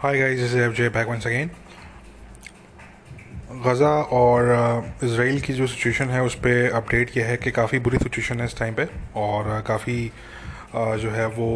Hi 0.00 0.18
guys 0.18 0.38
this 0.40 0.52
is 0.52 0.58
FJ 0.58 0.88
back 0.88 1.08
once 1.08 1.26
again 1.26 1.50
Gaza 3.64 3.88
और 4.18 4.44
Israel 5.04 5.40
की 5.40 5.52
जो 5.52 5.66
situation 5.66 6.08
है, 6.10 6.22
उस 6.22 6.34
पर 6.34 6.70
अपडेट 6.74 7.16
यह 7.16 7.26
है 7.26 7.36
कि 7.36 7.50
काफ़ी 7.50 7.78
बुरी 7.78 7.98
सिचुएशन 7.98 8.40
है 8.40 8.44
इस 8.44 8.56
टाइम 8.58 8.74
पे 8.74 8.86
और 9.16 9.60
काफ़ी 9.66 9.96
जो 10.74 11.10
है 11.10 11.26
वो 11.26 11.50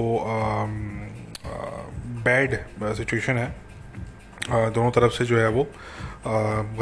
बैड 2.25 2.57
सिचुएशन 2.97 3.39
है 3.39 3.49
दोनों 4.51 4.91
तरफ़ 4.91 5.13
से 5.13 5.25
जो 5.25 5.39
है 5.39 5.49
वो 5.49 5.67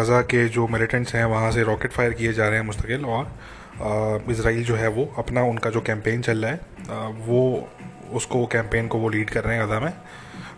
गज़ा 0.00 0.20
के 0.32 0.48
जो 0.48 0.66
मिलिटेंट्स 0.68 1.14
हैं 1.14 1.24
वहाँ 1.24 1.50
से 1.52 1.62
रॉकेट 1.62 1.92
फायर 1.92 2.12
किए 2.12 2.32
जा 2.32 2.48
रहे 2.48 2.58
हैं 2.58 2.66
मुस्तकिल 2.66 3.04
और 3.04 4.24
इसराइल 4.30 4.64
जो 4.64 4.76
है 4.76 4.88
वो 4.88 5.04
अपना 5.18 5.42
उनका 5.44 5.70
जो 5.70 5.80
कैंपेन 5.80 6.22
चल 6.22 6.44
रहा 6.44 6.52
है 6.52 6.58
वो, 7.26 7.68
उसको 8.12 8.46
कैंपेन 8.46 8.88
को 8.88 8.98
वो 8.98 9.08
लीड 9.08 9.30
कर 9.30 9.44
रहे 9.44 9.56
हैं 9.56 9.66
गज़ा 9.66 9.80
में। 9.80 9.92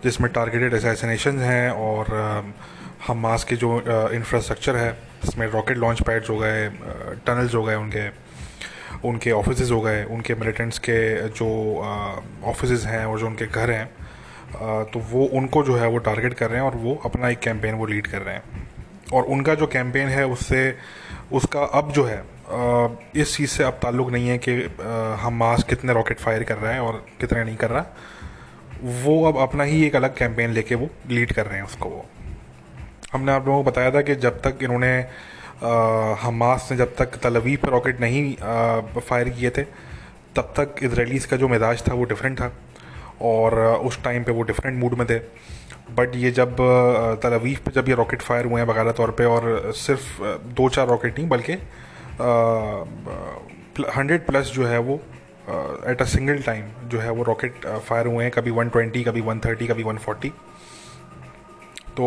जिसमें 0.05 0.31
टारगेटेड 0.33 0.75
असैसिनेशन 0.75 1.39
हैं 1.41 1.71
और 1.71 2.53
हमास 3.07 3.45
के 3.45 3.57
जो 3.57 3.71
इंफ्रास्ट्रक्चर 4.13 4.77
है, 4.77 4.93
जिसमें 5.25 5.47
रॉकेट 5.49 5.77
लॉन्च 5.79 6.03
पैड्स 6.03 6.31
हो 6.31 6.37
गए 6.39 6.69
टनल्स 7.27 7.55
हो 7.55 7.63
गए 7.65 7.75
उनके 7.77 8.09
उनके 9.09 9.31
ऑफ़िस 9.33 9.71
हो 9.71 9.81
गए, 9.81 10.05
उनके 10.05 10.35
मिलिटेंट्स 10.35 10.79
के 10.79 11.29
जो 11.31 11.49
ऑफ़िस 12.45 12.85
हैं 12.87 13.05
और 13.07 13.19
जो 13.19 13.27
उनके 13.27 13.47
घर 13.47 13.71
हैं 13.71 13.87
तो 14.55 15.01
वो, 15.01 15.25
उनको 15.29 15.63
जो 15.65 15.77
है 15.77 15.89
वो 15.89 15.99
टारगेट 16.01 16.35
कर 16.35 16.51
रहे 16.51 16.61
हैं 16.61 16.67
और 16.67 16.77
वो 16.77 16.95
अपना 17.05 17.29
एक 17.29 17.39
कैंपेन 17.39 17.75
वो 17.75 17.87
लीड 17.87 18.07
कर 18.07 18.23
रहे 18.23 18.35
हैं। 18.35 18.63
और 19.13 19.25
उनका 19.27 19.55
जो 19.55 19.67
कैंपेन 19.67 20.09
है 20.09 20.27
उससे, 20.27 20.77
उसका 21.33 21.65
अब 21.75 21.93
जो 21.93 22.05
है 22.05 22.23
इस 23.17 23.37
चीज़ 23.37 23.51
से 23.51 23.65
अब 23.65 23.79
ताल्लुक़ 23.83 24.11
नहीं 24.11 24.29
है 24.29 24.39
कि 24.39 24.53
हम 24.53 25.19
हमास 25.21 25.63
कितने 25.69 25.93
रॉकेट 25.93 26.19
फायर 26.19 26.43
कर 26.43 26.57
रहा 26.57 26.73
है 26.73 26.81
और 26.81 27.05
कितने 27.21 27.45
नहीं 27.45 27.57
कर 27.57 27.71
रहा। 27.71 27.85
वो 28.83 29.25
अब 29.25 29.39
अपना 29.39 29.65
ही 29.65 29.85
एक 29.87 29.97
अलग 29.97 30.17
कैंपेन 30.17 30.51
लेके 30.51 30.75
वो 30.75 30.89
लीड 31.11 31.33
कर 31.33 31.47
रहे 31.47 31.57
हैं 31.57 31.65
उसको 31.65 31.89
वो। 31.89 32.05
हमने 33.13 33.33
आप 33.33 33.47
लोगों 33.47 33.63
को 33.63 33.71
बताया 33.71 33.91
था 33.91 34.01
कि 34.03 34.15
जब 34.17 34.41
तक 34.43 34.59
इन्होंने 34.63 34.97
हमास 36.21 36.69
ने 36.71 36.77
जब 36.77 36.95
तक 36.97 37.17
तलवी 37.23 37.57
पर 37.57 37.69
रॉकेट 37.69 38.01
नहीं 38.01 38.35
फायर 39.01 39.29
किए 39.29 39.51
थे, 39.51 39.63
तब 40.37 40.53
तक 40.57 40.83
इसराइलीज़ 40.83 41.27
का 41.29 41.37
जो 41.37 41.49
मिजाज 41.49 41.83
था 41.89 41.95
वो 41.95 42.05
डिफरेंट 42.05 42.39
था 42.41 42.53
और 43.23 43.59
उस 43.87 44.03
टाइम 44.05 44.25
पे 44.25 44.33
वो 44.33 44.43
डिफरेंट 44.43 44.79
मूड 44.79 44.95
में 44.99 45.07
थे। 45.07 45.19
बट 45.95 46.17
ये 46.17 46.31
जब 46.31 46.57
तलवीफ 47.23 47.59
पे 47.61 47.71
जब 47.71 47.89
ये 47.89 47.95
रॉकेट 47.95 48.23
फायर 48.23 48.47
हुए 48.47 48.61
हैं 48.61 48.67
बकायदा 48.69 48.93
तौर 48.93 49.11
पे 49.11 49.25
और 49.27 49.73
सिर्फ़ 49.77 50.23
दो 50.57 50.69
चार 50.69 50.87
रॉकेट 50.89 51.19
नहीं, 51.19 51.29
बल्कि 51.29 51.53
हंड्रेड 53.97 54.27
प्लस 54.27 54.53
जो 54.55 54.67
है 54.67 54.79
वो 54.81 55.01
एट 55.91 56.03
अ 56.03 56.05
सिंगल 56.07 56.39
टाइम 56.43 56.65
जो 56.89 56.99
है 56.99 57.11
वो 57.11 57.23
रॉकेट 57.25 57.67
फायर 57.67 58.07
हुए 58.07 58.25
हैं 58.25 58.33
कभी 58.33 58.51
120 58.53 59.05
कभी 59.05 59.23
130 59.23 59.69
कभी 59.69 59.85
140 59.85 60.31
तो 61.97 62.07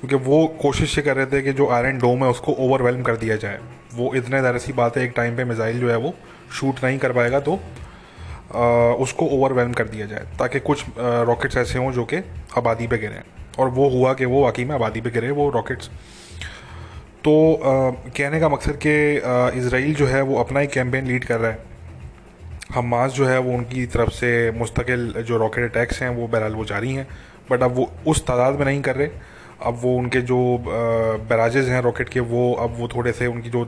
क्योंकि 0.00 0.16
वो 0.24 0.46
कोशिश 0.62 0.96
ये 0.98 1.02
कर 1.04 1.16
रहे 1.16 1.26
थे 1.26 1.40
कि 1.42 1.52
जो 1.52 1.68
आयरन 1.68 1.98
डोम 1.98 2.24
है 2.24 2.30
उसको 2.30 2.52
ओवरवेलम 2.54 3.02
कर 3.02 3.16
दिया 3.16 3.36
जाए। 3.36 3.58
वो 3.94 4.12
इतने 4.16 4.40
ज़्यादा 4.40 4.58
सी 4.58 4.72
बात 4.72 4.96
है 4.96 5.04
एक 5.04 5.12
टाइम 5.16 5.36
पे 5.36 5.44
मिज़ाइल 5.44 5.80
जो 5.80 5.90
है 5.90 5.96
वो 5.98 6.14
शूट 6.52 6.84
नहीं 6.84 6.98
कर 6.98 7.12
पाएगा 7.12 7.40
तो 7.40 7.54
आ, 7.54 8.66
उसको 9.02 9.26
ओवरवेलम 9.28 9.72
कर 9.72 9.88
दिया 9.88 10.06
जाए 10.06 10.26
ताकि 10.38 10.60
कुछ 10.62 10.84
रॉकेट्स 10.98 11.56
ऐसे 11.56 11.78
हों 11.78 11.92
जो 11.92 12.04
कि 12.04 12.16
आबादी 12.58 12.86
पे 12.86 12.98
गिरे। 12.98 13.22
और 13.58 13.68
वो 13.70 13.88
हुआ 13.90 14.12
कि 14.14 14.24
वो 14.26 14.42
वाकई 14.42 14.64
में 14.64 14.74
आबादी 14.74 15.00
पे 15.00 15.10
गिरे 15.10 15.30
वो 15.32 15.48
रॉकेट्स 15.50 15.90
तो 17.24 17.32
आ, 17.54 17.90
कहने 18.10 18.40
का 18.40 18.48
मकसद 18.48 18.78
कि 18.86 18.94
इसराइल 19.58 19.94
जो 19.94 20.06
है 20.06 20.22
वो 20.22 20.36
अपना 20.38 20.60
ही 20.60 20.66
कैंपेन 20.68 21.06
लीड 21.06 21.24
कर 21.24 21.40
रहा 21.40 21.50
है। 21.50 21.73
हमास 22.74 23.12
जो 23.12 23.26
है 23.26 23.38
वो 23.38 23.52
उनकी 23.54 23.84
तरफ़ 23.88 24.10
से 24.12 24.50
मुस्तकिल 24.52 25.12
जो 25.20 25.36
रॉकेट 25.38 25.70
अटैक्स 25.70 26.02
हैं, 26.02 26.08
वो 26.10 26.26
बहरहाल 26.28 26.54
वो 26.54 26.64
जारी 26.64 26.92
हैं। 26.94 27.06
बट 27.50 27.62
अब 27.62 27.74
वो 27.76 27.90
उस 28.06 28.24
तादाद 28.26 28.58
में 28.58 28.64
नहीं 28.66 28.82
कर 28.82 28.96
रहे। 28.96 29.08
अब 29.62 29.78
वो 29.82 29.96
उनके 29.98 30.20
जो 30.22 30.38
बैराजेज़ 30.66 31.70
हैं 31.70 31.80
रॉकेट 31.82 32.08
के, 32.08 32.20
वो 32.20 32.52
अब 32.54 32.76
वो 32.78 32.88
थोड़े 32.94 33.12
से 33.12 33.26
उनकी 33.26 33.50
जो 33.50 33.64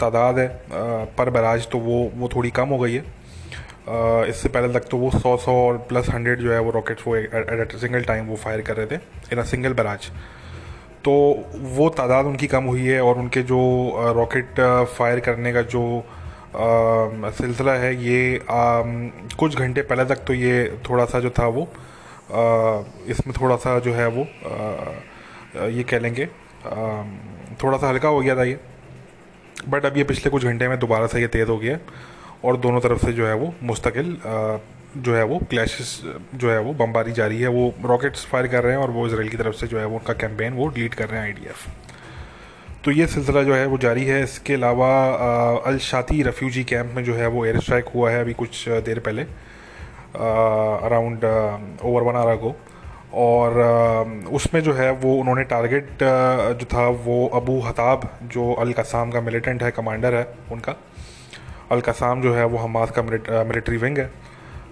तादाद 0.00 0.38
है 0.38 0.48
पर 1.16 1.30
बैराज 1.30 1.66
तो 1.70 1.78
वो 1.80 1.98
वो 2.14 2.28
थोड़ी 2.28 2.50
कम 2.50 2.68
हो 2.68 2.78
गई 2.78 2.94
है। 2.94 3.04
इससे 4.28 4.48
पहले 4.48 4.72
तक 4.72 4.88
तो 4.90 4.96
वो 4.96 5.10
सौ 5.12 5.36
सौ 5.36 5.52
और 5.62 5.76
प्लस 5.88 6.08
हंड्रेड 6.10 6.40
जो 6.40 6.52
है 6.52 6.58
वो 6.60 6.70
रॉकेट्स 6.70 7.06
वो 7.06 7.16
एट 7.16 7.76
सिंगल 7.76 8.02
टाइम 8.04 8.26
वो 8.26 8.36
फायर 8.36 8.60
कर 8.60 8.76
रहे 8.76 8.86
थे 8.86 8.98
इन 9.32 9.38
अ 9.38 9.44
सिंगल 9.44 9.72
बैराज 9.74 10.10
तो 11.04 11.12
वो 11.76 11.88
तादाद 11.90 12.26
उनकी 12.26 12.46
कम 12.46 12.64
हुई 12.64 12.86
है 12.86 13.00
और 13.02 13.18
उनके 13.18 13.42
जो 13.44 13.58
रॉकेट 14.16 14.60
फायर 14.88 15.20
करने 15.20 15.52
का 15.52 15.62
जो 15.72 15.82
सिलसिला 16.54 17.72
है 17.72 17.94
ये 18.04 18.36
आ, 18.38 18.82
कुछ 19.38 19.56
घंटे 19.56 19.82
पहले 19.82 20.04
तक 20.04 20.24
तो 20.26 20.34
ये 20.34 20.78
थोड़ा 20.88 21.04
सा 21.04 21.20
जो 21.20 21.30
था 21.30 21.46
वो 21.48 21.62
इसमें 23.08 23.34
थोड़ा 23.40 23.56
सा 23.56 23.78
जो 23.78 23.92
है 23.92 24.06
वो 24.08 24.22
आ, 24.22 25.66
ये 25.66 25.82
कह 25.82 25.98
लेंगे 25.98 26.26
थोड़ा 27.62 27.78
सा 27.78 27.88
हल्का 27.88 28.08
हो 28.08 28.20
गया 28.20 28.36
था 28.36 28.44
ये। 28.44 28.58
बट 29.68 29.84
अब 29.86 29.96
ये 29.96 30.04
पिछले 30.04 30.30
कुछ 30.30 30.44
घंटे 30.44 30.68
में 30.68 30.78
दोबारा 30.78 31.06
से 31.06 31.20
ये 31.20 31.26
तेज़ 31.28 31.48
हो 31.48 31.56
गया 31.58 31.78
और 32.44 32.56
दोनों 32.56 32.80
तरफ़ 32.80 33.06
से 33.06 33.12
जो 33.12 33.26
है 33.26 33.34
वो 33.34 33.52
मुस्तकिल 33.62 34.16
जो 34.96 35.14
है 35.14 35.22
वो 35.24 35.38
क्लैशेस 35.50 36.00
जो 36.34 36.50
है 36.50 36.58
वो 36.60 36.72
बमबारी 36.74 37.12
जारी 37.12 37.40
है। 37.40 37.48
वो 37.48 37.72
रॉकेट्स 37.84 38.24
फायर 38.26 38.46
कर 38.46 38.62
रहे 38.64 38.72
हैं 38.72 38.82
और 38.82 38.90
वो 38.90 39.06
इसराइल 39.06 39.28
की 39.28 39.36
तरफ़ 39.36 39.54
से 39.56 39.66
जो 39.66 39.78
है 39.78 39.86
वो 39.86 39.96
उनका 39.98 40.12
कैंपेन 40.22 40.52
वो 40.52 40.68
डिलीट 40.68 40.94
कर 40.94 41.08
रहे 41.08 41.20
हैं 41.20 41.26
आईडीएफ 41.26 41.66
तो 42.84 42.90
ये 42.90 43.06
सिलसिला 43.06 43.42
जो 43.42 43.54
है 43.54 43.66
वो 43.66 43.76
जारी 43.78 44.04
है। 44.04 44.22
इसके 44.22 44.54
अलावा 44.54 44.88
अल 45.66 45.76
शाती 45.80 46.22
रेफ्यूजी 46.22 46.62
कैंप 46.64 46.94
में 46.94 47.02
जो 47.04 47.14
है 47.14 47.26
वो 47.28 47.44
एयर 47.46 47.58
स्ट्राइक 47.60 47.88
हुआ 47.94 48.10
है 48.10 48.20
अभी 48.20 48.32
कुछ 48.34 48.68
देर 48.86 48.98
पहले 48.98 49.22
अराउंड 50.86 51.24
ओवर 51.84 52.02
वन 52.02 52.16
आरा 52.16 52.34
को 52.36 52.54
और 53.16 53.60
उसमें 54.32 54.60
जो 54.62 54.72
है 54.74 54.90
वो 54.98 55.14
उन्होंने 55.16 55.44
टारगेट 55.44 56.02
जो 56.02 56.66
था 56.66 56.88
वो 57.04 57.26
अबू 57.34 57.58
हताब, 57.60 58.08
जो 58.24 58.52
अल 58.54 58.72
कसाम 58.72 59.10
का 59.10 59.20
मिलिटेंट 59.20 59.62
है 59.62 59.70
कमांडर 59.70 60.14
है 60.14 60.26
उनका। 60.52 60.76
अल 61.70 61.80
कसाम 61.82 62.22
जो 62.22 62.34
है 62.34 62.44
वो 62.46 62.58
हमास 62.58 62.90
का 62.90 63.02
मिलिट्री 63.02 63.76
विंग 63.78 63.98
है। 63.98 64.10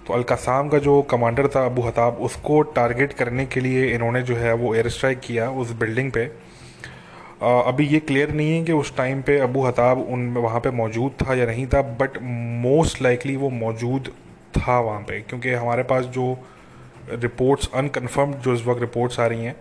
तो 0.07 0.15
अल 0.15 0.23
कसाम 0.29 0.69
का 0.69 0.79
जो 0.81 1.01
कमांडर 1.11 1.49
था 1.49 1.65
अबू 1.67 1.83
हताब, 1.83 2.17
उसको 2.21 2.61
टारगेट 2.75 3.13
करने 3.13 3.47
के 3.47 3.61
लिए 3.61 3.91
इन्होंने 3.95 4.23
जो 4.23 4.37
है 4.37 4.53
वो 4.55 4.75
एयर 4.75 4.89
स्ट्राइक 4.91 5.21
किया 5.21 5.51
उस 5.53 5.73
बिल्डिंग 5.81 6.11
पे। 6.13 6.31
अभी 7.43 7.87
ये 7.87 7.99
क्लियर 8.01 8.31
नहीं 8.31 8.53
है 8.53 8.65
कि 8.65 8.73
उस 8.73 8.95
टाइम 8.97 9.21
पे 9.23 9.39
अबू 9.41 9.65
हताब 9.65 9.99
उन, 10.01 10.29
वहाँ 10.37 10.61
पे 10.61 10.71
मौजूद 10.71 11.13
था 11.23 11.35
या 11.35 11.47
नहीं 11.47 11.67
था 11.67 11.83
बट 11.83 12.19
मोस्ट 12.23 13.03
लाइकली 13.03 13.37
वो 13.37 13.51
मौजूद 13.51 14.13
था 14.57 14.79
वहाँ 14.81 15.01
पे, 15.01 15.21
क्योंकि 15.21 15.53
हमारे 15.53 15.83
पास 15.83 16.05
जो 16.05 16.37
रिपोर्ट्स 17.13 17.71
अनकन्फर्म्ड 17.75 18.37
जो 18.37 18.55
इस 18.55 18.67
वक्त 18.67 18.81
रिपोर्ट्स 18.81 19.21
आ 19.21 19.27
रही 19.27 19.45
हैं 19.45 19.57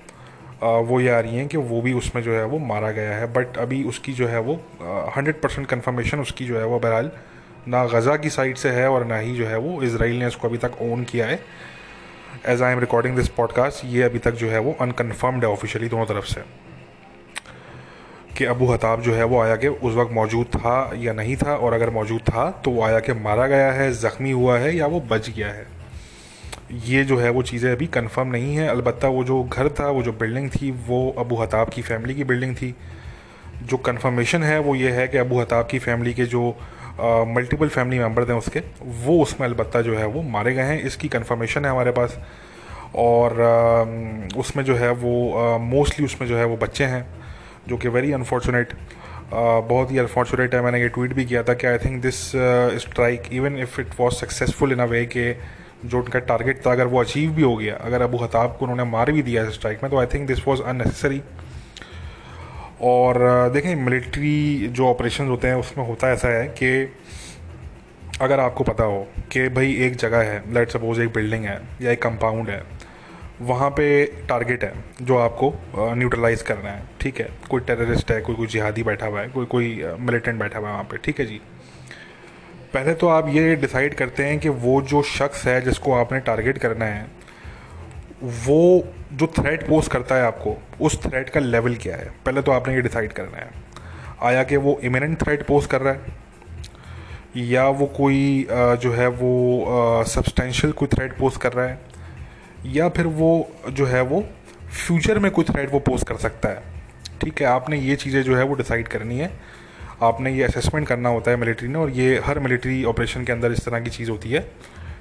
वो 0.84 1.00
ये 1.00 1.10
आ 1.10 1.20
रही 1.20 1.38
हैं 1.38 1.48
कि 1.48 1.58
वो 1.58 1.82
भी 1.82 1.94
उसमें 1.94 2.22
जो 2.24 2.34
है 2.34 2.44
वो 2.46 2.60
मारा 2.60 2.92
गया 2.92 3.18
है 3.18 3.32
बट 3.34 3.58
अभी 3.58 3.84
उसकी 3.84 4.14
जो 4.14 4.28
है 4.28 4.40
वो 4.40 4.60
हंड्रेड 5.18 5.42
परसेंट 5.42 5.68
कन्फर्मेशन 5.68 6.20
उसकी 6.20 6.46
जो 6.46 6.60
है 6.60 6.66
वो 6.66 6.80
बहरहाल 6.80 7.12
ना 7.68 7.86
गज़ा 7.88 8.16
की 8.16 8.30
साइड 8.30 8.58
से 8.58 8.70
है 8.70 8.90
और 8.90 9.06
ना 9.06 9.18
ही 9.18 9.36
जो 9.36 9.46
है 9.48 9.58
वो 9.58 9.82
इसराइल 9.84 10.20
ने 10.20 10.26
उसको 10.26 10.48
अभी 10.48 10.58
तक 10.58 10.82
ओन 10.82 11.04
किया 11.04 11.26
है। 11.26 11.40
As 12.48 12.62
I 12.62 12.74
am 12.74 12.80
recording 12.80 13.16
this 13.16 13.30
podcast 13.30 13.86
ये 13.86 14.04
अभी 14.04 14.20
तक 14.20 14.32
जो 14.34 14.50
है 14.50 14.60
वो 14.60 14.76
अनकन्फर्म्ड 14.82 15.46
है 15.46 15.52
ऑफिशियली 15.52 15.90
दोनों 15.90 16.06
तरफ़ 16.06 16.26
से। 16.26 16.42
कि 18.38 18.46
अबू 18.46 18.66
हताब 18.66 19.02
जो 19.02 19.14
है 19.14 19.24
वो 19.24 19.40
आया 19.42 19.56
के 19.56 19.68
उस 19.68 19.96
वक्त 19.96 20.12
मौजूद 20.14 20.46
था 20.56 20.92
या 20.98 21.14
नहीं 21.14 21.36
था 21.38 21.56
और 21.56 21.74
अगर 21.74 21.90
मौजूद 21.90 22.22
था 22.22 22.50
तो 22.66 22.72
वो 22.72 22.84
आया 22.84 23.00
कि 23.00 23.14
मारा 23.16 23.48
गया 23.48 23.72
है 23.72 23.92
ज़ख्मी 23.94 24.32
हुआ 24.32 24.58
है 24.60 24.76
या 24.76 24.88
वो 24.88 25.00
बच 25.10 25.30
गया 25.30 25.48
है। 25.48 25.66
ये 26.86 27.04
जो 27.04 27.18
है 27.18 27.30
वो 27.30 27.42
चीज़ें 27.44 27.72
अभी 27.72 27.88
कंफर्म 27.88 28.28
नहीं 28.28 28.56
है। 28.56 28.68
अलबत्त 28.68 29.06
वो 29.06 29.24
जो 29.24 29.44
घर 29.44 29.70
था 29.70 29.90
वो 29.90 30.04
जो 30.04 30.12
बिल्डिंग 30.14 30.50
थी 30.52 30.72
वो 30.88 31.00
अबू 31.20 31.36
हताब 31.36 31.70
की 31.70 31.82
फैमिली 31.82 32.16
की 32.16 32.24
बिल्डिंग 32.24 32.56
थी। 32.56 32.74
जो 33.62 33.78
कंफर्मेशन 33.80 34.44
है 34.44 34.60
वो 34.60 34.76
ये 34.76 34.92
है 34.92 35.08
कि 35.08 35.18
अबू 35.18 35.40
हताब 35.40 35.68
की 35.72 35.80
फैमिली 35.80 36.14
के 36.14 36.26
जो 36.26 36.50
मल्टीपल 37.28 37.68
फैमिली 37.70 38.00
मेंबर 38.00 38.24
हैं 38.24 38.38
उसके 38.38 38.60
वो 39.06 39.22
उसमें 39.22 39.48
अलबत्त 39.48 39.78
जो 39.78 39.98
है 39.98 40.06
वो 40.08 40.22
मारे 40.32 40.54
गए 40.54 40.64
हैं। 40.64 40.82
इसकी 40.84 41.08
कंफर्मेशन 41.10 41.66
है 41.66 41.72
हमारे 41.72 41.92
पास। 41.92 42.18
और 42.96 43.42
आ, 43.42 44.40
उसमें 44.40 44.64
जो 44.66 44.76
है 44.76 44.92
वो 44.94 45.58
मोस्टली 45.62 46.06
उसमें 46.06 46.28
जो 46.28 46.38
है 46.38 46.46
वो 46.46 46.58
बच्चे 46.58 46.84
हैं। 46.86 47.06
जो 47.70 47.78
कि 47.78 47.90
वेरी 47.90 48.12
अनफॉर्चुनेट 48.12 48.74
बहुत 49.34 49.92
ही 49.92 49.98
अनफॉर्चुनेट 49.98 50.56
है। 50.56 50.62
मैंने 50.62 50.82
ये 50.82 50.88
ट्वीट 50.90 51.14
भी 51.14 51.26
किया 51.26 51.44
था 51.44 51.54
कि 51.54 51.68
I 51.68 51.78
think 51.78 52.02
this 52.02 52.22
strike 52.86 53.34
even 53.34 53.58
if 53.58 53.82
it 53.82 54.00
was 54.00 54.14
successful 54.16 54.72
in 54.72 54.80
a 54.80 54.86
way 54.86 55.06
के 55.18 55.34
जो 55.86 55.98
उनका 55.98 56.20
टारगेट 56.30 56.66
था 56.66 56.72
अगर 56.72 56.88
वो 56.88 57.00
अचीव 57.00 57.32
भी 57.32 57.42
हो 57.42 57.56
गया 57.56 57.76
अगर 57.82 58.02
अबू 58.02 58.18
हताब 58.18 58.56
को 58.60 58.66
उन्होंने 58.66 58.92
मार 58.92 59.12
भी 59.12 59.22
दिया 59.22 59.50
स्ट्राइक 59.50 59.84
में 59.84 59.92
तो 59.92 59.98
I 59.98 60.06
think 60.06 60.28
this 60.28 60.48
was 60.48 60.62
unnecessary 60.62 61.22
और 62.82 63.16
uh, 63.16 63.54
देखें 63.54 63.76
मिलिट्री 63.76 64.68
जो 64.72 64.88
ऑपरेशन 64.88 65.28
होते 65.28 65.48
हैं 65.48 65.56
उसमें 65.56 65.86
होता 65.88 66.12
ऐसा 66.12 66.28
है 66.28 66.48
कि 66.62 66.72
अगर 68.22 68.40
आपको 68.40 68.64
पता 68.64 68.84
हो 68.84 69.08
कि 69.32 69.48
भाई 69.50 69.74
एक 69.86 69.96
जगह 69.96 70.24
है 70.24 70.54
लेट 70.54 70.70
सपोज़ 70.70 71.02
एक 71.02 71.14
बिल्डिंग 71.14 71.46
है 71.46 71.60
या 71.82 71.92
एक 71.92 72.02
कंपाउंड 72.02 72.50
है 72.50 72.62
वहाँ 73.42 73.70
पे 73.70 74.06
टारगेट 74.30 74.64
है, 74.64 74.74
जो 75.02 75.18
आपको 75.18 75.54
न्यूट्रलाइज 75.96 76.42
करना 76.42 76.70
है। 76.70 76.84
ठीक 77.02 77.20
है? 77.20 77.30
कोई 77.50 77.62
टेररिस्ट 77.62 78.12
है, 78.12 78.20
कोई 78.22 78.36
कोई 78.36 78.48
जिहादी 78.48 78.84
बैठा 78.84 79.06
हुआ 79.06 79.22
है, 79.22 79.30
कोई 79.30 79.46
कोई 79.46 79.84
मिलिटेंट 80.00 80.40
बैठा 80.40 80.60
हुआ 80.60 80.68
है 80.68 80.74
वहाँ 80.74 80.84
पे। 80.84 80.98
ठीक 80.98 81.20
है 81.20 81.26
जी? 81.26 81.40
पहले 82.74 82.94
तो 82.94 83.08
आप 83.08 83.28
ये 83.28 83.56
डिसाइड 83.56 83.94
करते 83.96 84.26
हैं 84.26 84.40
कि 84.40 84.50
वो 84.50 84.82
जो 84.84 85.02
शख्स 85.04 85.46
है 85.48 85.62
जिसको 85.62 85.94
आपने 85.94 86.20
टारगेट 86.22 86.58
करना 86.58 86.86
है, 86.86 87.06
वो 88.22 88.88
जो 89.14 89.28
थ्रेट 89.30 89.68
पोज 89.68 89.88
करता 89.88 90.16
है 90.16 90.24
आपको, 90.24 90.58
उस 90.82 91.02
थ्रेट 91.04 91.30
का 91.30 91.40
लेवल 91.40 91.76
क्या 91.76 91.96
है? 91.96 92.12
पहले 92.26 92.42
तो 92.42 92.52
आपने 92.52 92.76
ये 92.76 92.82
डिसाइड 92.82 93.14
करना 93.14 93.38
है। 93.38 93.50
आया 94.24 94.44
कि 94.44 94.58
वो 94.58 94.80
इमिनेंट 94.84 95.22
थ्रेट 95.22 95.46
पोज 95.48 95.66
कर 95.66 95.82
रहा 95.82 95.94
है, 95.94 96.18
या 97.38 97.68
वो 97.70 97.86
कोई 97.88 98.48
जो 98.52 98.92
है 98.94 99.08
वो 99.08 100.04
सब्सटेंशियल 100.08 100.74
कोई 100.74 100.88
थ्रेट 100.88 101.18
पोज 101.18 101.38
कर 101.38 101.54
रहा 101.54 101.66
है 101.66 101.89
या 102.66 102.90
फिर 102.90 103.08
वो 103.08 103.32
जो 103.70 103.86
है 103.86 104.02
वो 104.02 104.24
फ्यूचर 104.78 105.20
में 105.20 105.32
कोई 105.32 105.46
थ्रेड 105.46 105.72
वो 105.72 105.80
पोस्ट 105.80 106.08
कर 106.08 106.16
सकता 106.18 106.50
है। 106.50 106.64
ठीक 107.22 107.42
है, 107.42 107.48
आपने 107.48 107.78
ये 107.78 107.96
चीज़ें 107.96 108.22
जो 108.24 108.36
है 108.36 108.44
वो 108.44 108.56
डिसाइड 108.56 108.88
करनी 108.88 109.20
है। 109.20 109.32
आपने 110.04 110.32
ये 110.34 110.44
असेसमेंट 110.44 110.88
करना 110.88 111.10
होता 111.10 111.32
है 111.32 111.38
मिलिट्री 111.38 111.68
ने 111.68 111.80
और 111.80 111.90
ये 111.90 112.20
हर 112.26 112.40
मिलिट्री 112.40 112.84
ऑपरेशन 112.84 113.24
के 113.24 113.32
अंदर 113.32 113.52
इस 113.52 113.66
तरह 113.66 113.80
की 113.80 113.90
चीज़ 113.90 114.10
होती 114.10 114.30
है 114.30 114.46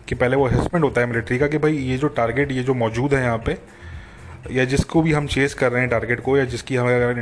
कि 0.09 0.15
पहले 0.15 0.37
वो 0.37 0.47
असेसमेंट 0.49 0.85
होता 0.85 1.01
है 1.01 1.07
मिलिट्री 1.07 1.39
का 1.39 1.47
कि 1.47 1.59
भाई 1.59 1.77
ये 1.77 1.99
जो 1.99 2.09
टारगेट 2.09 2.53
ये 2.53 2.63
जो 2.63 2.75
मौजूद 2.75 3.15
है 3.15 3.23
यहाँ 3.23 3.39
पे, 3.39 3.57
या 4.51 4.65
जिसको 4.65 5.03
भी 5.03 5.13
हम 5.13 5.27
चेस 5.27 5.55
कर 5.55 5.73
रहे 5.73 5.81
हैं 5.81 5.91
टारगेट 5.91 6.21
को, 6.21 6.37
या 6.39 6.45
जिसकी 6.45 6.77
हमें 6.77 6.95
अगर 6.95 7.19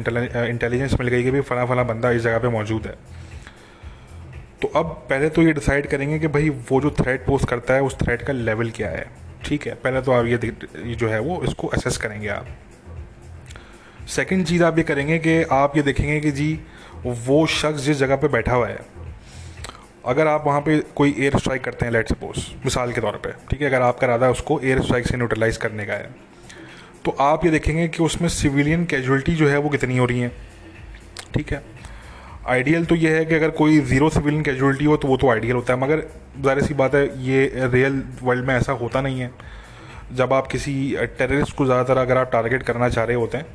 इंटेलिजेंस 0.49 0.95
मिल 1.01 1.09
गई 1.09 1.23
कि 1.25 1.31
भाई 1.31 1.41
फला 1.41 1.65
फला 1.65 1.83
बंदा 1.83 2.11
इस 2.11 2.23
जगह 2.23 2.39
पे 2.39 2.49
मौजूद 2.49 2.87
है। 2.87 2.95
तो 4.63 4.69
अब 4.77 4.87
पहले 5.11 5.29
तो 5.29 5.43
ये 5.43 5.53
डिसाइड 5.53 5.87
करेंगे 5.87 6.19
कि 6.19 6.29
भाई 6.29 6.49
वो 6.71 6.81
जो 6.81 6.91
थ्रेट 7.01 7.27
पोस्ट 7.27 7.49
करता 7.49 7.75
है, 7.75 7.83
उस 7.83 7.99
थ्रेट 7.99 8.23
का 8.23 8.33
लेवल 8.33 8.71
क्या 8.71 8.91
है। 8.91 9.07
ठीक 9.47 9.67
है 9.67 9.75
पहले 9.75 10.01
तो 10.03 10.13
आप 10.13 10.27
ये, 10.27 10.39
ये 10.87 10.95
जो 10.95 11.09
है 11.09 11.21
वो 11.21 11.43
इसको 11.43 11.67
असेस 11.69 11.97
करेंगे 11.97 12.29
आप। 12.29 12.47
सेकंड 14.09 14.47
चीज़ 14.47 14.65
आप 14.65 14.79
ये 14.79 14.85
करेंगे 14.85 15.19
कि 15.19 15.43
आप 15.43 15.77
ये 15.77 15.83
देखेंगे 15.83 16.21
कि 16.21 16.31
जी 16.31 16.61
वो 17.05 17.47
शख्स 17.47 17.81
जिस 17.81 17.97
जगह 17.97 18.17
पे 18.17 18.29
बैठा 18.29 18.55
हुआ 18.55 18.69
है 18.69 18.85
अगर 20.07 20.27
आप 20.27 20.45
वहाँ 20.47 20.61
पे 20.61 20.79
कोई 20.97 21.15
एयर 21.19 21.39
स्ट्राइक 21.39 21.65
करते 21.65 21.87
हैं 21.87 21.93
लेट 21.93 22.09
सपोज़ 22.09 22.39
मिसाल 22.65 22.93
के 22.93 23.01
तौर 23.01 23.17
पे 23.17 23.33
ठीक 23.51 23.63
है 23.63 23.69
अगर 23.69 23.83
आपका 23.83 24.07
इरादा 24.07 24.31
उसको 24.31 24.61
एयर 24.61 24.83
स्ट्राइक 24.83 25.07
से 25.07 25.17
न्यूट्रलाइज 25.17 25.57
करने 25.57 25.87
का 25.87 25.93
है 25.93 26.15
तो 27.05 27.11
आप 27.21 27.45
ये 27.45 27.51
देखेंगे 27.51 27.89
कि 27.89 28.03
उसमें 28.03 28.29
सिविलियन 28.29 28.85
कैजुअलिटी 28.85 29.35
जो 29.35 29.49
है 29.49 29.59
वो 29.59 29.69
कितनी 29.69 29.97
हो 29.99 30.07
रही 30.07 30.21
है 30.21 30.33
ठीक 31.35 31.53
है? 31.53 31.63
आइडियल 32.49 32.85
तो 32.87 32.95
ये 32.95 33.17
है 33.17 33.25
कि 33.25 33.35
अगर 33.35 33.51
कोई 33.53 33.79
ज़ीरो 33.83 34.09
सिविलियन 34.11 34.43
कैजुअलिटी 34.45 34.85
हो 34.85 34.97
तो 34.97 35.09
वो 35.09 35.17
तो 35.17 35.31
आइडियल 35.31 35.57
होता 35.57 35.73
है। 35.73 35.81
मगर 35.81 36.03
ज़ाहिर 36.41 36.63
सी 36.63 36.75
बात 36.75 36.95
है, 36.95 37.05
ये 37.25 37.51
रियल 37.67 38.03
वर्ल्ड 38.23 38.47
में 38.47 38.55
ऐसा 38.55 38.73
होता 38.75 39.01
नहीं 39.01 39.21
है। 39.21 39.31
जब 40.13 40.33
आप 40.33 40.47
किसी 40.47 40.75
टेररिस्ट 41.19 41.57
को 41.57 41.65
ज़्यादातर 41.65 41.99
अगर 41.99 42.19
आप 42.19 42.31
टारगेट 42.33 42.63
करना 42.63 42.89
चाह 42.89 43.05
रहे 43.05 43.17
होते 43.17 43.39
हैं 43.39 43.47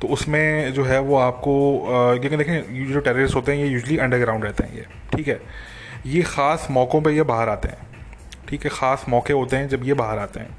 तो 0.00 0.08
उसमें 0.08 0.72
जो 0.74 0.84
है 0.84 0.98
वो 1.00 1.16
आपको 1.18 1.54
क्योंकि 2.20 2.36
देखें 2.36 2.92
जो 2.92 3.00
टेररिस्ट 3.00 3.34
होते 3.34 3.52
हैं, 3.52 3.58
ये 3.58 3.68
यूजली 3.68 3.98
अंडरग्राउंड 3.98 4.44
रहते 4.44 4.64
हैं 4.64 4.76
ये, 4.76 4.86
ठीक 5.14 5.28
है? 5.28 5.40
ये 6.06 6.22
ख़ास 6.24 6.66
मौक़ों 6.70 7.00
पर 7.02 7.10
ये 7.10 7.22
बाहर 7.24 7.48
आते 7.48 7.68
हैं, 7.68 7.86
ठीक 8.48 8.64
है? 8.64 8.70
ख़ास 8.70 9.04
मौके 9.08 9.32
होते 9.32 9.56
हैं 9.56 9.68
जब 9.68 9.84
ये 9.84 9.94
बाहर 9.94 10.18
आते 10.18 10.40
हैं। 10.40 10.56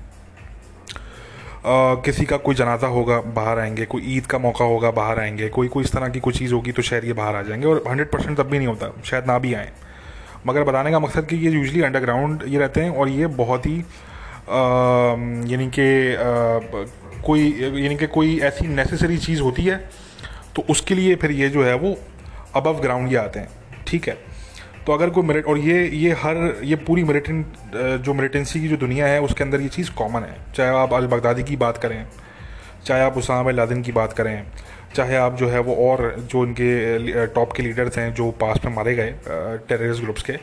किसी 1.65 2.25
का 2.25 2.37
कोई 2.37 2.55
जनाजा 2.55 2.87
होगा, 2.87 3.19
बाहर 3.35 3.59
आएँगे, 3.59 3.85
कोई 3.85 4.03
ईद 4.15 4.25
का 4.25 4.37
मौका 4.37 4.65
होगा, 4.65 4.91
बाहर 4.91 5.19
आएँगे, 5.19 5.47
कोई 5.49 5.67
कोई 5.67 5.83
इस 5.83 5.91
तरह 5.91 6.09
की 6.09 6.19
कोई 6.19 6.33
चीज़ 6.33 6.53
होगी 6.53 6.71
तो 6.71 6.81
शायद 6.81 7.05
ये 7.05 7.13
बाहर 7.13 7.35
आ 7.35 7.41
जाएँगे 7.41 7.67
और 7.67 7.83
हंड्रेड 7.87 8.09
परसेंट 8.11 8.37
तब 8.37 8.47
भी 8.47 8.57
नहीं 8.57 8.67
होता, 8.67 8.91
शायद 9.05 9.27
ना 9.27 9.37
भी 9.39 9.53
आए। 9.53 9.71
मगर 10.47 10.63
बताने 10.63 10.91
का 10.91 10.99
मकसद 10.99 11.25
कि 11.25 11.35
ये 11.35 11.51
यूजली 11.51 11.81
अंडरग्राउंड 11.81 12.43
ये 12.47 12.59
रहते 12.59 12.81
हैं 12.81 12.89
और 12.89 13.09
ये 13.09 13.27
बहुत 13.37 13.65
ही 13.65 13.77
यानी 15.51 15.69
कि 15.69 15.87
कोई, 17.25 17.47
यानी 17.75 17.95
कि 17.95 18.07
कोई 18.07 18.39
ऐसी 18.41 18.67
नेसेसरी 18.67 19.17
चीज़ 19.17 19.41
होती 19.41 19.63
है 19.63 19.77
तो 20.55 20.65
उसके 20.69 20.95
लिए 20.95 21.15
फिर 21.15 21.31
ये 21.31 21.49
जो 21.49 21.63
है 21.63 21.75
वो 21.75 21.95
अबव 22.55 22.79
ग्राउंड 22.81 23.11
ये 23.11 23.17
आते 23.17 23.39
हैं, 23.39 23.49
ठीक 23.87 24.07
है? 24.07 24.17
तो 24.87 24.93
अगर 24.93 25.09
कोई 25.09 25.23
मेरिट 25.23 25.45
और 25.45 25.57
ये 25.57 25.85
ये 25.87 26.11
हर, 26.13 26.37
ये 26.63 26.75
पूरी 26.77 27.03
मेरिटन 27.03 27.43
जो 28.03 28.13
मेरिटेंसी 28.13 28.61
की 28.61 28.67
जो 28.67 28.77
दुनिया 28.77 29.07
है, 29.07 29.21
उसके 29.21 29.43
अंदर 29.43 29.61
ये 29.61 29.69
चीज़ 29.69 29.91
कॉमन 29.93 30.21
है। 30.21 30.37
चाहे 30.55 30.75
आप 30.77 30.93
अल 30.93 31.07
बगदादी 31.07 31.43
की 31.43 31.55
बात 31.57 31.77
करें, 31.77 32.05
चाहे 32.85 33.01
आप 33.01 33.17
उसाम 33.17 33.49
लादिन 33.49 33.81
की 33.81 33.91
बात 33.91 34.13
करें, 34.13 34.43
चाहे 34.95 35.15
आप 35.17 35.35
जो 35.37 35.49
है 35.49 35.59
वो 35.59 35.75
और 35.83 36.15
जो 36.21 36.43
इनके 36.45 37.25
टॉप 37.27 37.53
के 37.53 37.63
लीडर्स 37.63 37.97
हैं 37.97 38.13
जो 38.13 38.29
पास 38.41 38.59
में 38.65 38.73
मारे 38.75 38.95
गए 38.95 39.13
टेररिस्ट 39.69 40.01
ग्रुप्स 40.01 40.23
के, 40.23 40.37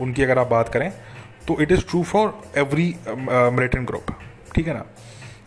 उनकी 0.00 0.22
अगर 0.22 0.38
आप 0.38 0.48
बात 0.48 0.68
करें 0.68 0.90
तो 1.48 1.60
it 1.62 1.72
is 1.72 1.80
true 1.88 2.02
for 2.02 2.32
every 2.58 2.94
militant 3.08 3.86
group 3.86 4.06
ठीक 4.54 4.68
है 4.68 4.74
ना? 4.74 4.84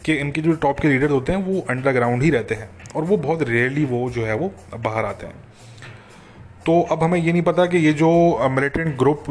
कि 0.05 0.13
इनके 0.15 0.41
जो 0.41 0.53
टॉप 0.55 0.79
के 0.79 0.87
लीडर्स 0.87 1.11
होते 1.11 1.31
हैं, 1.31 1.43
वो 1.43 1.65
अंडरग्राउंड 1.69 2.23
ही 2.23 2.29
रहते 2.29 2.55
हैं, 2.55 2.69
और 2.95 3.03
वो 3.03 3.17
बहुत 3.17 3.41
रेयरली 3.49 3.85
वो 3.85 4.09
जो 4.09 4.25
है 4.25 4.35
वो 4.35 4.51
बाहर 4.77 5.05
आते 5.05 5.25
हैं। 5.25 5.33
तो 6.69 6.81
अब 6.91 7.03
हमें 7.03 7.17
ये 7.19 7.31
नहीं 7.31 7.41
पता 7.41 7.65
कि 7.65 7.77
ये 7.77 7.91
जो 7.93 8.07
मिलिटेंट 8.49 8.95
ग्रुप 8.97 9.23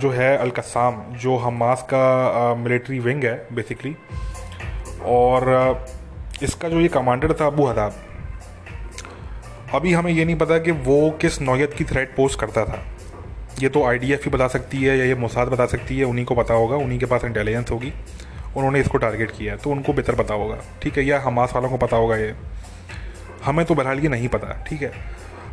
जो 0.00 0.10
है 0.10 0.36
अलकसाम 0.36 0.96
जो 1.14 1.36
हमास 1.36 1.82
का 1.92 2.54
मिलिट्री 2.54 2.98
विंग 2.98 3.24
है 3.24 3.34
बेसिकली 3.54 3.94
और 5.08 5.46
इसका 6.42 6.68
जो 6.68 6.80
ये 6.80 6.88
कमांडर 6.88 7.32
था, 7.32 7.46
अबू 7.46 7.66
हदाब, 7.66 7.94
अभी 9.74 9.92
हमें 9.92 10.10
ये 10.12 10.24
नहीं 10.24 10.36
पता 10.36 10.58
कि 10.58 10.70
वो 10.70 11.10
किस 11.20 11.40
नौयत 11.42 11.74
की 11.74 11.84
थ्रेट 11.84 12.14
पोस्ट 12.16 12.40
करता 12.40 12.64
था। 12.64 12.82
ये 13.60 13.68
तो 13.68 13.84
आईडीएफ 13.84 14.24
ही 14.24 14.30
बता 14.30 14.48
सकती 14.48 14.82
है, 14.82 14.98
या 14.98 15.04
ये 15.04 15.14
मोसाद 15.16 15.48
बता 15.48 15.66
सकती 15.66 15.98
है, 15.98 16.04
उन्हीं 16.04 16.24
को 16.24 16.34
पता 16.34 16.54
होगा, 16.54 16.76
उन्हीं 16.78 16.98
के 16.98 17.06
पास 17.06 17.24
इंटेलिजेंस 17.24 17.70
होगी, 17.70 17.92
उन्होंने 18.56 18.80
इसको 18.80 18.98
टारगेट 18.98 19.30
किया 19.30 19.56
तो 19.56 19.70
उनको 19.70 19.92
बेहतर 19.92 20.14
पता 20.14 20.34
होगा, 20.34 20.58
ठीक 20.82 20.98
है, 20.98 21.04
या 21.04 21.20
हमास 21.20 21.52
वालों 21.54 21.70
को 21.70 21.76
पता 21.78 21.96
होगा 21.96 22.16
ये। 22.16 22.34
हमें 23.44 23.64
तो 23.66 23.74
बहरहाल 23.74 24.00
ये 24.00 24.08
नहीं 24.08 24.28
पता, 24.28 24.62
ठीक 24.68 24.82
है। 24.82 24.92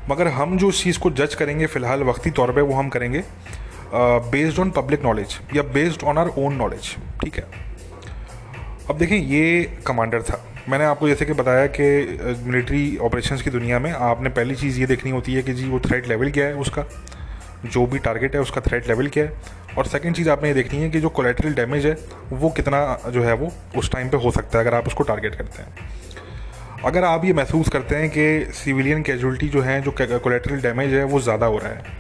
मगर 0.09 0.27
हम 0.29 0.57
जो 0.57 0.71
चीज़ 0.73 0.99
को 0.99 1.09
जज 1.11 1.35
करेंगे 1.35 1.65
फ़िलहाल 1.67 2.03
वक्ती 2.03 2.31
तौर 2.31 2.51
पे, 2.51 2.61
वो 2.61 2.73
हम 2.73 2.89
करेंगे 2.89 3.23
बेस्ड 3.93 4.59
ऑन 4.59 4.69
पब्लिक 4.71 5.03
नॉलेज 5.03 5.37
या 5.55 5.63
based 5.73 6.03
on 6.03 6.17
our 6.17 6.27
own 6.37 6.53
knowledge 6.55 6.95
ठीक 7.21 7.35
है? 7.37 7.43
अब 8.89 8.97
देखें 8.97 9.17
ये 9.17 9.81
कमांडर 9.87 10.21
था। 10.21 10.43
मैंने 10.69 10.85
आपको 10.85 11.07
जैसे 11.07 11.25
कि 11.25 11.33
बताया 11.33 11.65
कि 11.69 12.37
मिलिट्री 12.45 12.97
ऑपरेशंस 12.97 13.41
की 13.41 13.49
दुनिया 13.49 13.79
में 13.79 13.91
आपने 13.91 14.29
पहली 14.29 14.55
चीज़ 14.55 14.79
ये 14.79 14.85
देखनी 14.85 15.11
होती 15.11 15.33
है 15.33 15.43
कि 15.43 15.53
जी, 15.53 15.67
वो 15.69 15.79
थ्रेट 15.79 16.07
लेवल 16.07 16.31
क्या 16.31 16.45
है 16.45 16.55
उसका, 16.55 16.85
जो 17.65 17.85
भी 17.85 17.99
टारगेट 17.99 18.35
है 18.35 18.41
उसका 18.41 18.61
थ्रेट 18.61 18.87
लेवल 18.87 19.07
क्या 19.07 19.23
है। 19.23 19.55
और 19.77 19.85
सेकंड 19.85 20.15
चीज़ 20.15 20.29
आपने 20.29 20.49
ये 20.49 20.53
देखनी 20.55 20.79
है 20.79 20.89
कि 20.89 20.99
जो 20.99 21.09
कोलेट्रल 21.09 21.53
डैमेज 21.53 21.85
है, 21.85 21.97
वो 22.31 22.49
कितना, 22.49 22.79
जो 23.09 23.23
है 23.23 23.33
वो 23.33 23.51
उस 23.77 23.91
टाइम 23.91 24.09
पे 24.09 24.17
हो 24.17 24.31
सकता 24.31 24.57
है, 24.57 24.65
अगर 24.65 24.77
आप 24.77 24.87
उसको 24.87 25.03
टारगेट 25.03 25.35
करते 25.35 25.61
हैं। 25.61 25.89
अगर 26.87 27.03
आप 27.03 27.25
ये 27.25 27.33
महसूस 27.33 27.69
करते 27.69 27.95
हैं 27.95 28.09
कि 28.09 28.53
सिविलियन 28.53 29.01
कैजुअलिटी 29.03 29.47
जो 29.49 29.61
है, 29.61 29.81
जो 29.81 29.91
कोलेट्रल 29.91 30.61
डैमेज 30.61 30.93
है, 30.93 31.03
वो 31.03 31.19
ज़्यादा 31.21 31.45
हो 31.45 31.57
रहा 31.57 31.69
है। 31.69 31.95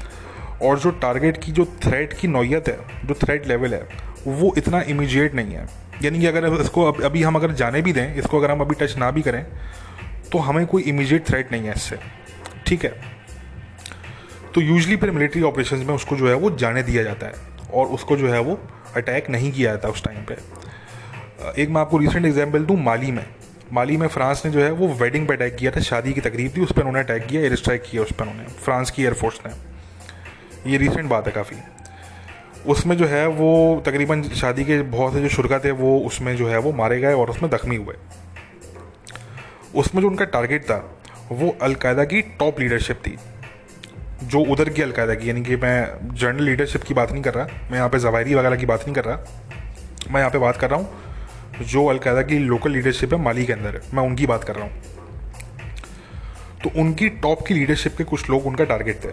और 0.61 0.79
जो 0.79 0.91
टारगेट 1.01 1.37
की, 1.43 1.51
जो 1.51 1.65
थ्रेट 1.83 2.13
की 2.13 2.27
नौीयत 2.27 2.67
है, 2.67 2.77
जो 3.05 3.13
थ्रेट 3.15 3.47
लेवल 3.47 3.73
है, 3.73 3.81
वो 4.27 4.53
इतना 4.57 4.81
इमीजिएट 4.89 5.35
नहीं 5.35 5.53
है। 5.53 5.65
यानी 6.03 6.19
कि 6.19 6.25
अगर 6.25 6.45
इसको 6.61 6.83
अभी 6.83 7.23
हम 7.23 7.35
अगर 7.35 7.51
जाने 7.53 7.81
भी 7.81 7.93
दें, 7.93 8.15
इसको 8.15 8.39
अगर 8.39 8.51
हम 8.51 8.61
अभी 8.61 8.75
टच 8.75 8.97
ना 8.97 9.09
भी 9.11 9.21
करें 9.21 9.45
तो 10.31 10.37
हमें 10.39 10.65
कोई 10.67 10.83
इमीजिएट 10.83 11.25
थ्रेट 11.27 11.51
नहीं 11.51 11.67
है 11.67 11.73
इससे। 11.73 11.97
ठीक 12.67 12.83
है? 12.85 12.93
तो 14.53 14.61
यूजली 14.61 14.95
फिर 14.95 15.11
मिलिट्री 15.11 15.41
ऑपरेशन 15.43 15.77
में 15.77 15.93
उसको 15.95 16.15
जो 16.15 16.27
है, 16.27 16.33
वो 16.35 16.49
जाने 16.51 16.83
दिया 16.83 17.03
जाता 17.03 17.27
है। 17.27 17.33
और 17.73 17.87
उसको 17.89 18.17
जो 18.17 18.27
है, 18.27 18.39
वो 18.39 18.59
अटैक 18.95 19.29
नहीं 19.29 19.51
किया 19.51 19.71
जाता 19.71 19.89
उस 19.89 20.03
टाइम 20.03 20.23
पर 20.23 21.53
एक 21.57 21.69
मैं 21.69 21.81
आपको 21.81 21.97
रिसेंट 21.97 22.25
एग्ज़ाम्पल 22.25 22.65
दूँ, 22.65 22.77
माली 22.83 23.11
में। 23.11 23.25
माली 23.73 23.97
में 23.97 24.07
फ्रांस 24.07 24.41
ने 24.45 24.51
जो 24.51 24.59
है 24.59 24.71
वो 24.71 24.87
वेडिंग 24.93 25.27
पे 25.27 25.33
अटैक 25.33 25.55
किया 25.55 25.71
था, 25.71 25.79
शादी 25.81 26.13
की 26.13 26.21
तकरीब 26.21 26.55
थी, 26.55 26.61
उस 26.61 26.71
पर 26.71 26.81
उन्होंने 26.81 26.99
अटैक 26.99 27.25
किया 27.25 27.41
एयर 27.41 27.55
स्ट्राइक 27.55 27.83
किया 27.91 28.01
उस 28.01 28.11
पर 28.11 28.25
उन्होंने, 28.25 28.47
फ्रांस 28.63 28.91
की 28.91 29.03
एयरफोर्स 29.03 29.39
ने। 29.45 30.71
ये 30.71 30.77
रिसेंट 30.77 31.09
बात 31.09 31.27
है 31.27 31.31
काफ़ी। 31.31 31.57
उसमें 32.65 32.95
जो 32.97 33.05
है 33.05 33.25
वो 33.27 33.81
तकरीबन 33.85 34.23
शादी 34.35 34.63
के 34.63 34.81
बहुत 34.81 35.13
से 35.13 35.21
जो 35.21 35.29
शुरा 35.29 35.59
थे 35.59 35.71
वो 35.71 35.97
उसमें 35.99 36.35
जो 36.37 36.47
है 36.47 36.57
वो 36.57 36.71
मारे 36.71 36.99
गए 36.99 37.13
और 37.13 37.29
उसमें 37.29 37.49
जख्मी 37.49 37.75
हुए। 37.75 37.95
उसमें 39.75 40.01
जो 40.01 40.07
उनका 40.07 40.25
टारगेट 40.25 40.63
था, 40.63 40.77
वो 41.31 41.55
अलकायदा 41.61 42.03
की 42.03 42.21
टॉप 42.39 42.59
लीडरशिप 42.59 42.97
थी। 42.97 43.17
जो 44.23 44.39
उधर 44.41 44.69
की 44.69 44.81
अलकायदा 44.81 45.13
की, 45.13 45.29
यानी 45.29 45.43
कि 45.43 45.55
मैं 45.55 46.15
जनरल 46.15 46.43
लीडरशिप 46.43 46.83
की 46.83 46.93
बात 46.93 47.11
नहीं 47.11 47.23
कर 47.23 47.33
रहा, 47.33 47.45
मैं 47.45 47.77
यहाँ 47.77 47.89
पे 47.89 47.99
जवायरी 47.99 48.35
वगैरह 48.35 48.55
की 48.55 48.65
बात 48.65 48.81
नहीं 48.81 48.95
कर 48.95 49.05
रहा, 49.05 49.17
मैं 50.11 50.19
यहाँ 50.19 50.31
पे 50.31 50.37
बात 50.37 50.57
कर 50.57 50.69
रहा 50.69 50.79
हूँ 50.79 51.06
जो 51.61 51.85
अलकायदा 51.85 52.21
की 52.21 52.39
लोकल 52.39 52.71
लीडरशिप 52.71 53.13
है 53.13 53.19
माली 53.21 53.45
के 53.45 53.53
अंदर 53.53 53.75
है। 53.75 53.81
मैं 53.93 54.03
उनकी 54.03 54.25
बात 54.25 54.43
कर 54.43 54.55
रहा 54.55 54.65
हूँ। 54.65 54.81
तो 56.63 56.69
उनकी 56.81 57.09
टॉप 57.09 57.45
की 57.47 57.53
लीडरशिप 57.53 57.97
के 57.97 58.03
कुछ 58.03 58.29
लोग 58.29 58.45
उनका 58.45 58.63
टारगेट 58.63 59.03
थे 59.03 59.09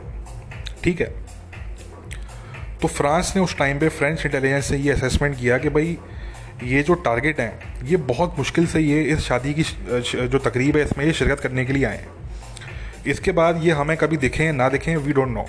ठीक 0.84 1.00
है? 1.00 1.06
तो 2.82 2.88
फ्रांस 2.88 3.32
ने 3.36 3.42
उस 3.42 3.56
टाइम 3.58 3.78
पे 3.78 3.88
फ्रेंच 3.88 4.24
इंटेलिजेंस 4.26 4.64
से 4.64 4.76
ये 4.76 4.92
असेसमेंट 4.92 5.38
किया 5.38 5.58
कि 5.58 5.68
भाई, 5.68 5.96
ये 6.64 6.82
जो 6.82 6.94
टारगेट 6.94 7.40
हैं, 7.40 7.84
ये 7.84 7.96
बहुत 7.96 8.34
मुश्किल 8.38 8.66
से 8.66 8.80
ये 8.80 9.02
इस 9.02 9.20
शादी 9.20 9.54
की 9.54 9.62
जो 10.26 10.38
तकरीब 10.38 10.76
है, 10.76 10.82
इसमें 10.84 11.04
ये 11.04 11.12
शिरकत 11.12 11.40
करने 11.40 11.64
के 11.64 11.72
लिए 11.72 11.84
आए 11.84 11.96
हैं। 11.96 12.08
इसके 13.06 13.32
बाद 13.32 13.64
ये 13.64 13.72
हमें 13.72 13.96
कभी 13.96 14.16
दिखें, 14.16 14.52
ना 14.52 14.68
दिखें 14.68 14.96
वी 14.96 15.12
डोंट 15.12 15.28
नो 15.28 15.44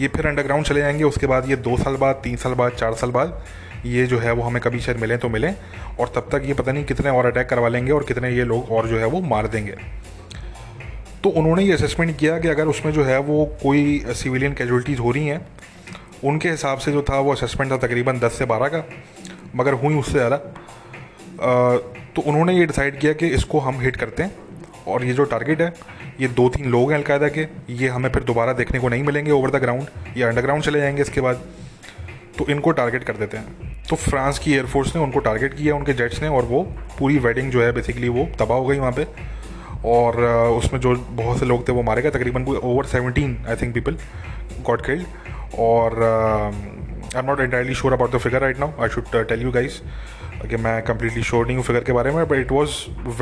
ये 0.00 0.08
फिर 0.08 0.26
अंडरग्राउंड 0.26 0.64
चले 0.64 0.80
जाएँगे, 0.80 1.04
उसके 1.04 1.26
बाद 1.26 1.48
ये 1.50 1.56
दो 1.56 1.76
साल 1.76 1.96
बाद, 1.96 2.14
तीन 2.14 2.36
साल 2.36 2.54
बाद, 2.54 2.72
चार 2.72 2.94
साल 2.94 3.10
बाद 3.10 3.42
ये 3.86 4.06
जो 4.06 4.18
है 4.18 4.32
वो 4.32 4.42
हमें 4.42 4.60
कभी 4.62 4.80
शायद 4.80 4.98
मिलें 4.98 5.18
तो 5.18 5.28
मिलें, 5.28 5.54
और 6.00 6.12
तब 6.14 6.28
तक 6.32 6.42
ये 6.44 6.54
पता 6.54 6.72
नहीं 6.72 6.84
कितने 6.84 7.10
और 7.10 7.26
अटैक 7.26 7.48
करवा 7.48 7.68
लेंगे 7.68 7.92
और 7.92 8.04
कितने 8.04 8.30
ये 8.30 8.44
लोग 8.44 8.70
और 8.70 8.88
जो 8.88 8.98
है 8.98 9.06
वो 9.06 9.20
मार 9.24 9.46
देंगे। 9.48 9.76
तो 11.24 11.30
उन्होंने 11.30 11.62
ये 11.64 11.72
असेसमेंट 11.72 12.16
किया 12.18 12.38
कि 12.38 12.48
अगर 12.48 12.66
उसमें 12.66 12.92
जो 12.92 13.04
है 13.04 13.18
वो 13.20 13.44
कोई 13.62 13.98
सिविलियन 14.14 14.52
कैजुअलिटीज़ 14.54 14.98
हो 14.98 15.10
रही 15.10 15.26
हैं, 15.26 15.46
उनके 16.24 16.50
हिसाब 16.50 16.78
से 16.78 16.92
जो 16.92 17.02
था 17.02 17.18
वो 17.18 17.32
असेसमेंट 17.32 17.72
था 17.72 17.76
तकरीबन 17.78 18.18
दस 18.18 18.38
से 18.38 18.44
बारह 18.46 18.68
का, 18.68 18.84
मगर 19.56 19.72
हुई 19.74 19.94
उससे 19.94 20.12
ज़्यादा 20.12 20.36
तो 22.16 22.22
उन्होंने 22.22 22.52
ये 22.54 22.66
डिसाइड 22.66 22.98
किया 23.00 23.12
कि 23.12 23.26
इसको 23.28 23.58
हम 23.60 23.80
हिट 23.80 23.96
करते 23.96 24.22
हैं, 24.22 24.32
और 24.86 25.04
ये 25.04 25.12
जो 25.12 25.24
टारगेट 25.26 25.60
है, 25.60 25.72
ये 26.20 26.28
दो 26.28 26.48
तीन 26.48 26.70
लोग 26.70 26.90
हैं 26.90 26.98
अलकायदा 26.98 27.28
के, 27.28 27.46
ये 27.70 27.88
हमें 27.88 28.10
फिर 28.10 28.24
दोबारा 28.24 28.52
देखने 28.54 28.78
को 28.78 28.88
नहीं 28.88 29.02
मिलेंगे 29.02 29.30
ओवर 29.30 29.50
द 29.50 29.60
ग्राउंड 29.62 30.16
ये 30.16 30.24
अंडरग्राउंड 30.24 30.62
चले 30.64 30.80
जाएँगे 30.80 31.02
इसके 31.02 31.20
बाद 31.20 31.42
तो 32.38 32.46
इनको 32.46 32.70
टारगेट 32.72 33.04
कर 33.04 33.16
देते 33.16 33.36
हैं। 33.36 33.67
तो 33.90 33.96
फ्रांस 33.96 34.38
की 34.38 34.52
एयरफोर्स 34.54 34.94
ने 34.96 35.02
उनको 35.02 35.20
टारगेट 35.20 35.54
किया, 35.54 35.74
उनके 35.74 35.92
जेट्स 35.92 36.22
ने, 36.22 36.28
और 36.28 36.44
वो 36.44 36.62
पूरी 36.98 37.18
वेडिंग 37.18 37.50
जो 37.50 37.62
है 37.62 37.72
बेसिकली 37.72 38.08
वो 38.08 38.28
तबाह 38.38 38.58
हो 38.58 38.66
गई 38.66 38.78
वहाँ 38.78 38.92
पे। 38.92 39.06
और 39.86 40.20
उसमें 40.56 40.80
जो 40.80 40.94
बहुत 40.94 41.38
से 41.38 41.46
लोग 41.46 41.66
थे 41.68 41.72
वो 41.72 41.82
मारे 41.82 42.02
गए, 42.02 42.10
तकरीबन 42.10 42.44
कोई 42.44 42.56
over 42.56 42.84
seventeen 42.86 43.36
I 43.48 43.56
think 43.56 43.74
people 43.74 43.96
got 44.66 44.84
killed 44.86 45.04
और 45.58 46.02
I 46.02 47.20
am 47.20 47.26
not 47.26 47.40
entirely 47.40 47.74
sure 47.74 47.92
about 47.92 48.14
the 48.14 48.18
figure 48.18 48.40
right 48.40 48.60
now 48.60 48.82
I 48.82 48.88
should 48.88 49.12
tell 49.28 49.42
you 49.42 49.50
guys 49.52 49.80
कि 50.48 50.56
मैं 50.56 50.80
कम्प्लीटली 50.82 51.22
श्योर 51.22 51.46
नहीं 51.46 51.56
हूँ 51.56 51.64
फिगर 51.64 51.84
के 51.84 51.92
बारे 51.92 52.10
में 52.10 52.26
but 52.28 52.38
it 52.38 52.52
was 52.52 52.70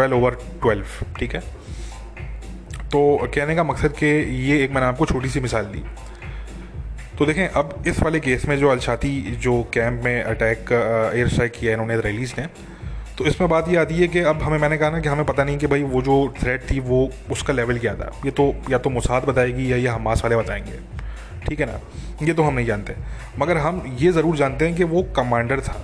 well 0.00 0.14
over 0.14 0.38
twelve 0.62 0.87
ठीक 1.18 1.35
है? 1.35 1.40
तो 2.90 3.28
कहने 3.35 3.54
का 3.56 3.64
मकसद 3.64 3.92
कि 3.99 4.06
ये 4.49 4.62
एक 4.64 4.70
मैंने 4.70 4.87
आपको 4.87 5.06
छोटी 5.06 5.28
सी 5.28 5.40
मिसाल 5.40 5.64
दी। 5.66 5.82
तो 7.18 7.26
देखें, 7.26 7.46
अब 7.49 7.82
इस 7.87 8.00
वाले 8.00 8.20
केस 8.20 8.44
में 8.49 8.56
जो 8.58 8.68
अलशाती 8.68 9.20
जो 9.42 9.62
कैंप 9.75 10.02
में 10.04 10.23
अटैक 10.23 10.73
एयर 11.14 11.28
स्ट्राइक 11.28 11.52
किया 11.52 11.73
इन्होंने 11.73 11.94
इसराइलीज़ 11.94 12.35
ने 12.38 12.46
तो 13.18 13.25
इसमें 13.25 13.49
बात 13.50 13.68
ये 13.68 13.76
आती 13.76 13.94
है 13.94 14.06
कि 14.08 14.20
अब 14.20 14.42
हमें, 14.42 14.58
मैंने 14.58 14.76
कहा 14.78 14.90
ना 14.90 15.00
कि 15.00 15.08
हमें 15.08 15.25
पता 15.26 15.44
नहीं 15.44 15.58
कि 15.58 15.66
भाई 15.66 15.82
वो 15.82 16.02
जो 16.02 16.35
थ्रेट 16.40 16.70
थी, 16.70 16.80
वो 16.80 17.11
उसका 17.30 17.52
लेवल 17.52 17.78
क्या 17.78 17.94
था। 17.94 18.11
ये 18.25 18.30
तो 18.30 18.54
या 18.70 18.78
तो 18.78 18.90
मुसाद 18.90 19.25
बताएगी 19.25 19.73
या 19.73 19.76
ये 19.76 19.88
हमास 19.88 20.23
वाले 20.25 20.37
बताएँगे। 20.37 20.78
ठीक 21.46 21.61
है 21.61 21.66
ना? 21.66 21.80
ये 22.23 22.32
तो 22.35 22.42
हम 22.42 22.54
नहीं 22.54 22.66
जानते। 22.66 22.94
मगर 23.38 23.56
हम 23.56 23.82
ये 24.00 24.12
ज़रूर 24.12 24.37
जानते 24.37 24.66
हैं 24.66 24.76
कि 24.76 24.85
वो 24.85 25.02
कमांडर 25.16 25.61
था। 25.61 25.82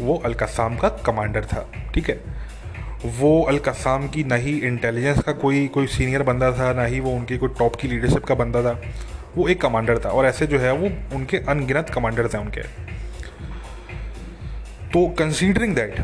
वो 0.00 0.16
अलकसाम 0.24 0.76
का 0.76 0.88
कमांडर 1.06 1.44
था। 1.44 1.66
ठीक 1.94 2.08
है? 2.10 2.20
वो 3.18 3.42
अलकसाम 3.42 4.08
की 4.08 4.24
ना 4.24 4.34
ही 4.34 4.58
इंटेलिजेंस 4.58 5.18
का 5.18 5.32
कोई 5.32 5.66
कोई 5.68 5.86
सीनियर 5.88 6.22
बंदा 6.22 6.52
था, 6.52 6.72
ना 6.72 6.84
ही 6.84 7.00
वो 7.00 7.10
उनकी 7.10 7.38
कोई 7.38 7.48
टॉप 7.58 7.76
की 7.76 7.88
लीडरशिप 7.88 8.24
का 8.24 8.34
बंदा 8.34 8.62
था। 8.62 8.80
वो 9.36 9.48
एक 9.48 9.60
कमांडर 9.60 9.98
था 10.04 10.10
और 10.10 10.26
ऐसे 10.26 10.46
जो 10.46 10.58
है 10.58 10.72
वो 10.72 10.90
उनके 11.16 11.38
अनगिनत 11.48 11.90
कमांडर 11.94 12.28
थे 12.28 12.38
उनके। 12.38 12.62
तो 14.88 15.06
कंसीडरिंग 15.18 15.74
दैट 15.74 15.96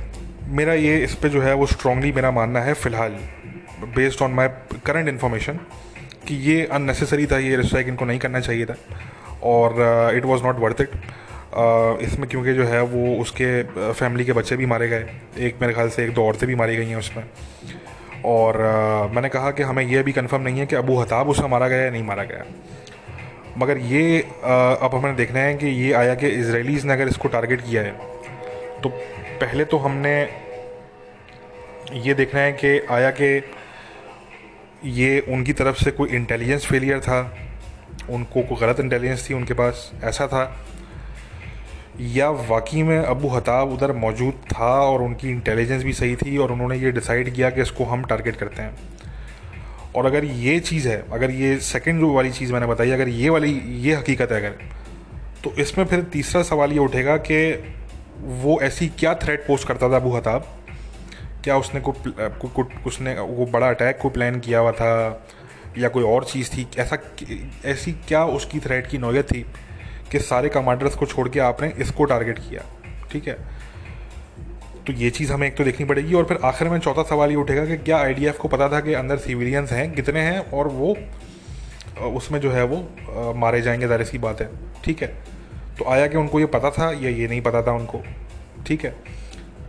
मेरा 0.48 0.74
ये 0.74 0.96
इस 1.04 1.14
पर 1.14 1.28
जो 1.28 1.42
है 1.42 1.54
वो 1.54 1.66
स्ट्रांगली 1.66 2.12
मेरा 2.12 2.30
मानना 2.30 2.60
है 2.60 2.74
फ़िलहाल 2.74 3.18
based 3.96 4.22
on 4.22 4.30
my 4.30 4.48
current 4.86 5.08
information 5.08 5.58
कि 6.28 6.34
ये 6.50 6.64
अननेसेसरी 6.66 7.26
था 7.26 7.38
ये 7.38 7.62
स्ट्राइक 7.62 7.88
इनको 7.88 8.04
नहीं 8.04 8.18
करना 8.18 8.40
चाहिए 8.40 8.66
था 8.66 8.76
और 9.42 10.12
it 10.16 10.24
was 10.24 10.42
not 10.42 10.58
worth 10.58 10.80
it 10.80 10.90
इसमें 12.02 12.28
क्योंकि 12.28 12.54
जो 12.54 12.64
है 12.66 12.82
वो 12.82 13.16
उसके 13.22 13.62
फैमिली 13.92 14.24
के 14.24 14.32
बच्चे 14.32 14.56
भी 14.56 14.66
मारे 14.66 14.88
गए 14.88 15.06
एक 15.38 15.60
मेरे 15.60 15.74
ख्याल 15.74 15.88
से 15.88 16.04
एक 16.04 16.14
दो 16.14 16.26
औरतें 16.26 16.46
भी 16.48 16.54
मारी 16.54 16.76
गई 16.76 16.86
हैं 16.86 16.96
उसमें। 16.96 17.24
और 18.24 18.54
uh, 18.54 19.14
मैंने 19.14 19.28
कहा 19.28 19.50
कि 19.50 19.62
हमें 19.62 19.82
यह 19.84 20.02
भी 20.02 20.12
कंफर्म 20.12 20.42
नहीं 20.42 20.58
है 20.58 20.66
कि 20.66 20.76
अबू 20.76 20.96
हताब 21.00 21.28
उसका 21.28 21.46
मारा 21.46 21.68
गया 21.68 21.82
या 21.82 21.90
नहीं 21.90 22.02
मारा 22.02 22.24
गया। 22.24 22.44
मगर 23.58 23.78
ये 23.78 24.20
अब 24.44 24.90
हमें 24.94 25.14
देखना 25.16 25.40
है 25.40 25.54
कि 25.54 25.66
ये 25.66 25.92
आया 25.94 26.14
कि 26.14 26.28
इसराइलीज़ 26.28 26.86
ने 26.86 26.92
अगर 26.92 27.08
इसको 27.08 27.28
टारगेट 27.28 27.60
किया 27.60 27.82
है 27.82 27.92
तो 28.82 28.88
पहले 29.40 29.64
तो 29.64 29.76
हमने 29.78 30.14
ये 31.94 32.14
देखना 32.14 32.40
है 32.40 32.52
कि 32.54 32.78
आया 32.90 33.10
कि 33.10 33.42
ये 34.84 35.18
उनकी 35.28 35.52
तरफ़ 35.52 35.76
से 35.76 35.90
कोई 35.90 36.08
इंटेलिजेंस 36.10 36.66
फेलियर 36.66 37.00
था, 37.00 37.20
उनको 38.10 38.42
कोई 38.42 38.60
गलत 38.60 38.80
इंटेलिजेंस 38.80 39.28
थी 39.28 39.34
उनके 39.34 39.54
पास, 39.54 39.90
ऐसा 40.04 40.26
था, 40.26 40.44
या 42.00 42.28
वाकई 42.48 42.82
में 42.82 42.98
अबू 42.98 43.28
हताब 43.28 43.72
उधर 43.72 43.92
मौजूद 43.96 44.42
था 44.52 44.72
और 44.82 45.02
उनकी 45.02 45.30
इंटेलिजेंस 45.30 45.82
भी 45.84 45.92
सही 45.92 46.16
थी 46.16 46.36
और 46.38 46.52
उन्होंने 46.52 46.76
ये 46.76 46.90
डिसाइड 46.92 47.34
किया 47.34 47.50
कि 47.50 47.62
इसको 47.62 47.84
हम 47.84 48.04
टारगेट 48.04 48.36
करते 48.36 48.62
हैं। 48.62 48.74
और 49.96 50.06
अगर 50.06 50.24
ये 50.24 50.60
चीज़ 50.60 50.88
है 50.88 51.04
अगर 51.12 51.30
ये 51.30 51.58
सेकेंड 51.58 52.00
जो 52.00 52.12
वाली 52.12 52.30
चीज़ 52.30 52.52
मैंने 52.52 52.66
बताई 52.66 52.90
अगर 52.90 53.08
ये 53.08 53.28
वाली 53.28 53.52
ये 53.58 53.94
हकीकत 53.94 54.32
है 54.32 54.38
अगर 54.38 54.50
तो 55.44 55.54
इसमें 55.54 55.84
फिर 55.84 56.02
तीसरा 56.02 56.42
सवाल 56.42 56.72
ये 56.72 56.78
उठेगा 56.78 57.16
कि 57.16 57.64
वो 58.18 58.60
ऐसी 58.60 58.88
क्या 58.88 59.14
थ्रेट 59.14 59.46
पोस्ट 59.46 59.68
करता 59.68 59.90
था 59.90 59.96
अबू 59.96 60.16
हताब 60.16 60.46
क्या 61.44 61.56
उसने 61.56 61.80
को, 61.80 61.92
को, 62.18 62.48
को 62.48 62.68
उसने 62.86 63.20
वो 63.20 63.46
बड़ा 63.46 63.68
अटैक 63.68 63.98
को 63.98 64.10
प्लान 64.10 64.40
किया 64.40 64.58
हुआ 64.58 64.72
था? 64.72 65.26
या 65.78 65.88
कोई 65.88 66.04
और 66.04 66.24
चीज़ 66.24 66.50
थी? 66.50 66.68
ऐसा 66.78 66.98
ऐसी 67.64 67.92
क्या 67.92 68.24
उसकी 68.24 68.60
थ्रेट 68.60 68.86
की 68.86 68.98
नौयत 68.98 69.32
थी 69.32 69.46
कि 70.12 70.18
सारे 70.18 70.48
कमांडर्स 70.48 70.94
को 70.94 71.06
छोड़ 71.06 71.28
के 71.28 71.40
आपने 71.40 71.72
इसको 71.78 72.04
टारगेट 72.04 72.38
किया? 72.38 72.62
ठीक 73.12 73.28
है? 73.28 73.36
तो 74.86 74.92
ये 74.92 75.10
चीज़ 75.10 75.32
हमें 75.32 75.46
एक 75.46 75.56
तो 75.56 75.64
देखनी 75.64 75.86
पड़ेगी 75.86 76.14
और 76.14 76.24
फिर 76.24 76.38
आखिर 76.44 76.68
में 76.68 76.78
चौथा 76.78 77.02
सवाल 77.02 77.30
ये 77.30 77.36
उठेगा 77.36 77.64
कि 77.66 77.76
क्या 77.76 77.98
आईडीएफ 77.98 78.38
को 78.38 78.48
पता 78.48 78.68
था 78.68 78.80
कि 78.80 78.94
अंदर 78.94 79.18
सिविलियंस 79.18 79.72
हैं, 79.72 79.90
कितने 79.92 80.20
हैं 80.20 80.38
और 80.50 80.68
वो 80.68 80.96
उसमें 82.08 82.40
जो 82.40 82.50
है 82.50 82.64
वो 82.64 83.34
मारे 83.36 83.60
जाएँगे, 83.62 83.86
ज़ाहिर 83.86 84.04
सी 84.04 84.18
बात 84.18 84.40
है। 84.40 84.48
ठीक 84.84 85.02
है? 85.02 85.08
तो 85.78 85.84
आया 85.84 86.06
कि 86.06 86.16
उनको 86.18 86.40
ये 86.40 86.46
पता 86.48 86.70
था 86.70 86.90
या 86.92 87.10
ये 87.10 87.28
नहीं 87.28 87.40
पता 87.40 87.62
था 87.62 87.72
उनको? 87.72 88.02
ठीक 88.66 88.84
है? 88.84 88.90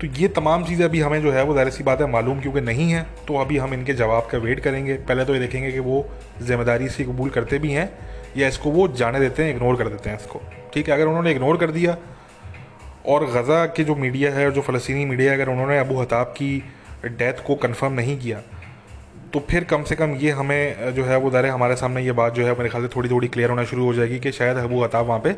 तो 0.01 0.07
ये 0.10 0.27
तमाम 0.29 0.63
चीज़ें 0.65 0.84
अभी 0.86 1.01
हमें 1.01 1.22
जो 1.22 1.31
है 1.31 1.43
वो, 1.43 1.53
ज़ाहिर 1.53 1.72
सी 1.72 1.84
बात 1.84 2.01
है, 2.01 2.07
मालूम 2.12 2.39
क्योंकि 2.41 2.62
नहीं 2.62 2.89
है 2.91 3.05
तो 3.27 3.38
अभी 3.38 3.57
हम 3.57 3.74
इनके 3.74 3.93
जवाब 3.93 4.27
का 4.31 4.38
वेट 4.38 4.60
करेंगे। 4.60 4.93
पहले 4.93 5.25
तो 5.25 5.34
ये 5.34 5.39
देखेंगे 5.39 5.72
कि 5.72 5.79
वो 5.79 6.05
ज़िम्मेदारी 6.41 6.89
से 6.89 7.03
कबूल 7.03 7.29
करते 7.29 7.60
भी 7.60 7.72
हैं 7.72 7.89
या 8.38 8.48
इसको 8.48 8.72
वो 8.72 8.88
जाने 8.89 9.19
देते 9.19 9.43
हैं 9.43 9.55
इग्नोर 9.55 9.75
कर 9.75 9.88
देते 9.88 10.10
हैं 10.10 10.17
इसको। 10.17 10.41
ठीक 10.74 10.89
है? 10.89 10.95
अगर 10.95 11.05
उन्होंने 11.05 11.31
इग्नोर 11.31 11.57
कर 11.57 11.72
दिया 11.72 11.98
और 13.08 13.26
गज़ा 13.32 13.66
के 13.68 13.84
जो 13.84 13.96
मीडिया 13.98 14.32
है 14.34 14.46
और 14.46 14.54
जो 14.54 14.62
फ़लस्तनी 14.62 15.06
मीडिया 15.06 15.34
अगर 15.34 15.50
उन्होंने 15.50 15.78
अबू 15.80 16.00
हताब 16.02 16.34
की 16.38 16.52
डेथ 17.06 17.44
को 17.48 17.56
कंफर्म 17.58 17.94
नहीं 17.94 18.18
किया 18.20 18.42
तो 19.34 19.40
फिर 19.50 19.64
कम 19.66 19.84
से 19.84 19.96
कम 19.96 20.16
ये 20.16 20.32
हमें 20.32 20.94
जो 20.96 21.04
है 21.06 21.18
वो 21.18 21.30
दायरे 21.30 21.50
हमारे 21.50 21.76
सामने, 21.76 22.02
ये 22.04 22.12
बात 22.14 22.34
जो 22.34 22.46
है 22.46 22.52
मेरे 22.58 22.70
ख्याल 22.70 22.84
से 22.84 22.90
थोड़ी 22.96 23.10
थोड़ी 23.10 23.28
क्लियर 23.28 23.50
होना 23.50 23.64
शुरू 23.66 23.86
हो 23.86 23.94
जाएगी 23.94 24.20
कि 24.20 24.32
शायद 24.32 24.58
अबू 24.58 24.84
हताब 24.84 25.06
वहाँ 25.08 25.20
पे 25.20 25.36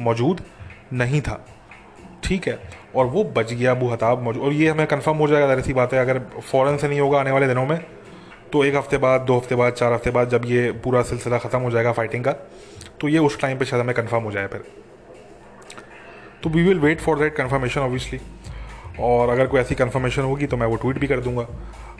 मौजूद 0.00 0.40
नहीं 0.92 1.20
था। 1.20 1.38
ठीक 2.24 2.48
है? 2.48 2.58
और 2.94 3.06
वो 3.06 3.24
बच 3.36 3.52
गया 3.52 3.70
अबू 3.70 3.88
हताब 3.88 4.22
मौजूद 4.22 4.42
और 4.44 4.52
ये 4.52 4.68
हमें 4.68 4.86
कंफर्म 4.86 5.16
हो 5.16 5.28
जाएगा, 5.28 5.46
ज़ाहिर 5.46 5.64
सी 5.64 5.72
बात 5.72 5.92
है, 5.94 6.00
अगर 6.00 6.18
फ़ौरन 6.40 6.76
से 6.76 6.88
नहीं 6.88 7.00
होगा 7.00 7.20
आने 7.20 7.30
वाले 7.30 7.48
दिनों 7.48 7.66
में 7.66 7.78
तो 8.52 8.64
एक 8.64 8.76
हफ़्ते 8.76 8.98
बाद, 8.98 9.20
दो 9.20 9.36
हफ़्ते 9.36 9.54
बाद, 9.54 9.72
चार 9.72 9.92
हफ़्ते 9.92 10.10
बाद 10.10 10.28
जब 10.30 10.42
ये 10.46 10.70
पूरा 10.84 11.02
सिलसिला 11.04 11.38
ख़त्म 11.38 11.58
हो 11.60 11.70
जाएगा 11.70 11.92
फाइटिंग 11.92 12.24
का 12.24 12.32
तो 13.00 13.08
ये 13.08 13.18
उस 13.20 13.40
टाइम 13.40 13.58
पे 13.58 13.64
शायद 13.64 13.82
हमें 13.82 13.94
कंफर्म 13.94 14.22
हो 14.22 14.32
जाए 14.32 14.46
फिर। 14.46 14.64
तो 16.42 16.50
we 16.50 16.62
will 16.62 16.78
wait 16.78 17.00
for 17.00 17.18
that 17.18 17.34
confirmation 17.36 17.80
obviously 17.80 18.20
और 19.00 19.28
अगर 19.28 19.46
कोई 19.46 19.60
ऐसी 19.60 19.74
कन्फर्मेशन 19.74 20.22
होगी 20.22 20.46
तो 20.46 20.56
मैं 20.56 20.66
वो 20.66 20.76
ट्वीट 20.76 20.98
भी 20.98 21.06
कर 21.06 21.20
दूँगा। 21.20 21.46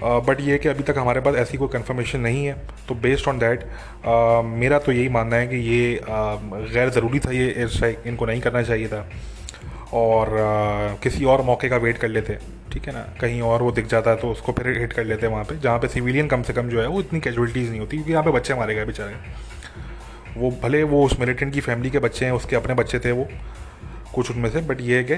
बट 0.02 0.36
uh, 0.36 0.42
ये 0.42 0.56
कि 0.58 0.68
अभी 0.68 0.82
तक 0.82 0.98
हमारे 0.98 1.20
पास 1.20 1.34
ऐसी 1.36 1.58
कोई 1.58 1.68
कन्फर्मेशन 1.68 2.20
नहीं 2.20 2.44
है। 2.46 2.54
तो 2.88 2.94
बेस्ड 3.02 3.28
ऑन 3.28 3.38
दैट 3.38 3.64
मेरा 4.46 4.78
तो 4.78 4.92
यही 4.92 5.08
मानना 5.08 5.36
है 5.36 5.46
कि 5.48 5.56
ये 5.56 5.96
uh, 5.96 6.72
गैर 6.72 6.90
ज़रूरी 6.90 7.20
था 7.20 7.32
ये 7.32 7.46
एयर 7.48 7.68
स्ट्राइक 7.68 8.02
इनको 8.06 8.26
नहीं 8.26 8.40
करना 8.40 8.62
चाहिए 8.62 8.88
था। 8.88 9.08
और 9.92 10.28
आ, 10.28 10.94
किसी 11.02 11.24
और 11.24 11.42
मौके 11.42 11.68
का 11.68 11.76
वेट 11.76 11.98
कर 11.98 12.08
लेते 12.08 12.36
ठीक 12.72 12.86
है 12.86 12.92
ना? 12.94 13.00
कहीं 13.20 13.40
और 13.42 13.62
वो 13.62 13.72
दिख 13.72 13.86
जाता 13.86 14.10
है 14.10 14.16
तो 14.16 14.30
उसको 14.30 14.52
फिर 14.52 14.78
हिट 14.78 14.92
कर 14.92 15.04
लेते 15.04 15.26
वहाँ 15.26 15.44
पे 15.44 15.56
जहाँ 15.58 15.78
पे 15.78 15.88
सिविलियन 15.88 16.28
कम 16.28 16.42
से 16.42 16.52
कम 16.52 16.68
जो 16.68 16.80
है 16.80 16.86
वो 16.88 17.00
इतनी 17.00 17.20
कैजुअलिटीज़ 17.20 17.70
नहीं 17.70 17.80
होती 17.80 17.96
क्योंकि 17.96 18.12
यहाँ 18.12 18.24
पे 18.24 18.30
बच्चे 18.30 18.54
मारे 18.54 18.74
गए 18.74 18.84
बेचारे। 18.84 19.14
वो 20.36 20.50
भले 20.62 20.82
वो 20.82 21.04
उस 21.06 21.18
मिलिटेंट 21.20 21.52
की 21.54 21.60
फैमिली 21.60 21.90
के 21.90 21.98
बच्चे 21.98 22.24
हैं 22.24 22.32
उसके 22.32 22.56
अपने 22.56 22.74
बच्चे 22.74 22.98
थे 22.98 23.12
वो 23.12 23.28
कुछ 24.14 24.30
उनमें 24.30 24.50
से 24.50 24.60
बट 24.62 24.80
ये 24.80 24.96
है 24.96 25.04
कि 25.04 25.14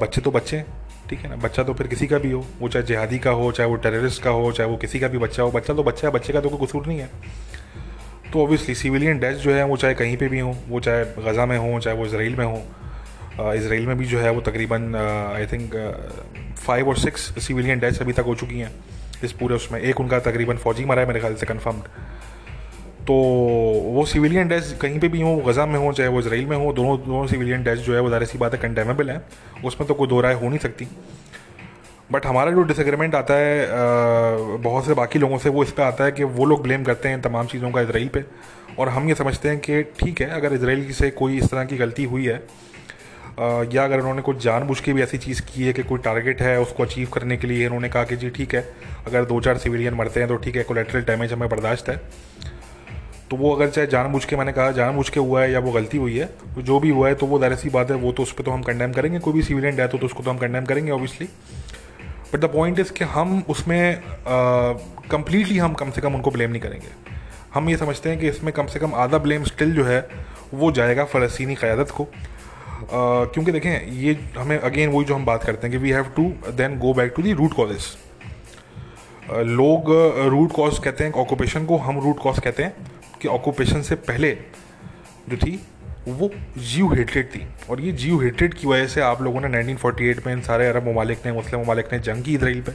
बच्चे 0.00 0.20
तो 0.20 0.30
बच्चे 0.30 0.64
ठीक 1.10 1.20
है 1.20 1.28
ना? 1.30 1.36
बच्चा 1.36 1.62
तो 1.62 1.74
फिर 1.74 1.86
किसी 1.86 2.06
का 2.06 2.18
भी 2.18 2.30
हो, 2.30 2.44
वो 2.60 2.68
चाहे 2.68 2.84
जिहादी 2.86 3.18
का 3.18 3.30
हो, 3.30 3.50
चाहे 3.52 3.68
वो 3.70 3.76
टेररिस्ट 3.76 4.22
का 4.22 4.30
हो, 4.30 4.52
चाहे 4.52 4.68
वो 4.70 4.76
किसी 4.76 5.00
का 5.00 5.08
भी 5.08 5.18
बच्चा 5.18 5.42
हो, 5.42 5.50
बच्चा 5.50 5.74
तो 5.74 5.82
बच्चा 5.82 6.06
है, 6.08 6.12
बच्चे 6.14 6.32
का 6.32 6.40
तो 6.40 6.48
कोई 6.48 6.66
कसूर 6.66 6.86
नहीं 6.86 6.98
है। 6.98 7.10
तो 8.32 8.42
ऑब्वियसली 8.42 8.74
सिविलियन 8.74 9.18
डेथ 9.18 9.34
जो 9.38 9.52
है, 9.52 9.64
वो 9.64 9.76
चाहे 9.76 9.94
कहीं 9.94 10.16
पे 10.16 10.28
भी 10.28 10.38
हों, 10.40 10.54
वो 10.68 10.80
चाहे 10.80 11.04
गज़ा 11.24 11.46
में 11.46 11.56
हों, 11.58 11.78
चाहे 11.80 11.96
वो 11.96 12.06
इसराइल 12.06 12.36
में 12.36 12.44
हो 12.44 12.62
इसराइल 13.54 13.86
में 13.86 13.96
भी 13.98 14.06
जो 14.06 14.18
है 14.18 14.30
वो 14.30 14.40
तकरीबन 14.40 14.94
आई 14.94 15.46
थिंक 15.46 15.74
फाइव 16.58 16.88
और 16.88 16.96
सिक्स 16.98 17.22
सिविलियन 17.42 17.78
डेथ्स 17.78 18.00
अभी 18.02 18.12
तक 18.12 18.24
हो 18.26 18.34
चुकी 18.34 18.58
हैं। 18.58 18.72
इस 19.24 19.32
पूरे 19.32 19.54
उसमें, 19.54 19.80
एक 19.80 20.00
उनका 20.00 20.18
तकरीबन 20.20 20.56
फौजी 20.56 20.84
मरा 20.84 21.00
है 21.00 21.06
मेरे 21.08 21.20
ख्याल 21.20 21.34
से 21.34 21.46
कन्फर्म्ड 21.46 21.82
तो 23.02 23.14
वो 23.94 24.04
सिविलियन 24.06 24.48
डेथ 24.48 24.76
कहीं 24.80 24.98
पे 25.00 25.08
भी 25.08 25.20
हो, 25.20 25.36
गज़ा 25.38 25.66
में 25.66 25.78
हो, 25.78 25.92
चाहे 25.92 26.08
वो 26.08 26.20
इसराइल 26.20 26.46
में 26.46 26.56
हो, 26.56 26.72
दोनों 26.72 26.96
दोनों 26.98 27.26
सिविलियन 27.26 27.62
डेथ 27.62 27.76
जो 27.78 27.94
है 27.94 28.00
वो 28.00 28.08
ज़ाहिर 28.08 28.26
सी 28.26 28.38
बात 28.38 28.54
है 28.54 28.60
कंडेमेबल 28.60 29.10
है। 29.10 29.20
उसमें 29.64 29.86
तो 29.88 29.94
कोई 29.94 30.08
दो 30.08 30.20
राय 30.20 30.34
हो 30.34 30.48
नहीं 30.48 30.58
सकती। 30.60 30.86
बट 32.12 32.26
हमारा 32.26 32.50
जो 32.50 32.62
डिसग्रीमेंट 32.64 33.14
आता 33.14 33.34
है 33.34 33.66
बहुत 34.58 34.86
से 34.86 34.94
बाकी 34.94 35.18
लोगों 35.18 35.38
से, 35.38 35.48
वो 35.48 35.62
इस 35.64 35.70
पर 35.70 35.82
आता 35.82 36.04
है 36.04 36.12
कि 36.12 36.24
वो 36.24 36.44
लोग 36.44 36.62
ब्लेम 36.62 36.84
करते 36.84 37.08
हैं 37.08 37.20
तमाम 37.22 37.46
चीज़ों 37.46 37.70
का 37.70 37.80
इसराइल 37.80 38.08
पे। 38.08 38.24
और 38.78 38.88
हम 38.88 39.08
ये 39.08 39.14
समझते 39.14 39.48
हैं 39.48 39.58
कि 39.60 39.82
ठीक 39.98 40.20
है, 40.20 40.28
अगर 40.30 40.52
इसराइल 40.52 40.90
से 40.92 41.10
कोई 41.12 41.38
इस 41.38 41.50
तरह 41.50 41.64
की 41.64 41.76
गलती 41.76 42.04
हुई 42.04 42.26
है 42.26 42.42
या 43.66 43.84
अगर 43.84 43.98
उन्होंने 43.98 44.22
कुछ 44.22 44.42
जानबूझ 44.44 44.78
के 44.80 44.92
भी 44.92 45.02
ऐसी 45.02 45.18
चीज़ 45.18 45.40
की 45.44 45.64
है 45.64 45.72
कि 45.72 45.82
कोई 45.82 45.98
टारगेट 46.00 46.42
है 46.42 46.58
उसको 46.60 46.82
अचीव 46.82 47.08
करने 47.12 47.36
के 47.36 47.46
लिए 47.46 47.66
उन्होंने 47.66 47.88
कहा 47.88 48.04
कि 48.04 48.16
जी 48.16 48.30
ठीक 48.30 48.54
है, 48.54 48.64
अगर 49.06 49.24
दो 49.24 49.40
चार 49.40 49.58
सिविलियन 49.58 49.94
मरते 49.94 50.20
हैं 50.20 50.28
तो 50.28 50.36
ठीक 50.36 50.56
है 50.56 50.62
कोलेट्रल 50.64 51.02
डैमेज 51.02 51.32
हमें 51.32 51.48
बर्दाश्त 51.48 51.88
है। 51.88 52.00
तो 53.32 53.36
वो 53.36 53.54
अगर 53.54 53.68
चाहे 53.70 53.86
जानबूझ 53.88 54.24
के 54.24 54.36
मैंने 54.36 54.52
कहा 54.52 54.70
जानबूझ 54.72 55.08
के 55.08 55.20
हुआ 55.20 55.42
है 55.42 55.52
या 55.52 55.60
वो 55.60 55.70
गलती 55.72 55.98
हुई 55.98 56.16
है 56.18 56.24
तो 56.54 56.62
जो 56.62 56.78
भी 56.80 56.90
हुआ 56.90 57.08
है 57.08 57.14
तो 57.14 57.26
वो 57.26 57.38
दायरा 57.38 57.56
सी 57.56 57.68
बात 57.70 57.90
है 57.90 57.96
वो 57.98 58.12
तो 58.12 58.22
उस 58.22 58.32
पर 58.32 58.44
तो 58.44 58.50
हम 58.50 58.62
कंडेम 58.62 58.92
करेंगे। 58.92 59.18
कोई 59.18 59.32
भी 59.32 59.42
सिविलियन 59.42 59.76
डेथ 59.76 59.94
हो 59.94 59.98
तो 59.98 60.06
उसको 60.06 60.22
तो 60.22 60.30
हम 60.30 60.38
कंडेम 60.38 60.64
करेंगे 60.64 60.92
obviously 60.92 61.28
but 62.34 62.40
the 62.40 62.50
point 62.52 62.78
is 62.78 62.92
कि 62.92 63.04
हम 63.04 63.42
उसमें 63.48 64.02
कंप्लीटली 65.10 65.58
हम 65.58 65.74
कम 65.74 65.90
से 65.90 66.00
कम 66.00 66.14
उनको 66.14 66.30
ब्लेम 66.30 66.50
नहीं 66.50 66.62
करेंगे। 66.62 66.88
हम 67.54 67.68
ये 67.68 67.76
समझते 67.76 68.10
हैं 68.10 68.18
कि 68.18 68.28
इसमें 68.28 68.52
कम 68.54 68.66
से 68.66 68.78
कम 68.78 68.94
आधा 68.96 69.18
ब्लेम 69.18 69.44
स्टिल 69.44 69.74
जो 69.74 69.84
है 69.84 70.06
वो 70.54 70.72
जाएगा 70.72 71.04
फ़लस्तीनी 71.06 71.54
क़्यादत 71.54 71.90
को। 71.90 72.04
uh, 72.04 73.32
क्योंकि 73.32 73.52
देखें 73.52 73.92
ये 73.98 74.18
हमें 74.38 74.58
अगेन 74.58 74.90
वही 74.90 75.04
जो 75.04 75.14
हम 75.14 75.24
बात 75.24 75.44
करते 75.44 75.66
हैं 75.66 75.76
कि 75.76 75.82
we 75.84 75.90
have 75.90 76.12
to 76.16 76.32
then 76.52 76.78
go 76.78 76.94
back 76.94 77.12
to 77.16 77.22
the 77.22 77.32
root 77.32 77.52
causes 77.54 77.92
लोग 79.56 79.90
रूट 80.30 80.52
कॉज 80.52 80.78
कहते 80.78 81.04
हैं 81.04 81.12
ऑक्यूपेशन 81.12 81.66
को 81.66 81.76
हम 81.78 82.00
रूट 82.00 82.18
कॉज 82.18 82.38
कहते 82.38 82.62
हैं। 82.62 82.91
कि 83.22 83.28
ऑक्यूपेशन 83.28 83.82
से 83.82 83.94
पहले 83.94 84.38
जो 85.28 85.36
थी, 85.36 85.66
वो 86.08 86.30
जीव 86.58 86.94
हेटेड 86.94 87.26
थी। 87.26 87.46
और 87.70 87.80
ये 87.80 87.92
जीव 87.92 88.22
हेटेड 88.22 88.54
की 88.54 88.66
वजह 88.66 88.86
से 88.86 89.00
आप 89.00 89.22
लोगों 89.22 89.40
ने 89.40 89.48
1948 89.48 90.26
में 90.26 90.32
इन 90.32 90.40
सारे 90.40 90.68
अरब 90.68 90.88
ममालिक 90.88 91.18
ने, 91.26 91.32
मुस्लिम 91.32 91.62
ममालिक 91.62 91.92
ने 91.92 91.98
जंग 91.98 92.22
की 92.22 92.34
इसराइल 92.34 92.62
पे। 92.62 92.72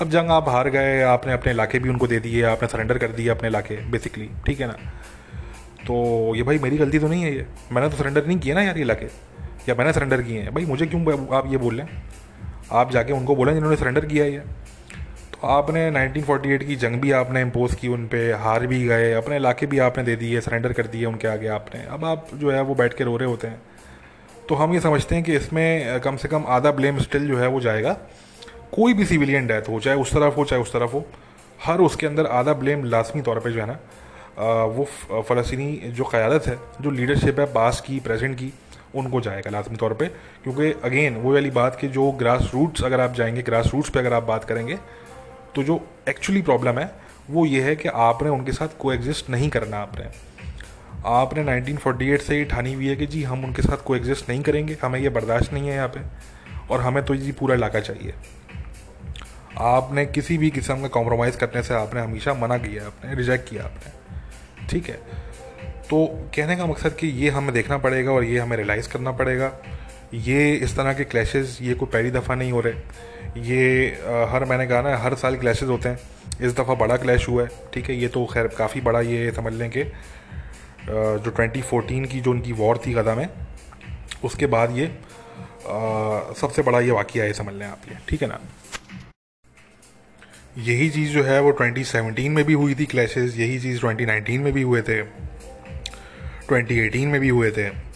अब 0.00 0.10
जंग 0.10 0.30
आप 0.30 0.48
हार 0.48 0.70
गए, 0.70 1.02
आपने 1.02 1.32
अपने 1.32 1.52
इलाके 1.52 1.78
भी 1.78 1.88
उनको 1.88 2.06
दे 2.06 2.20
दिए, 2.20 2.42
आपने 2.42 2.68
सरेंडर 2.68 2.98
कर 2.98 3.08
दिए 3.08 3.28
अपने 3.28 3.48
इलाके 3.48 3.76
बेसिकली 3.76 4.28
ठीक 4.46 4.60
है 4.60 4.66
ना? 4.66 4.72
तो 5.86 6.34
ये 6.36 6.42
भाई 6.42 6.58
मेरी 6.58 6.76
गलती 6.78 6.98
तो 6.98 7.08
नहीं 7.08 7.22
है 7.22 7.34
ये। 7.34 7.46
मैंने 7.72 7.88
तो 7.88 7.96
सरेंडर 7.96 8.26
नहीं 8.26 8.38
किया 8.38 8.54
ना 8.54 8.62
यार 8.62 8.78
इलाके। 8.78 9.06
या 9.68 9.74
मैंने 9.74 9.92
सरेंडर 9.92 10.22
किए 10.22 10.40
हैं। 10.40 10.54
भाई 10.54 10.64
मुझे 10.64 10.86
क्यों 10.86 11.28
आप 11.36 11.52
ये 11.52 11.56
बोल 11.56 11.80
रहे 11.80 11.86
हैं? 11.86 12.02
आप 12.72 12.90
जाके 12.90 13.12
उनको 13.12 13.36
बोलें 13.36 13.54
जिन्होंने 13.54 13.76
सरेंडर 13.76 14.06
किया 14.06 14.24
है 14.24 14.44
आपने 15.44 15.90
1948 15.90 16.64
की 16.64 16.76
जंग 16.76 17.00
भी 17.00 17.10
आपने 17.12 17.40
इम्पोज 17.40 17.74
की 17.74 17.88
उन 17.88 18.06
पर 18.06 18.32
हार 18.40 18.66
भी 18.66 18.84
गए, 18.86 19.12
अपने 19.12 19.36
इलाके 19.36 19.66
भी 19.66 19.78
आपने 19.78 20.02
दे 20.04 20.16
दिए 20.16 20.40
सरेंडर 20.40 20.72
कर 20.72 20.86
दिए 20.86 21.04
उनके 21.04 21.28
आगे 21.28 21.48
आपने। 21.48 21.82
अब 21.86 22.04
आप 22.04 22.26
जो 22.34 22.50
है 22.50 22.60
वो 22.62 22.74
बैठ 22.74 22.94
के 22.94 23.04
रो 23.04 23.16
रहे 23.16 23.28
होते 23.28 23.46
हैं। 23.46 23.62
तो 24.48 24.54
हम 24.54 24.74
ये 24.74 24.80
समझते 24.80 25.14
हैं 25.14 25.24
कि 25.24 25.36
इसमें 25.36 26.00
कम 26.00 26.16
से 26.16 26.28
कम 26.28 26.44
आधा 26.48 26.70
ब्लेम 26.70 26.98
स्टिल 26.98 27.26
जो 27.28 27.38
है 27.38 27.48
वो 27.48 27.60
जाएगा। 27.60 27.92
कोई 28.72 28.94
भी 28.94 29.04
सिविलियन 29.04 29.46
डेथ 29.46 29.68
हो, 29.68 29.80
चाहे 29.80 29.96
उस 29.96 30.12
तरफ़ 30.12 30.34
हो, 30.34 30.44
चाहे 30.44 30.62
उस 30.62 30.72
तरफ़ 30.72 30.92
हो, 30.92 31.04
हर 31.64 31.80
उसके 31.80 32.06
अंदर 32.06 32.26
आधा 32.26 32.52
ब्लेम 32.54 32.84
लाजमी 32.84 33.22
तौर 33.22 33.40
पर 33.40 33.50
जो 33.50 33.60
है 33.60 33.66
ना 33.66 33.78
वो 34.66 34.84
फ़लस्तनी 35.22 35.72
जो 35.86 36.04
क़्यादत 36.04 36.46
है, 36.46 36.58
जो 36.80 36.90
लीडरशिप 36.90 37.40
है 37.40 37.52
बास 37.52 37.80
की 37.80 38.00
प्रेजेंट 38.00 38.36
की, 38.36 38.52
उनको 38.94 39.20
जाएगा 39.20 39.50
लाजमी 39.50 39.76
तौर 39.76 39.94
पे। 39.94 40.06
क्योंकि 40.44 40.72
अगेन 40.84 41.14
वो 41.16 41.32
वाली 41.32 41.50
बात 41.50 41.76
कि 41.80 41.88
जो 41.88 42.10
ग्रास 42.12 42.50
रूट्स 42.54 42.84
अगर 42.84 43.00
आप 43.00 43.14
जाएँगे 43.14 43.42
ग्रास 43.42 43.70
रूट्स 43.74 43.90
पे 43.90 43.98
अगर 43.98 44.12
आप 44.12 44.22
बात 44.22 44.44
करेंगे 44.44 44.78
तो 45.54 45.62
जो 45.62 45.88
एक्चुअली 46.08 46.42
प्रॉब्लम 46.42 46.78
है, 46.78 46.92
वो 47.30 47.46
ये 47.46 47.62
है 47.62 47.76
कि 47.76 47.88
आपने 47.88 48.28
उनके 48.28 48.52
साथ 48.52 48.68
को 48.78 48.92
नहीं 49.32 49.50
करना 49.50 49.76
आपने। 49.76 50.06
आपने 51.06 51.44
1948 51.44 52.22
से 52.26 52.36
ही 52.36 52.44
ठानी 52.44 52.74
हुई 52.74 52.88
है 52.88 52.96
कि 52.96 53.06
जी 53.06 53.22
हम 53.22 53.44
उनके 53.44 53.62
साथ 53.62 53.76
को 53.76 53.96
नहीं 53.96 54.42
करेंगे, 54.42 54.76
हमें 54.82 55.00
ये 55.00 55.08
बर्दाश्त 55.08 55.52
नहीं 55.52 55.68
है 55.68 55.74
यहाँ 55.74 55.88
पे, 55.88 56.00
और 56.70 56.80
हमें 56.80 57.04
तो 57.04 57.16
जी 57.16 57.32
पूरा 57.32 57.54
इलाका 57.54 57.80
चाहिए। 57.80 58.14
आपने 59.58 60.06
किसी 60.06 60.38
भी 60.38 60.50
किस्म 60.50 60.80
का 60.80 60.88
कॉम्प्रोमाइज़ 60.88 61.36
करने 61.36 61.62
से 61.62 61.74
आपने 61.74 62.00
हमेशा 62.00 62.34
मना 62.34 62.58
किया 62.58 62.86
आपने 62.86 63.14
रिजेक्ट 63.14 63.50
किया 63.50 63.64
आपने। 63.64 64.02
ठीक 64.66 64.88
है? 64.88 64.96
तो 65.90 66.06
कहने 66.36 66.56
का 66.56 66.66
मकसद 66.66 66.92
कि 66.92 67.06
ये 67.06 67.30
हमें 67.30 67.54
देखना 67.54 67.78
पड़ेगा 67.78 68.12
और 68.12 68.24
ये 68.24 68.38
हमें 68.38 68.56
रियलाइज़ 68.56 68.88
करना 68.88 69.12
पड़ेगा। 69.12 69.52
ये 70.14 70.54
इस 70.54 70.74
तरह 70.76 70.92
के 70.92 71.04
क्लैशेस 71.04 71.58
ये 71.62 71.74
कोई 71.74 71.88
पहली 71.92 72.10
दफ़ा 72.10 72.34
नहीं 72.34 72.52
हो 72.52 72.60
रहे। 72.60 72.72
ये 73.42 73.90
आ, 73.90 74.26
हर 74.32 74.44
मैंने 74.44 74.66
कहा 74.66 74.80
ना 74.82 74.96
हर 74.96 75.14
साल 75.14 75.36
क्लैशेस 75.36 75.68
होते 75.68 75.88
हैं। 75.88 75.98
इस 76.40 76.52
दफ़ा 76.56 76.74
बड़ा 76.74 76.96
क्लैश 76.96 77.28
हुआ 77.28 77.42
है 77.42 77.48
ठीक 77.74 77.88
है? 77.90 77.96
ये 77.96 78.08
तो 78.08 78.24
खैर 78.26 78.46
काफ़ी 78.58 78.80
बड़ा 78.80 79.00
ये 79.00 79.30
समझ 79.32 79.52
लें 79.52 79.70
कि 79.70 79.84
जो 80.84 81.30
2014 81.30 82.06
की 82.06 82.20
जो 82.20 82.30
उनकी 82.30 82.52
वॉर 82.52 82.80
थी 82.86 82.92
गदा 82.92 83.14
में 83.14 83.28
उसके 84.24 84.46
बाद 84.46 84.76
ये 84.78 84.86
आ, 84.86 86.32
सबसे 86.40 86.62
बड़ा 86.62 86.80
ये 86.80 86.90
वाक़ 86.90 87.18
है 87.18 87.32
समझ 87.32 87.54
लें 87.54 87.66
आप 87.66 87.88
ये 87.88 87.98
ठीक 88.08 88.22
है 88.22 88.28
ना? 88.28 88.40
यही 90.58 90.88
चीज़ 90.90 91.12
जो 91.12 91.22
है 91.24 91.40
वो 91.40 91.52
2017 91.52 92.28
में 92.28 92.44
भी 92.44 92.52
हुई 92.52 92.74
थी 92.74 92.86
क्लैशेस 92.86 93.36
यही 93.38 93.58
चीज़ 93.60 93.80
2019 93.80 94.38
में 94.38 94.52
भी 94.52 94.62
हुए 94.62 94.82
थे 94.82 95.00
2018 96.50 97.06
में 97.06 97.20
भी 97.20 97.28
हुए 97.28 97.50
थे। 97.50 97.91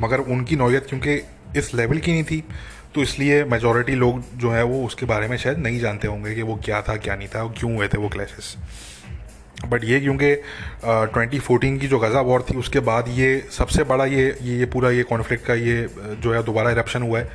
मगर 0.00 0.18
उनकी 0.18 0.56
नौयत 0.56 0.86
क्योंकि 0.88 1.22
इस 1.56 1.74
लेवल 1.74 1.98
की 1.98 2.12
नहीं 2.12 2.24
थी 2.24 2.44
तो 2.94 3.02
इसलिए 3.02 3.44
मेजॉरिटी 3.44 3.94
लोग 3.94 4.22
जो 4.36 4.50
है 4.50 4.62
वो 4.62 4.84
उसके 4.86 5.06
बारे 5.06 5.28
में 5.28 5.36
शायद 5.36 5.58
नहीं 5.58 5.80
जानते 5.80 6.08
होंगे 6.08 6.34
कि 6.34 6.42
वो 6.42 6.60
क्या 6.64 6.82
था 6.82 6.96
क्या 6.96 7.16
नहीं 7.16 7.28
था 7.28 7.46
क्यों 7.58 7.74
हुए 7.76 7.88
थे 7.88 7.98
वो 7.98 8.08
क्लैशेस 8.08 8.56
बट 9.68 9.84
ये 9.84 10.00
क्योंकि 10.00 10.34
ट्वेंटी 10.84 11.38
फोर्टीन 11.38 11.78
की 11.78 11.88
जो 11.88 11.98
गज़ा 11.98 12.20
वॉर 12.20 12.44
थी 12.50 12.56
उसके 12.56 12.80
बाद 12.80 13.08
ये 13.08 13.48
सबसे 13.50 13.84
बड़ा 13.84 14.04
ये 14.04 14.38
ये, 14.42 14.58
ये 14.58 14.66
पूरा 14.66 14.90
ये 14.90 15.02
कॉन्फ्लिक्ट 15.02 15.46
का 15.46 15.54
ये 15.54 15.88
जो 16.22 16.32
है 16.34 16.42
दोबारा 16.42 16.70
इरप्शन 16.70 17.02
हुआ 17.02 17.18
है. 17.18 17.28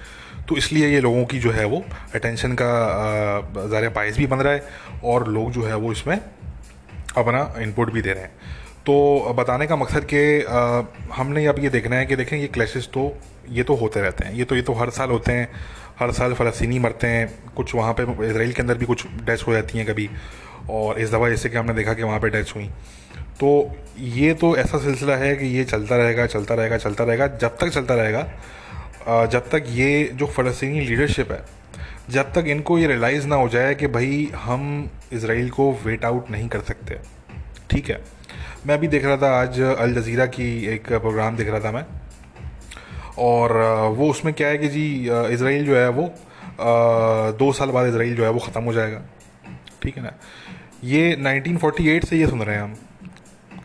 तो 0.50 0.58
इसलिए 0.58 0.88
ये 0.88 1.02
लोगों 1.02 1.26
की 1.26 1.40
जो 1.40 1.52
है 1.52 1.66
वो 1.66 1.84
अटेंशन 2.16 2.54
का 2.54 3.68
ज़ाहिर 3.70 3.90
बायस 3.90 4.18
भी 4.18 4.28
बन 4.28 4.38
रहा 4.38 4.54
है 4.54 4.64
और 5.04 5.28
लोग 5.28 5.52
जो 5.52 5.64
है 5.64 5.76
वो 5.76 5.92
इसमें 5.92 6.20
अपना 7.18 7.54
इनपुट 7.60 7.92
भी 7.94 8.02
दे 8.02 8.14
रहे 8.14 8.24
हैं. 8.24 8.32
तो 8.90 9.34
बताने 9.38 9.66
का 9.68 9.76
मकसद 9.76 10.06
कि 10.14 10.20
हमने 11.14 11.46
अब 11.46 11.60
ये 11.60 11.70
देखना 11.70 11.96
है 11.96 12.06
कि 12.06 12.16
देखें, 12.16 12.38
ये 12.38 12.48
क्लैशेस 12.48 12.88
तो 12.94 13.02
ये 13.50 13.64
तो 13.64 13.76
होते 13.76 14.02
रहते 14.02 14.26
हैं। 14.26 14.34
ये 14.36 14.44
तो 14.44 14.56
ये 14.56 14.62
तो 14.62 14.74
हर 14.74 14.90
साल 14.90 15.10
होते 15.10 15.32
हैं। 15.32 15.48
हर 16.00 16.12
साल 16.12 16.34
फ़लस्तीनी 16.34 16.80
मरते 16.80 17.08
हैं। 17.08 17.54
कुछ 17.56 17.74
वहाँ 17.76 17.94
पे 18.00 18.04
इसराइल 18.30 18.54
के 18.54 18.62
अंदर 18.62 18.78
भी 18.78 18.86
कुछ 18.86 19.06
डेथ्स 19.26 19.48
हो 19.48 19.54
जाती 19.54 19.78
हैं 19.78 19.88
कभी। 19.88 20.10
और 20.70 21.00
इस 21.00 21.12
दफ़ा 21.12 21.30
जैसे 21.30 21.50
कि 21.50 21.58
हमने 21.58 21.74
देखा 21.74 21.94
कि 21.94 22.04
वहाँ 22.04 22.20
पे 22.20 22.30
डेथ्स 22.30 22.56
हुई। 22.56 22.68
तो 23.40 23.78
ये 24.00 24.34
तो 24.34 24.56
ऐसा 24.58 24.78
सिलसिला 24.80 25.16
है 25.16 25.36
कि 25.36 25.46
ये 25.48 25.64
चलता 25.66 25.98
रहेगा 25.98 26.26
चलता 26.28 26.56
रहेगा 26.56 26.78
चलता 26.78 27.04
रहेगा। 27.04 27.28
जब 27.28 27.58
तक 27.58 27.70
चलता 27.70 27.96
रहेगा 27.96 29.26
जब 29.26 29.50
तक 29.50 29.66
ये 29.70 30.04
जो 30.14 30.26
फ़लस्तीनी 30.28 30.80
लीडरशिप 30.82 31.32
है, 31.32 31.44
जब 32.10 32.34
तक 32.34 32.48
इनको 32.48 32.80
ये 32.80 32.88
रियलाइज़ 32.88 33.28
ना 33.28 33.36
हो 33.36 33.50
जाए 33.50 33.76
कि 33.76 33.88
भाई, 33.88 34.30
हम 34.36 34.90
इसराइल 35.14 35.50
को 35.50 35.72
वेट 35.86 36.06
आउट 36.06 36.32
नहीं 36.32 36.48
कर 36.50 36.62
सकते। 36.62 36.98
ठीक 37.72 37.90
है? 37.90 38.02
मैं 38.68 38.76
अभी 38.76 38.88
देख 38.88 39.06
रहा 39.06 39.18
था 39.18 39.30
आज 39.34 39.60
अल 39.62 39.94
जज़ीरा 39.94 40.26
की 40.28 40.46
एक 40.68 40.88
प्रोग्राम 40.92 41.36
देख 41.36 41.50
रहा 41.50 41.60
था 41.60 41.72
मैं। 41.72 41.86
और 43.18 43.52
वो 43.98 44.10
उसमें 44.10 44.34
क्या 44.34 44.48
है 44.48 44.58
कि 44.58 44.68
जी 44.68 44.86
इसराइल 45.34 45.66
जो 45.66 45.76
है 45.76 45.88
वो 45.90 46.04
दो 47.40 47.52
साल 47.54 47.70
बाद 47.72 47.88
इसराइल 47.88 48.16
जो 48.16 48.24
है 48.24 48.30
वो 48.30 48.40
ख़त्म 48.40 48.64
हो 48.64 48.74
जाएगा। 48.74 49.02
ठीक 49.84 49.98
है 49.98 50.04
ना? 50.04 50.12
ये 50.84 51.16
1948 51.16 52.06
से 52.06 52.18
ये 52.18 52.28
सुन 52.28 52.42
रहे 52.42 52.56
हैं 52.56 52.64
हम 52.64 52.74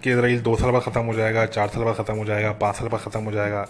कि 0.03 0.11
इसराइल 0.11 0.41
दो 0.41 0.57
साल 0.57 0.71
बाद 0.71 0.83
ख़त्म 0.83 1.03
हो 1.03 1.15
जाएगा, 1.15 1.47
चार 1.47 1.69
साल 1.69 1.85
बाद 1.85 1.95
ख़त्म 1.95 2.17
हो 2.17 2.25
जाएगा, 2.25 2.53
पाँच 2.53 2.77
साल 2.77 2.89
बाद 2.89 3.01
ख़त्म 3.01 3.23
हो 3.25 3.33
जाएगा। 3.33 3.67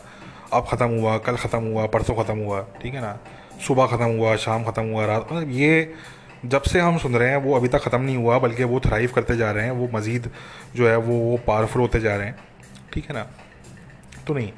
अब 0.52 0.66
ख़त्म 0.70 0.88
हुआ, 1.00 1.16
कल 1.18 1.36
ख़त्म 1.36 1.62
हुआ, 1.64 1.86
परसों 1.86 2.14
ख़त्म 2.14 2.38
हुआ। 2.38 2.60
ठीक 2.82 2.94
है 2.94 3.00
ना? 3.00 3.18
सुबह 3.66 3.86
ख़त्म 3.86 4.10
हुआ, 4.18 4.36
शाम 4.36 4.64
ख़त्म 4.64 4.92
हुआ, 4.92 5.06
रात 5.06 5.32
मतलब 5.32 5.50
ये 5.50 5.92
जब 6.44 6.62
से 6.62 6.80
हम 6.80 6.98
सुन 6.98 7.16
रहे 7.16 7.28
हैं, 7.30 7.36
वो 7.36 7.56
अभी 7.56 7.68
तक 7.68 7.78
ख़त्म 7.78 8.00
नहीं 8.00 8.16
हुआ, 8.16 8.38
बल्कि 8.38 8.64
वो 8.64 8.80
थ्राइव 8.80 9.12
करते 9.14 9.36
जा 9.36 9.50
रहे 9.50 9.64
हैं, 9.64 9.70
वो 9.70 9.88
मज़ीद 9.94 10.30
जो 10.76 10.88
है, 10.88 10.96
वो 10.96 11.18
वो 11.18 11.36
पावरफुल 11.46 11.82
होते 11.82 12.00
जा 12.00 12.16
रहे 12.16 12.26
हैं। 12.26 12.36
ठीक 12.92 13.04
है 13.04 13.14
ना? 13.14 13.26
तो 14.26 14.34
नहीं, 14.34 14.52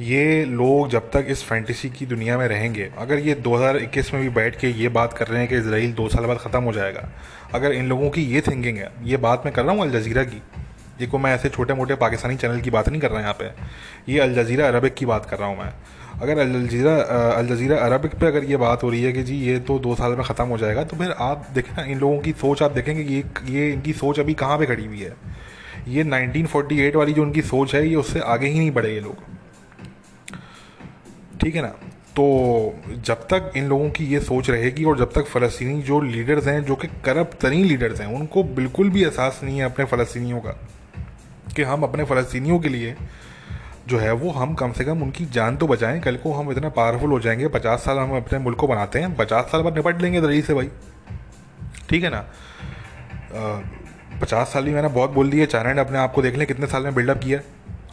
ये 0.00 0.44
लोग 0.44 0.88
जब 0.90 1.10
तक 1.10 1.26
इस 1.28 1.44
फैंटेसी 1.44 1.90
की 1.90 2.06
दुनिया 2.06 2.38
में 2.38 2.46
रहेंगे, 2.48 2.90
अगर 2.98 3.18
ये 3.18 3.34
2021 3.34 4.12
में 4.14 4.22
भी 4.22 4.28
बैठ 4.28 4.58
के 4.60 4.68
ये 4.68 4.88
बात 4.88 5.12
कर 5.12 5.26
रहे 5.26 5.40
हैं 5.40 5.48
कि 5.48 5.56
इसराइल 5.56 5.92
दो 5.92 6.08
साल 6.08 6.24
बाद 6.24 6.38
ख़त्म 6.38 6.62
हो 6.62 6.72
जाएगा, 6.72 7.08
अगर 7.54 7.72
इन 7.72 7.88
लोगों 7.88 8.10
की 8.10 8.22
ये 8.24 8.40
थिंकिंग 8.40 8.78
है, 8.78 8.90
ये 9.02 9.16
बात 9.16 9.42
मैं 9.44 9.54
कर 9.54 9.64
रहा 9.64 9.74
हूँ 9.74 9.82
अल 9.82 9.90
जज़ीरा 9.90 10.24
की 10.24 10.42
ये 11.00 11.06
को 11.06 11.18
मैं 11.18 11.34
ऐसे 11.34 11.48
छोटे 11.48 11.74
मोटे 11.74 11.94
पाकिस्तानी 11.94 12.36
चैनल 12.36 12.60
की 12.60 12.70
बात 12.70 12.88
नहीं 12.88 13.00
कर 13.00 13.10
रहा 13.10 13.20
यहाँ 13.20 13.36
पे, 13.40 13.50
ये 14.12 14.18
अल 14.20 14.34
जज़ीरा 14.34 14.68
अरबिक 14.68 14.94
की 14.94 15.06
बात 15.06 15.26
कर 15.26 15.38
रहा 15.38 15.48
हूँ 15.48 15.58
मैं। 15.58 15.72
अगर 16.22 16.38
Al 16.38 16.52
Jazeera 16.66 16.96
Al 17.32 17.46
Jazeera 17.46 17.76
Arabic 17.76 18.14
पे 18.14 18.26
अगर 18.26 18.44
ये 18.44 18.56
बात 18.56 18.82
हो 18.82 18.90
रही 18.90 19.02
है 19.02 19.12
कि 19.12 19.22
जी 19.22 19.36
ये 19.36 19.58
तो 19.58 19.78
दो 19.78 19.94
साल 19.94 20.12
में 20.12 20.24
ख़त्म 20.24 20.44
हो 20.44 20.58
जाएगा 20.58 20.84
तो 20.84 20.96
फिर 20.96 21.10
आप 21.20 21.46
देखें 21.54 21.84
इन 21.84 21.98
लोगों 21.98 22.18
की 22.18 22.32
सोच 22.32 22.62
आप 22.62 22.72
देखेंगे 22.72 23.02
ये 23.02 23.24
ये 23.50 23.72
इनकी 23.72 23.92
सोच 23.92 24.20
अभी 24.20 24.34
कहाँ 24.34 24.58
पे 24.58 24.66
खड़ी 24.66 24.86
हुई 24.86 25.00
है? 25.00 25.16
ये 25.88 26.04
1948 26.04 26.96
वाली 26.96 27.12
जो 27.12 27.22
उनकी 27.22 27.42
सोच 27.42 27.74
है, 27.74 27.88
ये 27.88 27.94
उससे 27.94 28.20
आगे 28.20 28.46
ही 28.46 28.58
नहीं 28.58 28.70
बढ़े 28.70 28.92
ये 28.94 29.00
लोग। 29.00 29.16
ठीक 31.40 31.54
है 31.54 31.62
ना? 31.62 31.68
तो 32.16 32.24
जब 33.04 33.26
तक 33.26 33.52
इन 33.56 33.68
लोगों 33.68 33.88
की 33.90 34.04
ये 34.04 34.20
सोच 34.20 34.50
रहेगी 34.50 34.84
और 34.84 34.98
जब 34.98 35.12
तक 35.12 35.26
फ़लस्तनी 35.26 35.82
जो 35.82 36.00
लीडर्स 36.00 36.46
हैं, 36.46 36.64
जो 36.64 36.76
कि 36.76 36.88
करप्ट 37.04 37.38
तरीन 37.38 37.64
लीडर्स 37.64 38.00
हैं, 38.00 38.06
उनको 38.06 38.42
बिल्कुल 38.42 38.90
भी 38.90 39.02
एहसास 39.02 39.40
नहीं 39.44 39.58
है 39.58 39.64
अपने 39.64 39.84
फ़लस्तीनियों 39.84 40.40
का 40.40 40.50
कि 41.56 41.62
हम 41.62 41.82
अपने 41.82 42.04
फ़लस्तीनियों 42.04 42.58
के 42.58 42.68
लिए 42.68 42.94
जो 43.88 43.98
है 43.98 44.12
वो 44.12 44.30
हम 44.30 44.54
कम 44.54 44.72
से 44.72 44.84
कम 44.84 45.02
उनकी 45.02 45.24
जान 45.26 45.56
तो 45.56 45.66
बचाएँ। 45.66 46.00
कल 46.00 46.16
को 46.16 46.32
हम 46.32 46.50
इतना 46.52 46.68
पावरफुल 46.70 47.10
हो 47.10 47.20
जाएँगे। 47.20 47.48
पचास 47.48 47.84
साल 47.84 47.98
हम 47.98 48.16
अपने 48.16 48.38
मुल्क 48.38 48.58
को 48.58 48.66
बनाते 48.66 48.98
हैं। 48.98 49.14
पचास 49.16 49.44
साल 49.44 49.62
बाद 49.62 49.76
निपट 49.76 50.02
लेंगे 50.02 50.20
दरी 50.20 50.42
से 50.42 50.54
भाई। 50.54 50.70
ठीक 51.88 52.04
है 52.04 52.10
ना? 52.10 52.24
पचास 54.22 54.52
साल 54.52 54.64
भी 54.64 54.74
मैंने 54.74 54.88
बहुत 54.90 55.10
बोल 55.10 55.30
दिया 55.30 55.46
चाइना 55.46 55.72
ने 55.72 55.80
अपने 55.80 55.98
आप 55.98 56.12
को 56.12 56.22
देख 56.22 56.36
लें 56.36 56.46
कितने 56.46 56.66
साल 56.66 56.82
में 56.82 56.94
बिल्डअप 56.94 57.18
किया। 57.18 57.40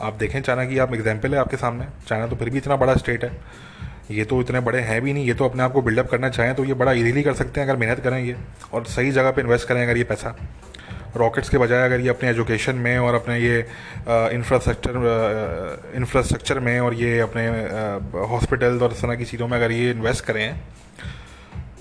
आप 0.01 0.13
देखें 0.13 0.41
चाइना 0.41 0.65
की, 0.65 0.77
आप 0.77 0.93
एग्ज़ाम्पल 0.93 1.33
है 1.33 1.39
आपके 1.39 1.57
सामने। 1.57 1.85
चाइना 2.07 2.27
तो 2.27 2.35
फिर 2.35 2.49
भी 2.49 2.57
इतना 2.57 2.75
बड़ा 2.75 2.95
स्टेट 2.95 3.23
है। 3.23 3.31
ये 4.11 4.25
तो 4.25 4.39
इतने 4.41 4.59
बड़े 4.59 4.79
हैं 4.79 5.01
भी 5.01 5.13
नहीं। 5.13 5.25
ये 5.25 5.33
तो 5.33 5.45
अपने 5.45 5.63
आप 5.63 5.71
को 5.71 5.81
बिल्डअप 5.81 6.09
करना 6.09 6.29
चाहें 6.29 6.53
तो 6.55 6.63
ये 6.65 6.73
बड़ा 6.73 6.91
इजीली 6.91 7.23
कर 7.23 7.33
सकते 7.33 7.61
हैं 7.61 7.67
अगर 7.67 7.79
मेहनत 7.79 7.99
करें 7.99 8.19
ये। 8.19 8.35
और 8.73 8.85
सही 8.87 9.11
जगह 9.11 9.31
पे 9.31 9.41
इन्वेस्ट 9.41 9.67
करें 9.67 9.81
अगर 9.83 9.97
ये 9.97 10.03
पैसा। 10.03 10.35
रॉकेट्स 11.17 11.49
के 11.49 11.57
बजाय 11.57 11.85
अगर 11.85 11.99
ये 11.99 12.09
अपने 12.09 12.29
एजुकेशन 12.29 12.75
में 12.75 12.97
और 12.97 13.13
अपने 13.15 13.39
ये 13.39 13.59
इंफ्रास्ट्रक्चर 14.35 15.93
इंफ्रास्ट्रक्चर 15.95 16.59
में 16.59 16.79
और 16.79 16.93
ये 16.93 17.19
अपने 17.19 17.47
हॉस्पिटल 18.27 18.79
और 18.83 18.91
इस 18.91 19.01
तरह 19.01 19.15
की 19.15 19.25
चीज़ों 19.25 19.47
में 19.47 19.57
अगर 19.57 19.71
ये 19.71 19.89
इन्वेस्ट 19.91 20.25
करें 20.25 20.59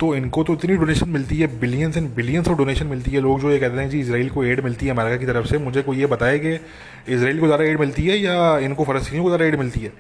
तो 0.01 0.15
इनको 0.15 0.43
तो 0.45 0.53
इतनी 0.55 0.77
डोनेशन 0.77 1.09
मिलती 1.09 1.37
है 1.37 1.47
billions 1.61 1.97
and 1.97 2.09
billions 2.15 2.49
of 2.49 2.59
donation 2.59 2.87
मिलती 2.87 3.11
है। 3.11 3.21
लोग 3.21 3.41
जो 3.41 3.51
ये 3.51 3.59
कहते 3.59 3.81
हैं, 3.81 3.89
जी, 3.91 4.01
इसराइल 4.01 4.29
को 4.31 4.45
एड 4.45 4.61
मिलती 4.65 4.87
है 4.87 4.93
अमेरिका 4.93 5.17
की 5.17 5.27
तरफ़ 5.27 5.47
से, 5.47 5.59
मुझे 5.59 5.83
कोई 5.83 5.97
ये 5.99 6.07
बताए 6.07 6.39
कि 6.39 6.53
इसराइल 7.15 7.41
को 7.41 7.47
ज़्यादा 7.47 7.65
एड 7.65 7.81
मिलती 7.81 8.07
है 8.07 8.19
या 8.19 8.59
इनको 8.59 8.85
फ़लस्तीनियों 8.85 9.25
को 9.25 9.31
ज़्यादा 9.31 9.45
एड 9.45 9.59
मिलती 9.59 9.81
है? 9.81 9.93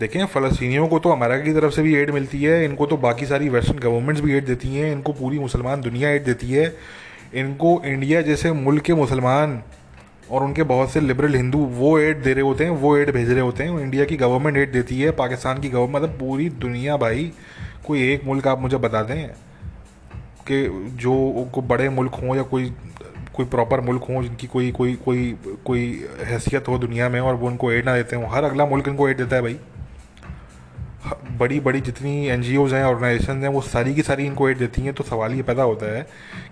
देखें, 0.00 0.24
फ़लस्तीनियों 0.26 0.86
को 0.88 0.98
तो 0.98 1.10
अमेरिका 1.10 1.44
की 1.44 1.52
तरफ़ 1.52 1.72
से 1.74 1.82
भी 1.82 1.94
एड 1.96 2.10
मिलती 2.10 2.42
है, 2.42 2.64
इनको 2.64 2.86
तो 2.86 2.96
बाकी 2.96 3.26
सारी 3.26 3.48
वेस्टर्न 3.48 3.78
गवर्नमेंट्स 3.78 4.22
भी 4.22 4.32
एड 4.36 4.46
देती 4.46 4.74
हैं, 4.74 4.92
इनको 4.92 5.12
पूरी 5.12 5.38
मुसलमान 5.38 5.80
दुनिया 5.80 6.10
एड 6.10 6.24
देती 6.24 6.50
है। 6.52 6.66
इनको 7.36 7.80
इंडिया 7.84 8.20
जैसे 8.22 8.52
मुल्क 8.52 8.82
के 8.82 8.94
मुसलमान 8.94 9.62
और 10.30 10.44
उनके 10.44 10.62
बहुत 10.62 10.90
से 10.90 11.00
लिबरल 11.00 11.34
हिंदू 11.34 11.58
वो 11.58 11.98
एड 11.98 12.22
दे 12.22 12.32
रहे 12.32 12.42
होते 12.42 12.64
हैं, 12.64 12.70
वो 12.70 12.96
एड 12.96 13.10
भेज 13.12 13.30
रहे 13.30 13.40
होते 13.40 13.64
हैं। 13.64 13.80
इंडिया 13.80 14.04
की 14.04 14.16
गवर्नमेंट 14.16 14.56
एड 14.56 14.72
देती 14.72 15.00
है, 15.00 15.10
पाकिस्तान 15.10 15.60
की 15.60 15.68
गवर्नमेंट 15.68 15.96
मतलब 15.96 16.18
पूरी 16.18 16.48
दुनिया 16.50 16.96
भाई, 16.96 17.30
कोई 17.86 18.08
एक 18.12 18.24
मुल्क 18.24 18.46
आप 18.48 18.60
मुझे 18.60 18.76
बता 18.76 19.02
दें 19.02 19.28
कि 20.48 20.64
जो 21.02 21.50
को 21.54 21.62
बड़े 21.62 21.88
मुल्क 21.88 22.14
हों 22.14 22.36
या 22.36 22.42
कोई 22.42 22.72
कोई 23.34 23.46
प्रॉपर 23.46 23.80
मुल्क 23.80 24.04
हों, 24.08 24.22
जिनकी 24.22 24.46
कोई 24.46 24.70
कोई 24.72 24.94
कोई 25.04 25.36
कोई 25.64 26.04
हैसियत 26.24 26.68
हो 26.68 26.78
दुनिया 26.78 27.08
में 27.08 27.20
और 27.20 27.34
वो 27.34 27.46
उनको 27.46 27.72
एड 27.72 27.84
ना 27.86 27.94
देते 27.94 28.16
हों। 28.16 28.30
हर 28.30 28.44
अगला 28.44 28.66
मुल्क 28.66 28.88
इनको 28.88 29.08
एड 29.08 29.16
देता 29.16 29.36
है 29.36 29.42
भाई। 29.42 29.58
बड़ी 31.32 31.58
बड़ी 31.60 31.80
जितनी 31.80 32.26
एन 32.28 32.42
जी 32.42 32.56
ओज 32.56 32.72
हैं 32.74 32.84
ऑर्गेनाइजेशन 32.84 33.42
हैं, 33.42 33.48
वो 33.48 33.60
सारी 33.60 33.94
की 33.94 34.02
सारी 34.02 34.26
इनको 34.26 34.48
एड 34.48 34.58
देती 34.58 34.82
हैं। 34.82 34.94
तो 34.94 35.04
सवाल 35.04 35.34
ये 35.34 35.42
पैदा 35.42 35.62
होता 35.62 35.94
है 35.96 36.06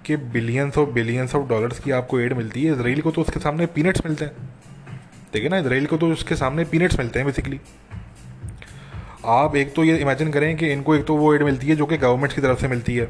कि 0.07 0.17
billions 0.17 0.79
of 0.79 0.90
billions 0.90 1.35
of 1.35 1.49
dollars 1.49 1.79
की 1.79 1.90
आपको 1.90 2.21
एड 2.21 2.33
मिलती 2.33 2.64
है? 2.64 2.73
इसराइल 2.73 3.01
को 3.01 3.11
तो 3.11 3.21
उसके 3.21 3.40
सामने 3.40 3.67
पीनट्स 3.67 4.07
मिलते 4.07 4.25
हैं। 4.25 4.33
ठीक 5.33 5.43
है 5.43 5.49
ना? 5.49 5.59
इसराइल 5.59 5.87
को 5.87 5.97
तो 5.97 6.12
उसके 6.12 6.37
सामने 6.37 6.64
पीनट्स 6.64 6.99
मिलते 6.99 7.19
हैं 7.19 7.27
बेसिकली 7.27 7.61
आप 9.27 9.55
एक 9.57 9.73
तो 9.75 9.85
ये 9.85 9.97
इमेजिन 9.97 10.31
करें 10.31 10.57
कि 10.57 10.69
इनको 10.69 10.95
एक 10.95 11.05
तो 11.05 11.17
वो 11.17 11.35
एड 11.35 11.43
मिलती 11.43 11.67
है 11.67 11.77
जो 11.77 11.87
कि 11.87 11.97
गवर्नमेंट 11.97 12.33
की 12.33 12.40
तरफ़ 12.40 12.61
से 12.61 12.69
मिलती 12.69 12.97
है। 12.97 13.09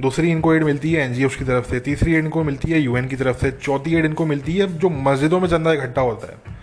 दूसरी 0.00 0.30
इनको 0.30 0.54
एड 0.54 0.64
मिलती 0.64 0.92
है 0.92 1.04
एन 1.04 1.28
की 1.28 1.44
तरफ़ 1.44 1.70
से। 1.70 1.80
तीसरी 1.80 2.14
एड 2.14 2.24
इनको 2.24 2.42
मिलती 2.44 2.70
है 2.72 2.80
यूएन 2.80 3.08
की 3.08 3.16
तरफ़ 3.16 3.36
से। 3.36 3.50
चौथी 3.52 3.94
एड 3.94 4.04
इनको 4.04 4.26
मिलती 4.26 4.56
है 4.56 4.66
जो 4.78 4.88
मस्जिदों 4.88 5.40
में 5.40 5.48
चंदा 5.48 5.72
इकट्ठा 5.72 6.00
होता 6.00 6.26
है। 6.26 6.60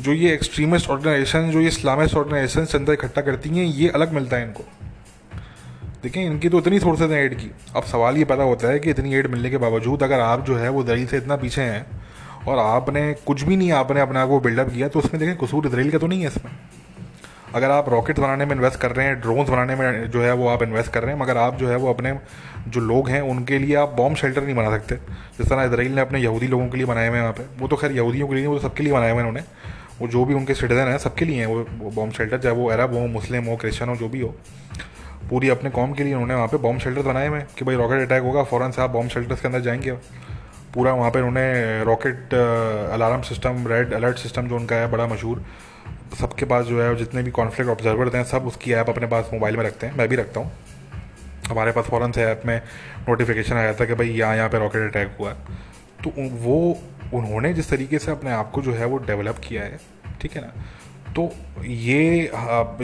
जो 0.00 0.12
ये 0.12 0.32
एक्सट्रीमिस्ट 0.34 0.90
ऑर्गेनाइजेशन 0.90 1.50
जो 1.50 1.60
ये 1.60 1.68
इस्लामिस्ट 1.68 2.14
ऑर्गेनाइजेशन 2.16 2.64
चंदा 2.66 2.92
इकट्ठा 2.92 3.20
करती 3.22 3.48
हैं, 3.50 3.64
ये 3.66 3.88
अलग 3.90 4.12
मिलता 4.12 4.36
है 4.36 4.46
इनको। 4.46 4.64
देखिए, 6.02 6.24
इनकी 6.24 6.48
तो 6.48 6.58
इतनी 6.58 6.78
सोर्सेज 6.80 7.10
हैं 7.12 7.18
एड 7.20 7.34
की। 7.34 7.50
अब 7.76 7.84
सवाल 7.84 8.16
ये 8.16 8.24
पैदा 8.24 8.44
होता 8.44 8.68
है 8.68 8.78
कि 8.78 8.90
इतनी 8.90 9.14
एड 9.14 9.26
मिलने 9.26 9.50
के 9.50 9.56
बावजूद 9.58 10.02
अगर 10.02 10.20
आप 10.20 10.44
जो 10.46 10.56
है 10.56 10.68
वो 10.68 10.82
दलील 10.84 11.06
से 11.06 11.16
इतना 11.16 11.36
पीछे 11.36 11.62
हैं 11.62 11.86
और 12.48 12.58
आपने 12.58 13.12
कुछ 13.26 13.42
भी 13.42 13.56
नहीं, 13.56 13.72
आपने 13.72 14.00
अपने 14.00 14.18
आप 14.18 14.28
को 14.28 14.40
बिल्डअप 14.40 14.70
किया 14.70 14.88
तो 14.88 14.98
उसमें 14.98 15.20
देखें 15.20 15.36
कसूर 15.38 15.66
इसराइल 15.66 15.90
का 15.90 15.98
तो 15.98 16.06
नहीं 16.06 16.20
है 16.20 16.26
इसमें। 16.26 16.52
अगर 17.54 17.70
आप 17.70 17.88
रॉकेट 17.88 18.18
बनाने 18.20 18.44
में 18.44 18.54
इन्वेस्ट 18.54 18.80
कर 18.80 18.92
रहे 18.92 19.06
हैं 19.06 19.20
ड्रोन्स 19.20 19.48
बनाने 19.50 19.74
में 19.76 20.10
जो 20.10 20.22
है 20.22 20.32
वो 20.34 20.48
आप 20.48 20.62
इन्वेस्ट 20.62 20.92
कर 20.92 21.02
रहे 21.02 21.14
हैं, 21.14 21.20
मगर 21.20 21.36
आप 21.38 21.56
जो 21.58 21.68
है 21.68 21.76
वो 21.76 21.92
अपने 21.92 22.14
जो 22.68 22.80
लोग 22.80 23.08
हैं, 23.08 23.20
उनके 23.22 23.58
लिए 23.58 23.74
आप 23.76 23.94
बॉम्ब 23.96 24.16
शेल्टर 24.16 24.44
नहीं 24.44 24.54
बना 24.54 24.70
सकते। 24.70 24.94
जिस 24.94 25.48
तरह 25.48 25.62
इसराइल 25.64 25.94
ने 25.94 26.00
अपने 26.00 26.20
यहूदी 26.20 26.46
लोगों 26.46 26.68
के 26.68 26.76
लिए 26.76 26.86
बनाए 26.86 27.08
हुए 27.08 27.16
हैं 27.16 27.22
वहाँ 27.22 27.34
पर 27.34 27.48
वो 27.58 27.68
तो 27.68 27.76
खैर 27.76 27.92
यहूदियों 27.92 28.28
के 28.28 28.34
लिए 28.34 28.46
वो 28.46 28.56
तो 28.56 28.62
सबके 28.62 28.82
लिए 28.82 28.92
बनाए 28.92 29.10
हुए 29.10 29.22
हैं 29.22 29.28
उन्होंने 29.28 29.78
वो 30.00 30.08
जो 30.08 30.24
भी 30.24 30.34
उनके 30.34 30.54
सिटीजन 30.54 30.88
हैं, 30.88 30.98
सबके 30.98 31.24
लिए 31.24 31.38
हैं, 31.38 31.46
वो 31.46 31.90
बॉम्ब 31.90 32.12
शेल्टर 32.12 32.38
चाहे 32.38 32.54
वो 32.54 32.68
अरब 32.70 32.94
हो 32.94 33.06
मुस्लिम 33.08 33.44
हो 33.44 33.56
क्रिश्चन 33.56 33.88
हो, 33.88 33.96
जो 33.96 34.08
भी 34.08 34.20
हो, 34.20 34.34
पूरी 35.30 35.48
अपने 35.48 35.70
कॉम 35.70 35.92
के 35.92 36.04
लिए 36.04 36.14
उन्होंने 36.14 36.34
वहाँ 36.34 36.48
पे 36.48 36.56
बॉम्ब 36.56 36.80
शेल्टर 36.80 37.02
बनाए 37.02 37.28
हुए 37.28 37.40
कि 37.58 37.64
भाई 37.64 37.76
रॉकेट 37.76 38.00
अटैक 38.00 38.22
होगा, 38.22 38.42
फ़ौरन 38.42 38.70
से 38.70 38.82
आप 38.82 38.90
बॉम्ब 38.90 39.10
शेल्टर्स 39.10 39.40
के 39.40 39.48
अंदर 39.48 39.60
जाएँगे। 39.60 39.92
पूरा 40.74 40.92
वहाँ 40.92 41.10
पे 41.10 41.18
उन्होंने 41.18 41.84
rocket 41.84 42.34
alarm 42.92 43.22
system 43.22 43.66
red 43.68 43.92
alert 43.92 44.18
system 44.18 44.48
जो 44.48 44.56
उनका 44.56 44.76
है, 44.76 44.90
बड़ा 44.90 45.06
मशहूर, 45.06 45.44
सबके 46.20 46.44
पास 46.44 46.64
जो 46.64 46.82
है, 46.82 46.94
जितने 46.96 47.22
भी 47.22 47.30
कॉन्फ्लिक्ट 47.30 47.70
ऑब्जर्वर 47.70 48.16
हैं, 48.16 48.24
सब 48.24 48.46
उसकी 48.46 48.72
ऐप 48.72 48.88
अपने 48.88 49.06
पास 49.06 49.30
मोबाइल 49.32 49.56
में 49.56 49.64
रखते 49.64 49.86
हैं। 49.86 49.96
मैं 49.96 50.08
भी 50.08 50.16
रखता 50.16 50.40
हूँ। 50.40 50.52
हमारे 51.48 51.72
पास 51.72 51.84
फ़ौरन 51.84 52.12
से 52.12 52.22
ऐप 52.22 52.42
में 52.46 52.60
नोटिफिकेशन 53.08 53.56
आ 53.56 53.62
जाता 53.62 53.84
है 53.84 53.86
कि 53.86 53.94
भाई 53.94 54.08
यहाँ 54.08 54.36
यहाँ 54.36 54.48
पर 54.48 54.58
रॉकेट 54.58 54.90
अटैक 54.90 55.16
हुआ 55.20 55.30
है। 55.30 55.36
तो 56.04 56.12
वो 56.44 56.78
उन्होंने 57.14 57.52
जिस 57.54 57.70
तरीके 57.70 57.98
से 57.98 58.10
अपने 58.10 58.30
आप 58.30 58.50
को 58.50 58.62
जो 58.62 58.72
है 58.72 58.86
वो 58.86 58.98
डेवलप 58.98 59.38
किया 59.48 59.62
है 59.62 59.80
ठीक 60.20 60.32
है 60.32 60.42
ना? 60.42 60.52
तो 61.12 61.22
ये 61.64 62.30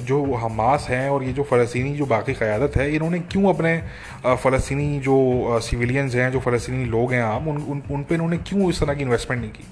जो 0.01 0.35
हमास 0.35 0.87
हैं 0.91 1.09
और 1.11 1.25
ये 1.25 1.33
जो 1.33 1.43
फ़लस्तनी 1.43 1.93
जो 1.95 2.07
बाकी 2.07 2.33
क़्यादत 2.33 2.77
है 2.77 2.91
इन्होंने 2.95 3.19
क्यों 3.19 3.55
अपने 3.55 3.83
फ़लस्तनी 4.27 4.99
जो 5.01 5.61
सिविलियंस 5.61 6.15
हैं 6.15 6.31
जो 6.33 6.41
फ़लस्तनी 6.41 6.85
लोग 6.85 7.13
हैं 7.13 7.23
आम 7.23 7.49
उन 7.49 7.57
उन, 7.57 7.83
उन 7.91 8.03
पर 8.03 8.15
इन्होंने 8.15 8.39
क्यों 8.39 8.71
इस 8.71 8.81
तरह 8.81 8.95
की 8.95 9.03
इन्वेस्टमेंट 9.03 9.43
नहीं 9.43 9.53
की? 9.53 9.65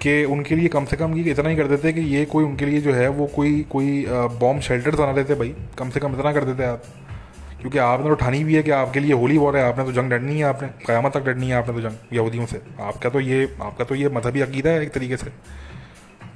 कि 0.00 0.24
उनके 0.24 0.56
लिए 0.56 0.68
कम 0.68 0.84
से 0.84 0.96
कम 0.96 1.14
ये 1.14 1.30
इतना 1.30 1.48
ही 1.48 1.56
कर 1.56 1.66
देते 1.66 1.92
कि 1.92 2.00
ये 2.00 2.24
कोई 2.24 2.44
उनके 2.44 2.66
लिए 2.66 2.80
जो 2.80 2.92
है 2.94 3.08
वो 3.08 3.26
कोई 3.26 3.60
कोई 3.70 4.04
बॉम्ब 4.40 4.60
शेल्टर 4.60 4.96
बना 4.96 5.12
देते 5.12 5.34
भाई 5.34 5.54
कम 5.78 5.90
से 5.90 6.00
कम 6.00 6.12
इतना 6.12 6.32
कर 6.32 6.44
देते 6.44 6.64
आप। 6.64 6.82
क्योंकि 7.66 7.78
आपने 7.78 8.08
तो 8.08 8.14
ठानी 8.14 8.42
भी 8.44 8.54
है 8.54 8.62
कि 8.62 8.70
आपके 8.70 9.00
लिए 9.00 9.12
होली 9.12 9.36
वॉर 9.38 9.56
है 9.56 9.62
आपने 9.62 9.84
तो 9.84 9.92
जंग 9.92 10.12
लड़नी 10.12 10.36
है 10.38 10.42
आपने 10.44 10.68
क़यामत 10.86 11.12
तक 11.12 11.28
लड़नी 11.28 11.48
है 11.48 11.54
आपने 11.54 11.74
तो 11.74 11.80
जंग 11.80 12.14
यहूदियों 12.14 12.44
से। 12.46 12.60
आपका 12.80 13.10
तो 13.10 13.20
ये 13.20 13.56
आपका 13.62 13.84
तो 13.84 13.94
ये 13.94 14.08
मजहबी 14.08 14.40
अकीदा 14.40 14.70
है 14.70 14.82
एक 14.82 14.92
तरीके 14.92 15.16
से। 15.16 15.30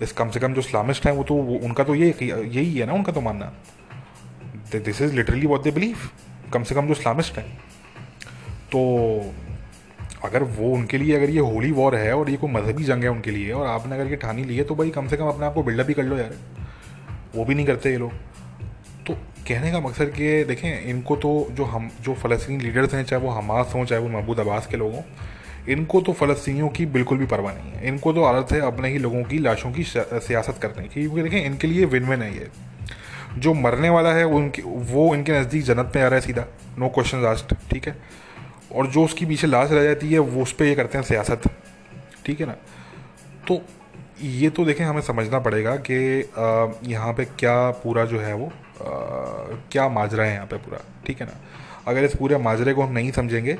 इस 0.02 0.12
कम 0.12 0.30
से 0.30 0.40
कम 0.40 0.54
जो 0.54 0.60
इस्लामिस्ट 0.60 1.06
हैं 1.06 1.12
वो 1.12 1.24
तो 1.24 1.34
वो, 1.34 1.58
उनका 1.58 1.84
तो 1.84 1.94
ये 1.94 2.14
यही 2.20 2.74
है 2.74 2.86
ना 2.86 2.92
उनका 2.92 3.12
तो 3.12 3.20
मानना। 3.20 3.52
This 4.74 5.02
is 5.02 5.14
literally 5.14 5.46
what 5.46 5.62
they 5.62 5.70
believe 5.70 5.96
कम 6.52 6.62
से 6.62 6.74
कम 6.74 6.86
जो 6.86 6.92
इस्लामिस्ट 6.92 7.38
हैं। 7.38 7.46
तो 8.72 8.82
अगर 10.24 10.42
वो 10.58 10.72
उनके 10.74 10.98
लिए 10.98 11.14
अगर 11.16 11.30
ये 11.30 11.40
होली 11.42 11.70
वॉर 11.72 11.96
है 11.96 12.16
और 12.16 12.30
ये 12.30 12.36
कोई 12.36 12.50
मजहबी 12.50 12.84
जंग 12.84 13.02
है 13.02 13.10
उनके 13.10 13.30
लिए 13.30 13.52
और 13.52 13.66
आपने 13.66 13.94
अगर 13.94 14.10
ये 14.10 14.16
ठानी 14.16 14.44
ली 14.44 14.56
है 14.56 14.64
तो 14.64 14.74
भाई 14.74 14.90
कम 14.90 15.08
से 15.08 15.16
कम 15.16 15.28
अपने 15.28 15.46
आप 15.46 15.54
को 15.54 15.62
बिल्डअप 15.62 15.88
ही 15.88 15.94
कर 15.94 16.02
लो 16.02 16.18
यार। 16.18 16.34
वो 17.36 17.44
भी 17.44 17.54
नहीं 17.54 17.66
करते 17.66 17.90
ये 17.90 17.98
लोग। 17.98 18.12
कहने 19.50 19.70
का 19.72 19.80
मकसद 19.80 20.12
कि 20.16 20.44
देखें, 20.44 20.84
इनको 20.84 21.16
तो 21.16 21.30
जो 21.52 21.64
हम, 21.64 21.90
जो 22.00 22.14
फ़लस्तीनी 22.14 22.64
लीडर्स 22.64 22.94
हैं, 22.94 23.04
चाहे 23.04 23.22
वो 23.22 23.30
हमास 23.30 23.72
हों, 23.74 23.84
चाहे 23.84 24.02
वो 24.02 24.08
महबूद 24.08 24.40
अब्बास 24.40 24.66
के 24.66 24.76
लोग 24.76 24.94
हों, 24.94 25.02
इनको 25.68 26.00
तो 26.00 26.12
फ़लस्तीनियों 26.12 26.68
की 26.68 26.86
बिल्कुल 26.88 27.18
भी 27.18 27.26
परवाह 27.26 27.54
नहीं 27.54 27.72
है। 27.72 27.86
इनको 27.88 28.12
तो 28.12 28.22
आदत 28.24 28.52
है 28.52 28.60
अपने 28.60 28.88
ही 28.88 28.98
लोगों 28.98 29.22
की 29.24 29.38
लाशों 29.38 29.72
की 29.72 29.84
सियासत 29.84 30.58
करने 30.62 30.82
की। 30.84 31.02
क्योंकि 31.02 31.22
देखें, 31.22 31.44
इनके 31.44 31.66
लिए 31.66 31.84
विन 31.86 32.04
विन 32.04 32.22
है 32.22 32.34
ये। 32.34 32.48
जो 33.38 33.54
मरने 33.56 33.88
वाला 33.90 34.12
है 34.14 34.24
उनकी, 34.26 34.62
वो 34.62 35.14
इनके 35.14 35.32
नज़दीक 35.32 35.64
जन्नत 35.64 35.92
में 35.96 36.02
आ 36.02 36.06
रहा 36.06 36.14
है 36.14 36.20
सीधा। 36.20 36.46
नो 36.78 36.88
क्वेश्चन 36.88 37.22
लास्ट 37.22 37.54
ठीक 37.70 37.88
है? 37.88 37.96
और 38.72 38.86
जो 38.86 39.04
उसकी 39.04 39.26
पीछे 39.26 39.46
लाश 39.46 39.70
रह 39.72 39.84
जाती 39.84 40.12
है, 40.12 40.18
वो 40.18 40.42
उस 40.42 40.52
पर 40.52 40.64
ये 40.64 40.74
करते 40.74 40.98
हैं 40.98 41.04
सियासत। 41.04 41.50
ठीक 42.26 42.40
है 42.40 42.46
ना? 42.46 42.56
तो 43.48 43.60
ये 44.22 44.50
तो 44.50 44.64
देखें, 44.64 44.84
हमें 44.84 45.00
समझना 45.02 45.38
पड़ेगा 45.40 45.76
कि 45.90 45.94
यहाँ 46.90 47.12
पे 47.12 47.24
क्या 47.38 47.70
पूरा 47.84 48.04
जो 48.04 48.20
है 48.20 48.34
वो 48.34 48.52
क्या 49.72 49.88
माजरा 49.88 50.24
है 50.24 50.34
यहाँ 50.34 50.46
पे 50.46 50.56
पूरा? 50.58 50.80
ठीक 51.06 51.20
है 51.20 51.26
ना? 51.26 51.40
अगर 51.88 52.04
इस 52.04 52.16
पूरे 52.16 52.38
माजरे 52.38 52.72
को 52.74 52.82
हम 52.82 52.92
नहीं 52.92 53.10
समझेंगे 53.12 53.54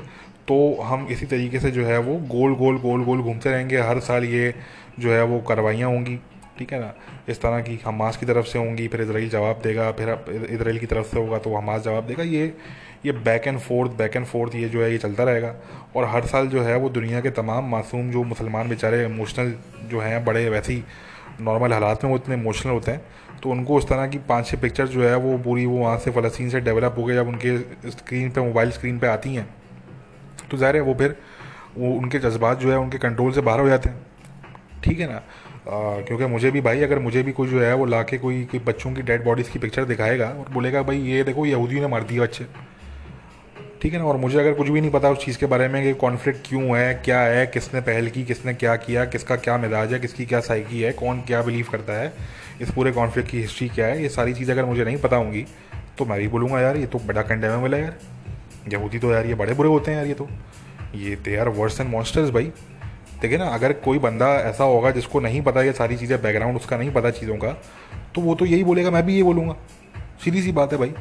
तो 0.47 0.81
हम 0.81 1.07
इसी 1.11 1.25
तरीके 1.25 1.59
से 1.59 1.71
जो 1.71 1.85
है 1.85 1.97
वो 1.99 2.15
गोल 2.27 2.53
गोल 2.55 2.77
गोल 2.79 3.03
गोल 3.03 3.21
घूमते 3.21 3.49
रहेंगे। 3.49 3.77
हर 3.79 3.99
साल 4.01 4.23
ये 4.25 4.53
जो 4.99 5.11
है 5.11 5.23
वो 5.23 5.39
कार्रवाइयाँ 5.39 5.89
होंगी, 5.89 6.15
ठीक 6.57 6.73
है 6.73 6.79
ना? 6.79 6.93
इस 7.29 7.41
तरह 7.41 7.61
की 7.61 7.79
हमास 7.85 8.17
की 8.17 8.25
तरफ़ 8.25 8.45
से 8.45 8.59
होंगी, 8.59 8.87
फिर 8.87 9.01
इसराइल 9.01 9.29
जवाब 9.29 9.61
देगा, 9.63 9.91
फिर 9.91 10.09
इसराइल 10.49 10.79
की 10.79 10.85
तरफ़ 10.85 11.07
से 11.07 11.19
होगा 11.19 11.37
तो 11.37 11.55
हमास 11.55 11.81
जवाब 11.81 12.07
देगा। 12.07 12.23
ये 12.23 12.53
ये 13.03 13.11
back 13.13 13.47
and 13.47 13.59
forth 13.59 13.91
back 13.93 14.15
and 14.15 14.25
forth 14.25 14.55
ये 14.55 14.69
जो 14.69 14.83
है, 14.83 14.91
ये 14.91 14.97
चलता 14.97 15.23
रहेगा। 15.23 15.53
और 15.95 16.05
हर 16.05 16.25
साल 16.25 16.47
जो 16.47 16.61
है 16.63 16.75
वो 16.77 16.89
दुनिया 16.91 17.21
के 17.21 17.29
तमाम 17.31 17.69
मासूम 17.71 18.11
जो 18.11 18.23
मुसलमान 18.25 18.69
बेचारे 18.69 19.03
इमोशनल 19.05 19.53
जो 19.89 19.99
हैं, 19.99 20.23
बड़े 20.25 20.47
वैसी 20.49 20.83
नॉर्मल 21.41 21.73
हालात 21.73 22.03
में 22.03 22.11
वो 22.11 22.17
इतने 22.17 22.35
इमोशनल 22.35 22.71
होते 22.71 22.91
हैं 22.91 23.01
तो 23.41 23.49
उनको 23.49 23.75
उस 23.75 23.87
तरह 23.89 24.07
की 24.07 24.17
पाँच 24.27 24.47
छः 24.47 24.59
पिक्चर 24.61 24.87
जो 24.87 25.03
है 25.03 25.15
वो 25.17 25.37
पूरी 25.39 25.65
वो 25.65 25.77
वहाँ 25.77 25.97
से 25.97 26.11
फ़लस्तीन 26.11 26.49
से 26.49 26.59
डेवलप 26.61 26.95
हो 26.97 27.03
गए 27.03 27.15
जब 27.15 27.27
उनके 27.27 27.57
स्क्रीन 27.91 28.29
पर 28.31 28.41
मोबाइल 28.41 28.71
स्क्रीन 28.71 28.99
पर 28.99 29.07
आती 29.07 29.33
हैं। 29.35 29.47
तो 30.51 30.57
ज़ाहिर 30.57 30.75
है 30.75 30.81
वो 30.81 30.93
फिर 30.95 31.15
वो 31.77 31.93
उनके 31.93 32.19
जज्बात 32.19 32.59
जो 32.59 32.71
है, 32.71 32.77
उनके 32.77 32.97
कंट्रोल 32.97 33.31
से 33.31 33.41
बाहर 33.41 33.59
हो 33.59 33.67
जाते 33.69 33.89
हैं। 33.89 34.05
ठीक 34.83 34.99
है 34.99 35.07
ना? 35.07 35.21
क्योंकि 35.67 36.25
मुझे 36.25 36.51
भी 36.51 36.61
भाई, 36.61 36.81
अगर 36.83 36.99
मुझे 36.99 37.23
भी 37.23 37.31
कोई 37.31 37.47
जो 37.47 37.61
है 37.61 37.73
वो 37.75 37.85
ला 37.85 38.01
के 38.03 38.17
कोई 38.17 38.43
कोई 38.45 38.59
बच्चों 38.61 38.93
की 38.93 39.01
डेड 39.01 39.23
बॉडीज़ 39.23 39.51
की 39.51 39.59
पिक्चर 39.59 39.85
दिखाएगा 39.85 40.27
और 40.29 40.49
बोलेगा, 40.53 40.81
भाई 40.83 40.97
ये 40.99 41.23
देखो, 41.23 41.45
यहूदियों 41.45 41.81
ने 41.81 41.87
मार 41.87 42.03
दिया 42.03 42.23
बच्चे। 42.23 42.45
ठीक 43.81 43.93
है 43.93 43.99
ना? 43.99 44.05
और 44.05 44.17
मुझे 44.17 44.37
अगर 44.39 44.53
कुछ 44.53 44.67
भी 44.69 44.81
नहीं 44.81 44.91
पता 44.91 45.09
उस 45.09 45.23
चीज़ 45.25 45.37
के 45.37 45.45
बारे 45.45 45.67
में 45.67 45.81
कि 45.83 45.93
कॉन्फ्लिक्ट 45.99 46.39
क्यों 46.47 46.77
है, 46.77 46.93
क्या 46.95 47.19
है, 47.19 47.45
किसने 47.47 47.81
पहल 47.81 48.07
की, 48.07 48.23
किसने 48.23 48.53
क्या 48.53 48.75
किया, 48.75 49.05
किसका 49.05 49.35
क्या 49.35 49.57
मिजाज 49.57 49.93
है, 49.93 49.99
किसकी 49.99 50.25
क्या 50.25 50.39
साइकी 50.39 50.81
है, 50.81 50.91
कौन 50.91 51.21
क्या 51.21 51.41
बिलीव 51.41 51.67
करता 51.71 51.93
है, 51.93 52.13
इस 52.61 52.71
पूरे 52.71 52.91
कॉन्फ्लिक्ट 52.91 53.29
की 53.29 53.41
हिस्ट्री 53.41 53.67
क्या 53.69 53.85
है, 53.85 54.01
ये 54.01 54.09
सारी 54.09 54.33
चीज़ें 54.33 54.53
अगर 54.53 54.65
मुझे 54.65 54.85
नहीं 54.85 54.97
पता 54.97 55.15
होंगी 55.15 55.45
तो 55.97 56.05
मैं 56.05 56.19
भी 56.19 56.27
बोलूँगा, 56.27 56.59
यार, 56.61 56.77
ये 56.77 56.85
तो 56.85 56.99
बड़ा 56.99 57.21
कंडेमेबल 57.21 57.75
है 57.75 57.81
यार। 57.81 57.97
यहूदी 58.71 58.99
तो 58.99 59.11
यार 59.11 59.25
ये 59.25 59.35
बड़े 59.35 59.53
बुरे 59.53 59.69
होते 59.69 59.91
हैं 59.91 59.97
यार 59.97 60.07
ये 60.07 60.13
तो। 60.13 60.27
ये 60.95 61.15
they 61.15 61.35
are 61.37 61.49
worse 61.49 61.79
and 61.81 61.89
monsters 61.89 62.29
भाई। 62.29 62.51
देखिए 63.21 63.37
ना? 63.37 63.45
अगर 63.45 63.73
कोई 63.73 63.99
बंदा 63.99 64.27
ऐसा 64.39 64.63
होगा 64.63 64.91
जिसको 64.91 65.19
नहीं 65.19 65.41
पता 65.41 65.61
ये 65.61 65.73
सारी 65.73 65.97
चीज़ें 65.97 66.21
बैकग्राउंड 66.21 66.57
उसका 66.57 66.77
नहीं 66.77 66.91
पता 66.91 67.11
चीज़ों 67.11 67.37
का 67.37 67.51
तो 68.15 68.21
वो 68.21 68.35
तो 68.35 68.45
यही 68.45 68.63
बोलेगा, 68.63 68.91
मैं 68.91 69.05
भी 69.05 69.15
ये 69.15 69.23
बोलूँगा। 69.23 69.55
सीधी 70.23 70.41
सी 70.41 70.51
बात 70.51 70.73
है 70.73 70.79
भाई। 70.79 70.93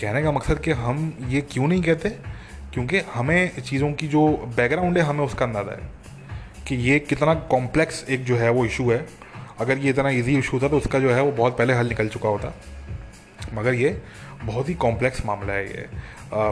कहने 0.00 0.22
का 0.22 0.32
मकसद 0.32 0.58
कि 0.58 0.70
हम 0.72 1.12
ये 1.28 1.40
क्यों 1.40 1.66
नहीं 1.68 1.82
कहते? 1.82 2.08
क्योंकि 2.74 3.00
हमें 3.14 3.60
चीज़ों 3.60 3.92
की 3.92 4.08
जो 4.08 4.26
बैकग्राउंड 4.56 4.98
है 4.98 5.04
हमें 5.04 5.24
उसका 5.24 5.44
अंदाज़ा 5.44 5.72
है 5.72 5.90
कि 6.68 6.76
ये 6.82 6.98
कितना 6.98 7.34
कॉम्प्लेक्स 7.50 8.04
एक 8.10 8.24
जो 8.24 8.36
है 8.36 8.50
वो 8.50 8.64
इशू 8.66 8.90
है। 8.90 9.06
अगर 9.60 9.78
ये 9.78 9.90
इतना 9.90 10.10
ईजी 10.10 10.38
इशू 10.38 10.60
था 10.60 10.68
तो 10.68 10.76
उसका 10.76 10.98
जो 10.98 11.10
है 11.10 11.22
वो 11.22 11.32
बहुत 11.32 11.56
पहले 11.58 11.74
हल 11.74 11.88
निकल 11.88 12.08
चुका 12.08 12.28
होता। 12.28 12.54
मगर 13.54 13.74
ये 13.74 14.00
बहुत 14.44 14.68
ही 14.68 14.74
कॉम्प्लेक्स 14.74 15.24
मामला 15.26 15.52
है 15.52 15.66
ये। 15.66 15.86